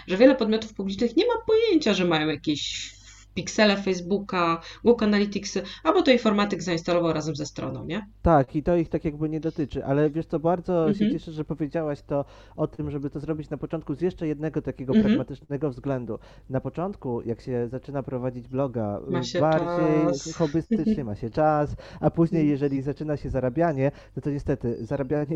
że 0.07 0.17
wiele 0.17 0.35
podmiotów 0.35 0.75
publicznych 0.75 1.17
nie 1.17 1.27
ma 1.27 1.35
pojęcia, 1.47 1.95
że 1.95 2.05
mają 2.05 2.29
jakieś 2.29 2.96
piksele 3.41 3.77
Facebooka, 3.77 4.61
Google 4.85 5.05
Analyticsy, 5.05 5.63
albo 5.85 6.03
to 6.03 6.11
informatyk 6.11 6.63
zainstalował 6.63 7.13
razem 7.13 7.37
ze 7.37 7.47
stroną, 7.47 7.85
nie? 7.85 8.07
Tak, 8.23 8.57
i 8.57 8.63
to 8.63 8.77
ich 8.77 8.89
tak 8.89 9.05
jakby 9.05 9.29
nie 9.29 9.41
dotyczy, 9.41 9.85
ale 9.85 10.11
wiesz 10.11 10.27
co, 10.27 10.41
bardzo 10.41 10.87
się 10.95 11.05
Mhm. 11.05 11.11
cieszę, 11.11 11.33
że 11.33 11.45
powiedziałaś 11.45 12.03
to 12.03 12.25
o 12.57 12.67
tym, 12.67 12.91
żeby 12.91 13.11
to 13.11 13.21
zrobić 13.21 13.51
na 13.51 13.57
początku 13.57 13.95
z 13.95 14.01
jeszcze 14.01 14.27
jednego 14.27 14.63
takiego 14.63 14.93
Mhm. 14.93 15.05
pragmatycznego 15.07 15.71
względu. 15.71 16.19
Na 16.51 16.61
początku, 16.61 17.23
jak 17.23 17.41
się 17.41 17.69
zaczyna 17.69 18.03
prowadzić 18.03 18.49
bloga, 18.49 19.01
Ma 19.09 19.21
y, 19.21 19.25
się 19.25 19.41
bardziej 19.41 20.07
czas. 20.07 20.33
hobbystycznie 20.39 21.05
ma 21.05 21.15
się 21.15 21.31
czas, 21.31 21.77
a 22.01 22.11
później 22.11 22.49
jeżeli 22.49 22.83
zaczyna 22.83 23.17
się 23.17 23.31
zarabianie, 23.31 23.91
no 24.17 24.23
to 24.23 24.31
niestety 24.31 24.87
zarabianie, 24.87 25.27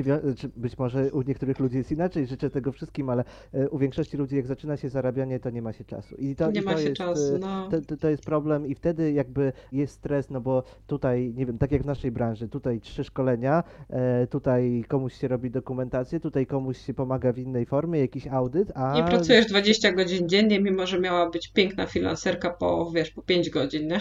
być 0.56 0.78
może 0.78 1.12
u 1.12 1.22
niektórych 1.22 1.58
ludzi 1.58 1.76
jest 1.76 1.92
inaczej, 1.92 2.26
życzę 2.26 2.50
tego 2.50 2.72
wszystkim, 2.72 3.10
ale 3.10 3.24
y, 3.54 3.70
u 3.70 3.78
większości 3.78 4.16
ludzi 4.16 4.36
jak 4.36 4.46
zaczyna 4.46 4.76
się 4.76 4.88
zarabianie, 4.88 5.40
to 5.40 5.50
nie 5.50 5.62
ma 5.62 5.72
się 5.72 5.84
czasu. 5.84 6.16
I 6.16 6.36
to, 6.36 6.50
nie 6.50 6.60
i 6.60 6.64
ma 6.64 6.72
to 6.72 6.78
się 6.78 6.84
jest, 6.84 6.96
czasu, 6.96 7.34
y, 7.34 7.38
no. 7.38 7.68
to, 7.70 7.89
to, 7.96 8.08
jest 8.08 8.24
problem 8.24 8.66
i 8.66 8.74
wtedy 8.74 9.12
jakby 9.12 9.52
jest 9.72 9.94
stres, 9.94 10.30
no 10.30 10.40
bo 10.40 10.62
tutaj, 10.86 11.32
nie 11.36 11.46
wiem, 11.46 11.58
tak 11.58 11.72
jak 11.72 11.82
w 11.82 11.86
naszej 11.86 12.10
branży, 12.10 12.48
tutaj 12.48 12.80
trzy 12.80 13.04
szkolenia, 13.04 13.64
e, 13.90 14.26
tutaj 14.26 14.84
komuś 14.88 15.14
się 15.14 15.28
robi 15.28 15.50
dokumentację, 15.50 16.20
tutaj 16.20 16.46
komuś 16.46 16.78
się 16.78 16.94
pomaga 16.94 17.32
w 17.32 17.38
innej 17.38 17.66
formie, 17.66 18.00
jakiś 18.00 18.26
audyt, 18.26 18.72
a... 18.74 18.94
Nie 18.94 19.04
pracujesz 19.04 19.46
20 19.46 19.92
godzin 19.92 20.28
dziennie, 20.28 20.60
mimo 20.60 20.86
że 20.86 21.00
miała 21.00 21.30
być 21.30 21.48
piękna 21.48 21.86
freelancerka 21.86 22.50
po, 22.50 22.90
wiesz, 22.94 23.10
po 23.10 23.22
5 23.22 23.50
godzin, 23.50 23.88
nie? 23.88 24.00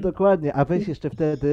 Dokładnie, 0.00 0.52
a 0.54 0.64
weź 0.64 0.88
jeszcze 0.88 1.10
wtedy, 1.10 1.46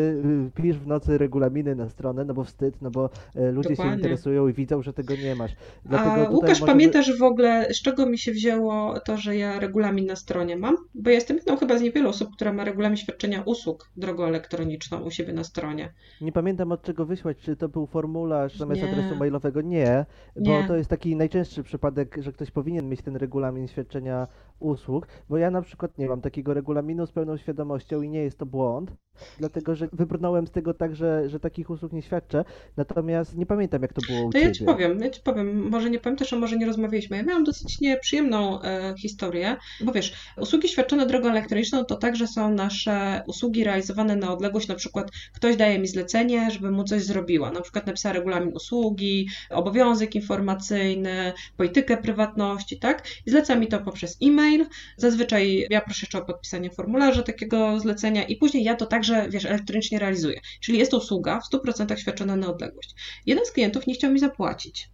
y, 0.57 0.61
pisz 0.61 0.77
w 0.77 0.87
nocy 0.87 1.17
regulaminy 1.17 1.75
na 1.75 1.89
stronę, 1.89 2.25
no 2.25 2.33
bo 2.33 2.43
wstyd, 2.43 2.81
no 2.81 2.91
bo 2.91 3.09
e, 3.35 3.51
ludzie 3.51 3.69
się 3.69 3.75
Dokładnie. 3.75 3.95
interesują 3.95 4.47
i 4.47 4.53
widzą, 4.53 4.81
że 4.81 4.93
tego 4.93 5.15
nie 5.15 5.35
masz. 5.35 5.51
Dlatego 5.85 6.27
A 6.27 6.29
Łukasz, 6.29 6.61
może- 6.61 6.71
pamiętasz 6.71 7.17
w 7.19 7.23
ogóle, 7.23 7.67
z 7.73 7.81
czego 7.81 8.05
mi 8.05 8.17
się 8.17 8.31
wzięło 8.31 8.99
to, 8.99 9.17
że 9.17 9.35
ja 9.35 9.59
regulamin 9.59 10.05
na 10.05 10.15
stronie 10.15 10.57
mam? 10.57 10.75
Bo 10.95 11.09
ja 11.09 11.15
jestem 11.15 11.37
jedną 11.37 11.57
chyba 11.57 11.70
z 11.77 11.81
niewielu 11.81 12.09
osób, 12.09 12.35
która 12.35 12.53
ma 12.53 12.63
regulamin 12.63 12.97
świadczenia 12.97 13.41
usług 13.45 13.89
drogą 13.97 14.23
elektroniczną 14.23 14.99
u 15.01 15.11
siebie 15.11 15.33
na 15.33 15.43
stronie. 15.43 15.93
Nie 16.21 16.31
pamiętam 16.31 16.71
od 16.71 16.81
czego 16.81 17.05
wysłać, 17.05 17.37
czy 17.37 17.55
to 17.55 17.69
był 17.69 17.87
formularz 17.87 18.57
zamiast 18.57 18.81
Nie. 18.81 18.91
adresu 18.91 19.15
mailowego. 19.15 19.61
Nie, 19.61 20.05
bo 20.35 20.61
Nie. 20.61 20.67
to 20.67 20.75
jest 20.75 20.89
taki 20.89 21.15
najczęstszy 21.15 21.63
przypadek, 21.63 22.17
że 22.19 22.31
ktoś 22.31 22.51
powinien 22.51 22.89
mieć 22.89 23.01
ten 23.01 23.15
regulamin 23.15 23.67
świadczenia 23.67 24.27
usług, 24.61 25.07
bo 25.29 25.37
ja 25.37 25.51
na 25.51 25.61
przykład 25.61 25.97
nie 25.97 26.07
mam 26.07 26.21
takiego 26.21 26.53
regulaminu 26.53 27.05
z 27.05 27.11
pełną 27.11 27.37
świadomością 27.37 28.01
i 28.01 28.09
nie 28.09 28.23
jest 28.23 28.37
to 28.37 28.45
błąd, 28.45 28.91
dlatego 29.39 29.75
że 29.75 29.89
wybrnąłem 29.93 30.47
z 30.47 30.51
tego 30.51 30.73
tak, 30.73 30.95
że, 30.95 31.29
że 31.29 31.39
takich 31.39 31.69
usług 31.69 31.93
nie 31.93 32.01
świadczę, 32.01 32.45
natomiast 32.77 33.37
nie 33.37 33.45
pamiętam 33.45 33.81
jak 33.81 33.93
to 33.93 34.01
było 34.01 34.21
u 34.21 34.31
To 34.31 34.37
ja 34.37 34.43
ciebie. 34.43 34.55
ci 34.55 34.63
powiem, 34.63 34.99
ja 34.99 35.09
ci 35.09 35.21
powiem, 35.21 35.69
może 35.69 35.89
nie 35.89 35.99
pamiętasz, 35.99 36.33
a 36.33 36.35
może 36.35 36.57
nie 36.57 36.65
rozmawialiśmy. 36.65 37.17
Ja 37.17 37.23
miałam 37.23 37.43
dosyć 37.43 37.81
nieprzyjemną 37.81 38.61
e, 38.61 38.93
historię, 38.97 39.57
bo 39.81 39.91
wiesz, 39.91 40.13
usługi 40.37 40.67
świadczone 40.67 41.05
drogą 41.05 41.29
elektroniczną 41.29 41.85
to 41.85 41.95
także 41.95 42.27
są 42.27 42.53
nasze 42.53 43.23
usługi 43.27 43.63
realizowane 43.63 44.15
na 44.15 44.33
odległość, 44.33 44.67
na 44.67 44.75
przykład 44.75 45.11
ktoś 45.35 45.55
daje 45.55 45.79
mi 45.79 45.87
zlecenie, 45.87 46.51
żebym 46.51 46.73
mu 46.73 46.83
coś 46.83 47.03
zrobiła, 47.03 47.51
na 47.51 47.61
przykład 47.61 47.87
napisała 47.87 48.13
regulamin 48.13 48.55
usługi, 48.55 49.29
obowiązek 49.49 50.15
informacyjny, 50.15 51.33
politykę 51.57 51.97
prywatności, 51.97 52.79
tak? 52.79 53.07
I 53.25 53.29
zleca 53.31 53.55
mi 53.55 53.67
to 53.67 53.79
poprzez 53.79 54.17
e-mail. 54.23 54.50
Zazwyczaj 54.97 55.67
ja 55.69 55.81
proszę 55.81 55.99
jeszcze 56.05 56.17
o 56.17 56.25
podpisanie 56.25 56.69
formularza 56.69 57.23
takiego 57.23 57.79
zlecenia 57.79 58.23
i 58.23 58.35
później 58.35 58.63
ja 58.63 58.75
to 58.75 58.85
także, 58.85 59.29
wiesz, 59.29 59.45
elektronicznie 59.45 59.99
realizuję. 59.99 60.39
Czyli 60.61 60.77
jest 60.77 60.91
to 60.91 60.97
usługa 60.97 61.39
w 61.39 61.55
100% 61.55 61.97
świadczona 61.97 62.35
na 62.35 62.47
odległość. 62.47 62.95
Jeden 63.25 63.45
z 63.45 63.51
klientów 63.51 63.87
nie 63.87 63.93
chciał 63.93 64.11
mi 64.11 64.19
zapłacić 64.19 64.89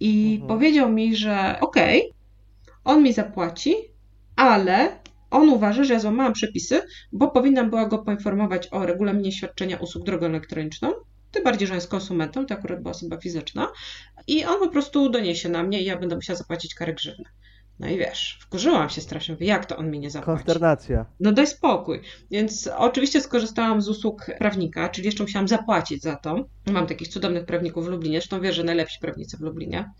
i 0.00 0.32
Mhm. 0.32 0.48
powiedział 0.48 0.92
mi, 0.92 1.16
że 1.16 1.56
okej, 1.60 2.12
on 2.84 3.02
mi 3.02 3.12
zapłaci, 3.12 3.74
ale 4.36 5.00
on 5.30 5.48
uważa, 5.48 5.84
że 5.84 5.94
ja 5.94 6.00
złamałam 6.00 6.32
przepisy, 6.32 6.82
bo 7.12 7.30
powinnam 7.30 7.70
była 7.70 7.86
go 7.86 7.98
poinformować 7.98 8.68
o 8.70 8.86
regulaminie 8.86 9.32
świadczenia 9.32 9.76
usług 9.76 10.04
drogą 10.04 10.26
elektroniczną. 10.26 10.92
Tym 11.30 11.44
bardziej, 11.44 11.68
że 11.68 11.74
on 11.74 11.76
jest 11.76 11.90
konsumentem, 11.90 12.46
to 12.46 12.54
akurat 12.54 12.82
była 12.82 12.90
osoba 12.90 13.16
fizyczna. 13.16 13.68
I 14.26 14.44
on 14.44 14.58
po 14.58 14.68
prostu 14.68 15.10
doniesie 15.10 15.48
na 15.48 15.62
mnie 15.62 15.82
i 15.82 15.84
ja 15.84 15.98
będę 15.98 16.16
musiała 16.16 16.36
zapłacić 16.36 16.74
karę 16.74 16.94
grzywny. 16.94 17.24
No 17.80 17.88
i 17.88 17.98
wiesz, 17.98 18.38
wkurzyłam 18.40 18.90
się 18.90 19.00
strasznie, 19.00 19.34
mówię, 19.34 19.46
jak 19.46 19.66
to 19.66 19.76
on 19.76 19.90
mi 19.90 20.00
nie 20.00 20.10
zapłaci? 20.10 20.44
Konsternacja. 20.44 21.06
No 21.20 21.32
daj 21.32 21.46
spokój. 21.46 22.00
Więc 22.30 22.70
oczywiście 22.76 23.20
skorzystałam 23.20 23.82
z 23.82 23.88
usług 23.88 24.26
prawnika, 24.38 24.88
czyli 24.88 25.06
jeszcze 25.06 25.22
musiałam 25.22 25.48
zapłacić 25.48 26.02
za 26.02 26.16
to. 26.16 26.44
Mam 26.66 26.86
takich 26.86 27.08
cudownych 27.08 27.44
prawników 27.44 27.84
w 27.86 27.88
Lublinie, 27.88 28.18
zresztą 28.18 28.40
wiesz, 28.40 28.56
że 28.56 28.64
najlepsi 28.64 29.00
prawnicy 29.00 29.36
w 29.36 29.40
Lublinie. 29.40 29.90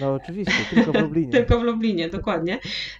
No 0.00 0.14
oczywiście, 0.14 0.64
tylko 0.70 0.92
w 0.92 0.94
Lublinie. 1.02 1.32
Tylko 1.32 1.60
w 1.60 1.62
Lublinie, 1.62 2.08
dokładnie. 2.08 2.58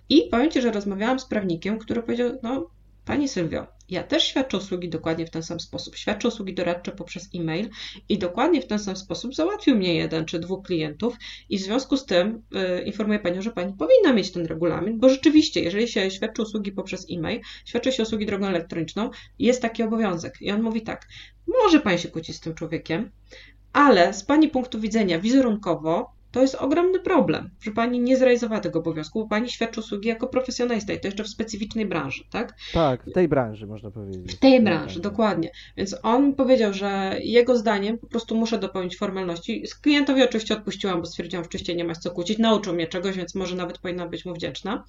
I 0.08 0.28
powiem 0.30 0.50
Ci, 0.50 0.62
że 0.62 0.72
rozmawiałam 0.72 1.20
z 1.20 1.26
prawnikiem, 1.26 1.78
który 1.78 2.02
powiedział, 2.02 2.38
no 2.42 2.70
Pani 3.10 3.28
Sylwio, 3.28 3.66
ja 3.88 4.02
też 4.02 4.24
świadczę 4.24 4.56
usługi 4.56 4.88
dokładnie 4.88 5.26
w 5.26 5.30
ten 5.30 5.42
sam 5.42 5.60
sposób. 5.60 5.96
Świadczę 5.96 6.28
usługi 6.28 6.54
doradcze 6.54 6.92
poprzez 6.92 7.28
e-mail 7.34 7.68
i 8.08 8.18
dokładnie 8.18 8.62
w 8.62 8.66
ten 8.66 8.78
sam 8.78 8.96
sposób 8.96 9.34
załatwił 9.34 9.76
mnie 9.76 9.94
jeden 9.94 10.24
czy 10.24 10.38
dwóch 10.38 10.66
klientów 10.66 11.16
i 11.48 11.58
w 11.58 11.60
związku 11.60 11.96
z 11.96 12.06
tym 12.06 12.42
y, 12.78 12.82
informuję 12.82 13.18
Panią, 13.18 13.42
że 13.42 13.50
Pani 13.50 13.74
powinna 13.74 14.12
mieć 14.12 14.32
ten 14.32 14.46
regulamin, 14.46 14.98
bo 14.98 15.08
rzeczywiście, 15.08 15.60
jeżeli 15.60 15.88
się 15.88 16.10
świadczy 16.10 16.42
usługi 16.42 16.72
poprzez 16.72 17.06
e-mail, 17.10 17.40
świadczy 17.64 17.92
się 17.92 18.02
usługi 18.02 18.26
drogą 18.26 18.46
elektroniczną, 18.46 19.10
jest 19.38 19.62
taki 19.62 19.82
obowiązek. 19.82 20.34
I 20.40 20.50
on 20.50 20.62
mówi 20.62 20.82
tak, 20.82 21.08
może 21.46 21.80
Pani 21.80 21.98
się 21.98 22.08
kłócić 22.08 22.36
z 22.36 22.40
tym 22.40 22.54
człowiekiem, 22.54 23.10
ale 23.72 24.14
z 24.14 24.24
Pani 24.24 24.48
punktu 24.48 24.80
widzenia 24.80 25.18
wizerunkowo 25.18 26.19
to 26.32 26.40
jest 26.40 26.54
ogromny 26.54 27.00
problem, 27.00 27.50
że 27.60 27.70
Pani 27.70 28.00
nie 28.00 28.16
zrealizowała 28.16 28.60
tego 28.60 28.78
obowiązku, 28.78 29.22
bo 29.22 29.28
Pani 29.28 29.50
świadczy 29.50 29.80
usługi 29.80 30.08
jako 30.08 30.26
profesjonalista 30.26 30.92
i 30.92 31.00
to 31.00 31.08
jeszcze 31.08 31.24
w 31.24 31.28
specyficznej 31.28 31.86
branży, 31.86 32.24
tak? 32.30 32.54
Tak, 32.72 33.04
w 33.04 33.12
tej 33.12 33.28
branży 33.28 33.66
można 33.66 33.90
powiedzieć. 33.90 34.32
W 34.32 34.38
tej 34.38 34.62
branży, 34.62 35.00
dokładnie. 35.00 35.50
Więc 35.76 35.96
on 36.02 36.34
powiedział, 36.34 36.72
że 36.72 37.16
jego 37.20 37.56
zdaniem 37.56 37.98
po 37.98 38.06
prostu 38.06 38.36
muszę 38.36 38.58
dopełnić 38.58 38.96
formalności. 38.96 39.66
Z 39.66 39.74
klientowi 39.74 40.22
oczywiście 40.22 40.54
odpuściłam, 40.54 41.00
bo 41.00 41.06
stwierdziłam, 41.06 41.44
że 41.44 41.48
oczywiście 41.48 41.74
nie 41.74 41.84
ma 41.84 41.94
co 41.94 42.10
kłócić, 42.10 42.38
nauczył 42.38 42.74
mnie 42.74 42.86
czegoś, 42.86 43.16
więc 43.16 43.34
może 43.34 43.56
nawet 43.56 43.78
powinna 43.78 44.08
być 44.08 44.24
mu 44.24 44.34
wdzięczna. 44.34 44.84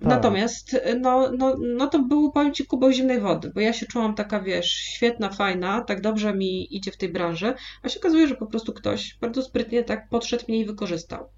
Tak. 0.00 0.08
Natomiast 0.08 0.80
no, 1.00 1.30
no, 1.38 1.56
no 1.58 1.86
to 1.86 1.98
był, 1.98 2.32
powiem 2.32 2.54
Ci, 2.54 2.66
kubeł 2.66 2.92
zimnej 2.92 3.20
wody, 3.20 3.52
bo 3.54 3.60
ja 3.60 3.72
się 3.72 3.86
czułam 3.86 4.14
taka, 4.14 4.40
wiesz, 4.40 4.70
świetna, 4.70 5.30
fajna, 5.30 5.80
tak 5.80 6.00
dobrze 6.00 6.34
mi 6.34 6.76
idzie 6.76 6.90
w 6.90 6.96
tej 6.96 7.08
branży, 7.08 7.54
a 7.82 7.88
się 7.88 8.00
okazuje, 8.00 8.28
że 8.28 8.34
po 8.34 8.46
prostu 8.46 8.72
ktoś 8.72 9.16
bardzo 9.20 9.42
sprytnie 9.42 9.84
tak 9.84 10.08
podszedł 10.08 10.44
mnie 10.48 10.60
i 10.60 10.64
wykorzystał. 10.64 11.28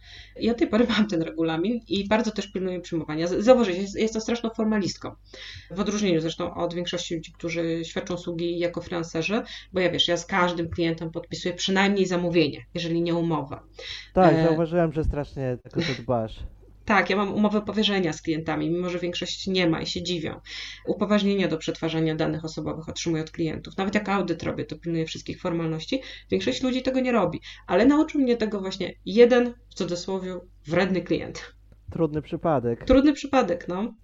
Od 0.50 0.56
tej 0.56 0.68
pory 0.68 0.86
mam 0.98 1.08
ten 1.08 1.22
regulamin 1.22 1.80
i 1.88 2.08
bardzo 2.08 2.30
też 2.30 2.52
pilnuję 2.52 2.80
przyjmowania. 2.80 3.26
Zauważyć, 3.26 3.78
jest, 3.78 3.98
jestem 3.98 4.22
straszną 4.22 4.50
formalistką. 4.50 5.14
W 5.70 5.80
odróżnieniu 5.80 6.20
zresztą 6.20 6.54
od 6.54 6.74
większości 6.74 7.14
ludzi, 7.14 7.32
którzy 7.32 7.84
świadczą 7.84 8.14
usługi 8.14 8.58
jako 8.58 8.80
freelancerzy, 8.80 9.42
bo 9.72 9.80
ja 9.80 9.90
wiesz, 9.90 10.08
ja 10.08 10.16
z 10.16 10.26
każdym 10.26 10.68
klientem 10.68 11.10
podpisuję 11.10 11.54
przynajmniej 11.54 12.06
zamówienie, 12.06 12.66
jeżeli 12.74 13.02
nie 13.02 13.14
umowę. 13.14 13.60
Tak, 14.12 14.34
E, 14.34 14.44
zauważyłem, 14.44 14.92
że 14.92 15.04
strasznie 15.04 15.58
tak 15.62 15.76
o 15.76 15.80
to 15.80 16.02
dbasz. 16.02 16.42
Tak, 16.90 17.10
ja 17.10 17.16
mam 17.16 17.34
umowę 17.34 17.62
powierzenia 17.62 18.12
z 18.12 18.22
klientami, 18.22 18.70
mimo 18.70 18.90
że 18.90 18.98
większość 18.98 19.46
nie 19.46 19.70
ma 19.70 19.80
i 19.82 19.86
się 19.86 20.02
dziwią. 20.02 20.40
Upoważnienia 20.86 21.48
do 21.48 21.58
przetwarzania 21.58 22.14
danych 22.14 22.44
osobowych 22.44 22.88
otrzymuję 22.88 23.22
od 23.22 23.30
klientów. 23.30 23.76
Nawet 23.76 23.94
jak 23.94 24.08
audyt 24.08 24.42
robię, 24.42 24.64
to 24.64 24.78
pilnuję 24.78 25.06
wszystkich 25.06 25.40
formalności. 25.40 26.02
Większość 26.30 26.62
ludzi 26.62 26.82
tego 26.82 27.00
nie 27.00 27.12
robi, 27.12 27.40
ale 27.66 27.86
nauczył 27.86 28.20
mnie 28.20 28.36
tego 28.36 28.60
właśnie 28.60 28.92
jeden, 29.06 29.54
w 29.70 29.74
cudzysłowie, 29.74 30.38
wredny 30.66 31.02
klient. 31.02 31.54
Trudny 31.90 32.22
przypadek. 32.22 32.84
Trudny 32.84 33.12
przypadek, 33.12 33.68
no. 33.68 33.94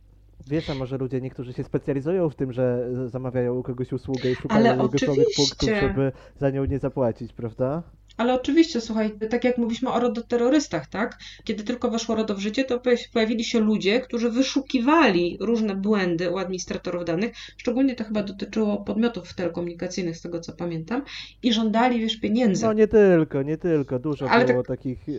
Wiesz, 0.46 0.70
a 0.70 0.74
może 0.74 0.98
ludzie 0.98 1.20
niektórzy 1.20 1.52
się 1.52 1.64
specjalizują 1.64 2.30
w 2.30 2.34
tym, 2.34 2.52
że 2.52 2.88
zamawiają 3.06 3.54
u 3.54 3.62
kogoś 3.62 3.92
usługę 3.92 4.30
i 4.30 4.34
szukają 4.34 4.80
oczywiście. 4.80 5.24
punktów, 5.36 5.68
żeby 5.80 6.12
za 6.36 6.50
nią 6.50 6.64
nie 6.64 6.78
zapłacić, 6.78 7.32
prawda? 7.32 7.82
Ale 8.16 8.34
oczywiście, 8.34 8.80
słuchaj, 8.80 9.18
tak 9.30 9.44
jak 9.44 9.58
mówiliśmy 9.58 9.90
o 9.92 10.00
rodoterrorystach, 10.00 10.86
tak? 10.86 11.18
Kiedy 11.44 11.64
tylko 11.64 11.90
weszło 11.90 12.14
RODO 12.14 12.34
w 12.34 12.38
życie, 12.38 12.64
to 12.64 12.78
pojaw- 12.78 13.12
pojawili 13.12 13.44
się 13.44 13.60
ludzie, 13.60 14.00
którzy 14.00 14.30
wyszukiwali 14.30 15.36
różne 15.40 15.74
błędy 15.74 16.30
u 16.30 16.38
administratorów 16.38 17.04
danych, 17.04 17.32
szczególnie 17.56 17.94
to 17.94 18.04
chyba 18.04 18.22
dotyczyło 18.22 18.76
podmiotów 18.76 19.34
telekomunikacyjnych, 19.34 20.16
z 20.16 20.20
tego 20.22 20.40
co 20.40 20.52
pamiętam, 20.52 21.02
i 21.42 21.52
żądali, 21.52 22.00
wiesz, 22.00 22.16
pieniędzy. 22.16 22.64
No 22.64 22.72
nie 22.72 22.88
tylko, 22.88 23.42
nie 23.42 23.58
tylko. 23.58 23.98
Dużo 23.98 24.30
Ale 24.30 24.44
było 24.44 24.62
takich 24.62 25.08
e, 25.08 25.12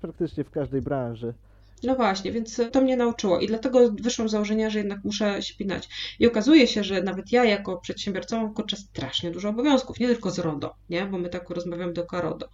praktycznie 0.00 0.44
w 0.44 0.50
każdej 0.50 0.82
branży. 0.82 1.34
No 1.82 1.96
właśnie, 1.96 2.32
więc 2.32 2.60
to 2.72 2.80
mnie 2.80 2.96
nauczyło 2.96 3.40
i 3.40 3.46
dlatego 3.46 3.90
wyszłam 3.92 4.28
z 4.28 4.32
założenia, 4.32 4.70
że 4.70 4.78
jednak 4.78 5.04
muszę 5.04 5.42
śpinać. 5.42 5.88
I 6.18 6.26
okazuje 6.26 6.66
się, 6.66 6.84
że 6.84 7.02
nawet 7.02 7.32
ja 7.32 7.44
jako 7.44 7.76
przedsiębiorca 7.76 8.36
mam 8.36 8.54
kurczę 8.54 8.76
strasznie 8.76 9.30
dużo 9.30 9.48
obowiązków, 9.48 10.00
nie 10.00 10.06
tylko 10.06 10.30
z 10.30 10.38
RODO, 10.38 10.74
nie? 10.88 11.06
bo 11.06 11.18
my 11.18 11.28
tak 11.28 11.50
rozmawiamy 11.50 11.92
do 11.92 12.06
RODO. 12.12 12.48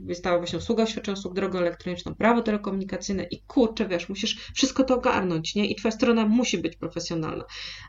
Wystała 0.00 0.38
właśnie 0.38 0.58
usługa 0.58 0.86
świadczenia 0.86 1.18
usług 1.18 1.34
drogą 1.34 1.58
elektroniczną, 1.58 2.14
prawo 2.14 2.42
telekomunikacyjne 2.42 3.24
i 3.24 3.42
kurczę, 3.42 3.88
wiesz, 3.88 4.08
musisz 4.08 4.50
wszystko 4.54 4.84
to 4.84 4.94
ogarnąć, 4.94 5.54
nie? 5.54 5.66
I 5.66 5.74
twoja 5.74 5.92
strona 5.92 6.26
musi 6.26 6.58
być 6.58 6.76
profesjonalna. 6.76 7.44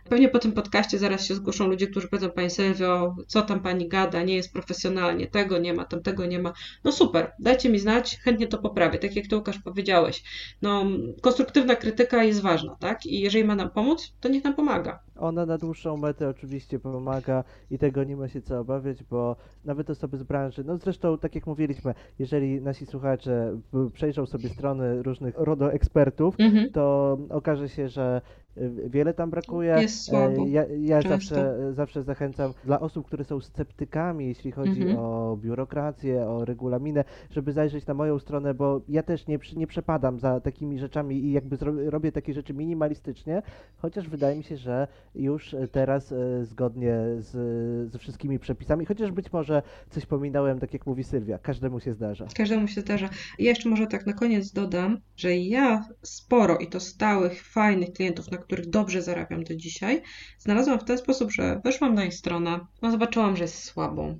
Pewnie 0.09 0.29
po 0.29 0.39
tym 0.39 0.51
podcaście 0.51 0.99
zaraz 0.99 1.25
się 1.25 1.35
zgłoszą 1.35 1.67
ludzie, 1.67 1.87
którzy 1.87 2.07
powiedzą, 2.07 2.29
pani 2.29 2.49
Sylwio, 2.49 3.15
co 3.27 3.41
tam 3.41 3.59
pani 3.59 3.87
gada, 3.87 4.23
nie 4.23 4.35
jest 4.35 4.53
profesjonalnie, 4.53 5.27
tego 5.27 5.57
nie 5.57 5.73
ma, 5.73 5.85
tamtego 5.85 6.25
nie 6.25 6.39
ma. 6.39 6.53
No 6.83 6.91
super, 6.91 7.31
dajcie 7.39 7.69
mi 7.69 7.79
znać, 7.79 8.17
chętnie 8.17 8.47
to 8.47 8.57
poprawię. 8.57 8.99
Tak 8.99 9.15
jak 9.15 9.27
ty 9.27 9.35
Łukasz 9.35 9.59
powiedziałeś, 9.59 10.23
no 10.61 10.82
konstruktywna 11.21 11.75
krytyka 11.75 12.23
jest 12.23 12.41
ważna, 12.41 12.75
tak? 12.79 13.05
I 13.05 13.19
jeżeli 13.19 13.43
ma 13.43 13.55
nam 13.55 13.69
pomóc, 13.69 14.13
to 14.21 14.29
niech 14.29 14.43
nam 14.43 14.53
pomaga. 14.53 14.99
Ona 15.15 15.45
na 15.45 15.57
dłuższą 15.57 15.97
metę 15.97 16.29
oczywiście 16.29 16.79
pomaga 16.79 17.43
i 17.71 17.77
tego 17.77 18.03
nie 18.03 18.15
ma 18.15 18.27
się 18.27 18.41
co 18.41 18.59
obawiać, 18.59 19.03
bo 19.03 19.35
nawet 19.65 19.89
osoby 19.89 20.17
z 20.17 20.23
branży, 20.23 20.63
no 20.63 20.77
zresztą 20.77 21.17
tak 21.17 21.35
jak 21.35 21.47
mówiliśmy, 21.47 21.93
jeżeli 22.19 22.61
nasi 22.61 22.85
słuchacze 22.85 23.59
przejrzą 23.93 24.25
sobie 24.25 24.49
strony 24.49 25.03
różnych 25.03 25.35
RODO 25.37 25.73
ekspertów, 25.73 26.35
mhm. 26.39 26.71
to 26.71 27.17
okaże 27.29 27.69
się, 27.69 27.89
że 27.89 28.21
y, 28.39 28.42
wiele 28.87 29.13
tam 29.13 29.29
brakuje. 29.29 29.75
Jest 29.81 30.05
słabo. 30.05 30.45
E, 30.45 30.49
ja, 30.49 30.65
ja 30.79 31.01
zawsze, 31.01 31.73
zawsze 31.73 32.03
zachęcam 32.03 32.53
dla 32.65 32.79
osób, 32.79 33.07
które 33.07 33.23
są 33.23 33.41
sceptykami, 33.41 34.27
jeśli 34.27 34.51
chodzi 34.51 34.81
mhm. 34.81 34.99
o 34.99 35.37
biurokrację, 35.41 36.27
o 36.27 36.45
regulaminę, 36.45 37.03
żeby 37.29 37.51
zajrzeć 37.51 37.85
na 37.85 37.93
moją 37.93 38.19
stronę, 38.19 38.53
bo 38.53 38.81
ja 38.89 39.03
też 39.03 39.27
nie, 39.27 39.39
nie 39.55 39.67
przepadam 39.67 40.19
za 40.19 40.39
takimi 40.39 40.79
rzeczami 40.79 41.23
i 41.23 41.31
jakby 41.31 41.57
robię 41.89 42.11
takie 42.11 42.33
rzeczy 42.33 42.53
minimalistycznie, 42.53 43.41
chociaż 43.77 44.09
wydaje 44.09 44.37
mi 44.37 44.43
się, 44.43 44.57
że 44.57 44.87
już 45.15 45.55
teraz 45.71 46.11
e, 46.11 46.45
zgodnie 46.45 46.97
z, 47.17 47.91
ze 47.91 47.99
wszystkimi 47.99 48.39
przepisami, 48.39 48.85
chociaż 48.85 49.11
być 49.11 49.33
może 49.33 49.61
coś 49.89 50.05
pominąłem, 50.05 50.59
tak 50.59 50.73
jak 50.73 50.85
mówi 50.85 51.03
Sylwia, 51.03 51.37
każdemu 51.37 51.79
się 51.79 51.93
zdarza. 51.93 52.25
Każdemu 52.35 52.67
się 52.67 52.81
zdarza. 52.81 53.09
Ja 53.39 53.49
jeszcze 53.49 53.69
może 53.69 53.87
tak 53.87 54.05
na 54.05 54.13
koniec 54.13 54.51
dodam, 54.51 54.97
że 55.15 55.37
ja 55.37 55.85
sporo 56.01 56.57
i 56.57 56.67
to 56.67 56.79
stałych, 56.79 57.43
fajnych 57.43 57.93
klientów, 57.93 58.31
na 58.31 58.37
których 58.43 58.69
dobrze 58.69 59.01
zarabiam 59.01 59.43
do 59.43 59.55
dzisiaj, 59.55 60.01
znalazłam 60.39 60.79
w 60.79 60.83
ten 60.83 60.97
sposób, 60.97 61.31
że 61.31 61.61
weszłam 61.63 61.93
na 61.93 62.05
ich 62.05 62.13
stronę, 62.13 62.59
no 62.81 62.91
zobaczyłam, 62.91 63.37
że 63.37 63.43
jest 63.43 63.63
słabą. 63.63 64.19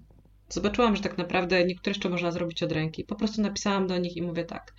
Zobaczyłam, 0.49 0.95
że 0.95 1.01
tak 1.01 1.17
naprawdę 1.17 1.65
niektóre 1.65 1.91
jeszcze 1.91 2.09
można 2.09 2.31
zrobić 2.31 2.63
od 2.63 2.71
ręki. 2.71 3.03
Po 3.03 3.15
prostu 3.15 3.41
napisałam 3.41 3.87
do 3.87 3.97
nich 3.97 4.17
i 4.17 4.21
mówię 4.21 4.45
tak. 4.45 4.73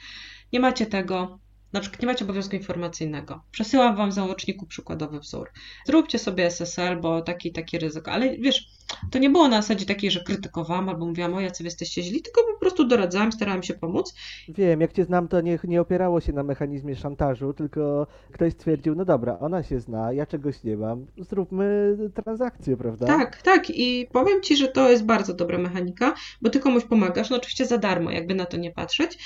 Nie 0.52 0.60
macie 0.60 0.86
tego, 0.86 1.38
na 1.74 1.80
przykład 1.80 2.02
nie 2.02 2.06
macie 2.06 2.24
obowiązku 2.24 2.56
informacyjnego. 2.56 3.42
Przesyłam 3.50 3.96
wam 3.96 4.10
w 4.10 4.12
załączniku 4.12 4.66
przykładowy 4.66 5.20
wzór. 5.20 5.50
Zróbcie 5.86 6.18
sobie 6.18 6.46
SSL, 6.46 7.00
bo 7.00 7.22
taki 7.22 7.52
taki 7.52 7.78
ryzyko. 7.78 8.12
Ale 8.12 8.38
wiesz, 8.38 8.68
to 9.10 9.18
nie 9.18 9.30
było 9.30 9.48
na 9.48 9.62
zasadzie 9.62 9.86
takiej, 9.86 10.10
że 10.10 10.20
krytykowałam 10.20 10.88
albo 10.88 11.06
mówiłam, 11.06 11.34
o 11.34 11.40
jacy 11.40 11.64
jesteście 11.64 12.02
źli, 12.02 12.22
tylko 12.22 12.40
po 12.52 12.60
prostu 12.60 12.84
doradzałam, 12.84 13.32
starałam 13.32 13.62
się 13.62 13.74
pomóc. 13.74 14.14
Wiem, 14.48 14.80
jak 14.80 14.92
cię 14.92 15.04
znam, 15.04 15.28
to 15.28 15.40
nie, 15.40 15.58
nie 15.64 15.80
opierało 15.80 16.20
się 16.20 16.32
na 16.32 16.42
mechanizmie 16.42 16.96
szantażu, 16.96 17.52
tylko 17.52 18.06
ktoś 18.32 18.52
stwierdził, 18.52 18.94
no 18.94 19.04
dobra, 19.04 19.38
ona 19.38 19.62
się 19.62 19.80
zna, 19.80 20.12
ja 20.12 20.26
czegoś 20.26 20.64
nie 20.64 20.76
mam, 20.76 21.06
zróbmy 21.18 21.96
transakcję, 22.14 22.76
prawda? 22.76 23.06
Tak, 23.06 23.42
tak 23.42 23.70
i 23.70 24.08
powiem 24.12 24.42
ci, 24.42 24.56
że 24.56 24.68
to 24.68 24.90
jest 24.90 25.04
bardzo 25.04 25.34
dobra 25.34 25.58
mechanika, 25.58 26.14
bo 26.42 26.50
ty 26.50 26.60
komuś 26.60 26.84
pomagasz, 26.84 27.30
no 27.30 27.36
oczywiście 27.36 27.66
za 27.66 27.78
darmo, 27.78 28.10
jakby 28.10 28.34
na 28.34 28.46
to 28.46 28.56
nie 28.56 28.70
patrzeć, 28.70 29.18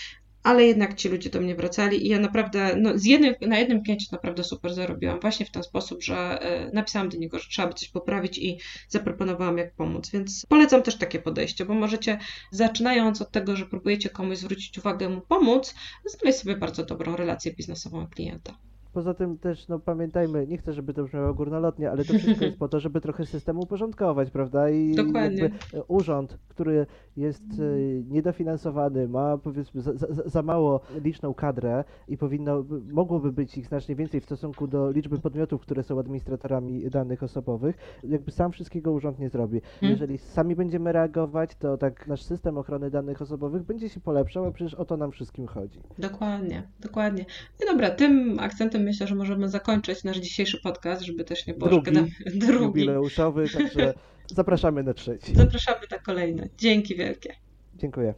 ale 0.48 0.64
jednak 0.64 0.94
ci 0.94 1.08
ludzie 1.08 1.30
do 1.30 1.40
mnie 1.40 1.54
wracali 1.54 2.06
i 2.06 2.08
ja 2.08 2.20
naprawdę, 2.20 2.76
no 2.76 2.98
z 2.98 3.04
jednym, 3.04 3.34
na 3.40 3.58
jednym 3.58 3.82
kliencie 3.82 4.06
naprawdę 4.12 4.44
super 4.44 4.74
zarobiłam, 4.74 5.20
właśnie 5.20 5.46
w 5.46 5.50
ten 5.50 5.62
sposób, 5.62 6.02
że 6.02 6.16
e, 6.16 6.70
napisałam 6.72 7.08
do 7.08 7.16
niego, 7.16 7.38
że 7.38 7.48
trzeba 7.48 7.68
by 7.68 7.74
coś 7.74 7.88
poprawić 7.88 8.38
i 8.38 8.58
zaproponowałam 8.88 9.58
jak 9.58 9.74
pomóc, 9.74 10.10
więc 10.10 10.46
polecam 10.48 10.82
też 10.82 10.98
takie 10.98 11.18
podejście, 11.18 11.64
bo 11.64 11.74
możecie 11.74 12.18
zaczynając 12.50 13.22
od 13.22 13.30
tego, 13.30 13.56
że 13.56 13.66
próbujecie 13.66 14.08
komuś 14.08 14.38
zwrócić 14.38 14.78
uwagę, 14.78 15.08
mu 15.08 15.20
pomóc, 15.20 15.74
znaleźć 16.06 16.38
sobie 16.38 16.56
bardzo 16.56 16.84
dobrą 16.84 17.16
relację 17.16 17.52
biznesową 17.52 18.06
klienta. 18.06 18.58
Poza 18.92 19.14
tym 19.14 19.38
też, 19.38 19.68
no 19.68 19.78
pamiętajmy, 19.78 20.46
nie 20.46 20.58
chcę, 20.58 20.72
żeby 20.72 20.94
to 20.94 21.04
brzmiało 21.04 21.34
górnolotnie, 21.34 21.90
ale 21.90 22.04
to 22.04 22.18
wszystko 22.18 22.44
jest 22.44 22.58
po 22.58 22.68
to, 22.68 22.80
żeby 22.80 23.00
trochę 23.00 23.26
system 23.26 23.58
uporządkować, 23.58 24.30
prawda? 24.30 24.70
I 24.70 24.94
Dokładnie. 24.94 25.42
Jakby 25.42 25.82
urząd, 25.88 26.38
który 26.48 26.86
jest 27.18 27.42
e, 27.42 27.62
niedofinansowany, 28.10 29.08
ma 29.08 29.38
powiedzmy 29.38 29.82
za, 29.82 29.92
za, 29.94 30.06
za, 30.26 30.42
mało 30.42 30.80
liczną 31.04 31.34
kadrę 31.34 31.84
i 32.08 32.16
powinno, 32.16 32.64
mogłoby 32.92 33.32
być 33.32 33.58
ich 33.58 33.66
znacznie 33.66 33.94
więcej 33.94 34.20
w 34.20 34.24
stosunku 34.24 34.66
do 34.66 34.90
liczby 34.90 35.18
podmiotów, 35.18 35.60
które 35.60 35.82
są 35.82 35.98
administratorami 36.00 36.90
danych 36.90 37.22
osobowych, 37.22 37.76
jakby 38.04 38.32
sam 38.32 38.52
wszystkiego 38.52 38.92
urząd 38.92 39.18
nie 39.18 39.28
zrobi. 39.28 39.60
Hmm. 39.60 39.90
Jeżeli 39.90 40.18
sami 40.18 40.56
będziemy 40.56 40.92
reagować, 40.92 41.50
to 41.54 41.76
tak 41.76 42.06
nasz 42.06 42.22
system 42.22 42.58
ochrony 42.58 42.90
danych 42.90 43.22
osobowych 43.22 43.62
będzie 43.62 43.88
się 43.88 44.00
polepszał, 44.00 44.44
a 44.44 44.52
przecież 44.52 44.74
o 44.74 44.84
to 44.84 44.96
nam 44.96 45.10
wszystkim 45.12 45.46
chodzi. 45.46 45.80
Dokładnie, 45.98 46.62
dokładnie. 46.80 47.24
No 47.60 47.72
dobra, 47.72 47.90
tym 47.90 48.38
akcentem 48.40 48.82
myślę, 48.82 49.06
że 49.06 49.14
możemy 49.14 49.48
zakończyć 49.48 50.04
nasz 50.04 50.18
dzisiejszy 50.18 50.60
podcast, 50.62 51.02
żeby 51.02 51.24
też 51.24 51.46
nie 51.46 51.54
było 51.54 51.70
drugi, 51.70 51.90
drugi. 52.46 52.64
jubileuszowy, 52.64 53.48
także 53.48 53.94
zapraszamy 54.34 54.82
na 54.82 54.94
trzeci. 54.94 55.34
Zapraszamy 55.34 55.80
na 55.90 55.98
kolejne. 55.98 56.48
Dzięki 56.58 56.96
wielkie. 56.96 57.34
Dziękuję. 57.74 58.14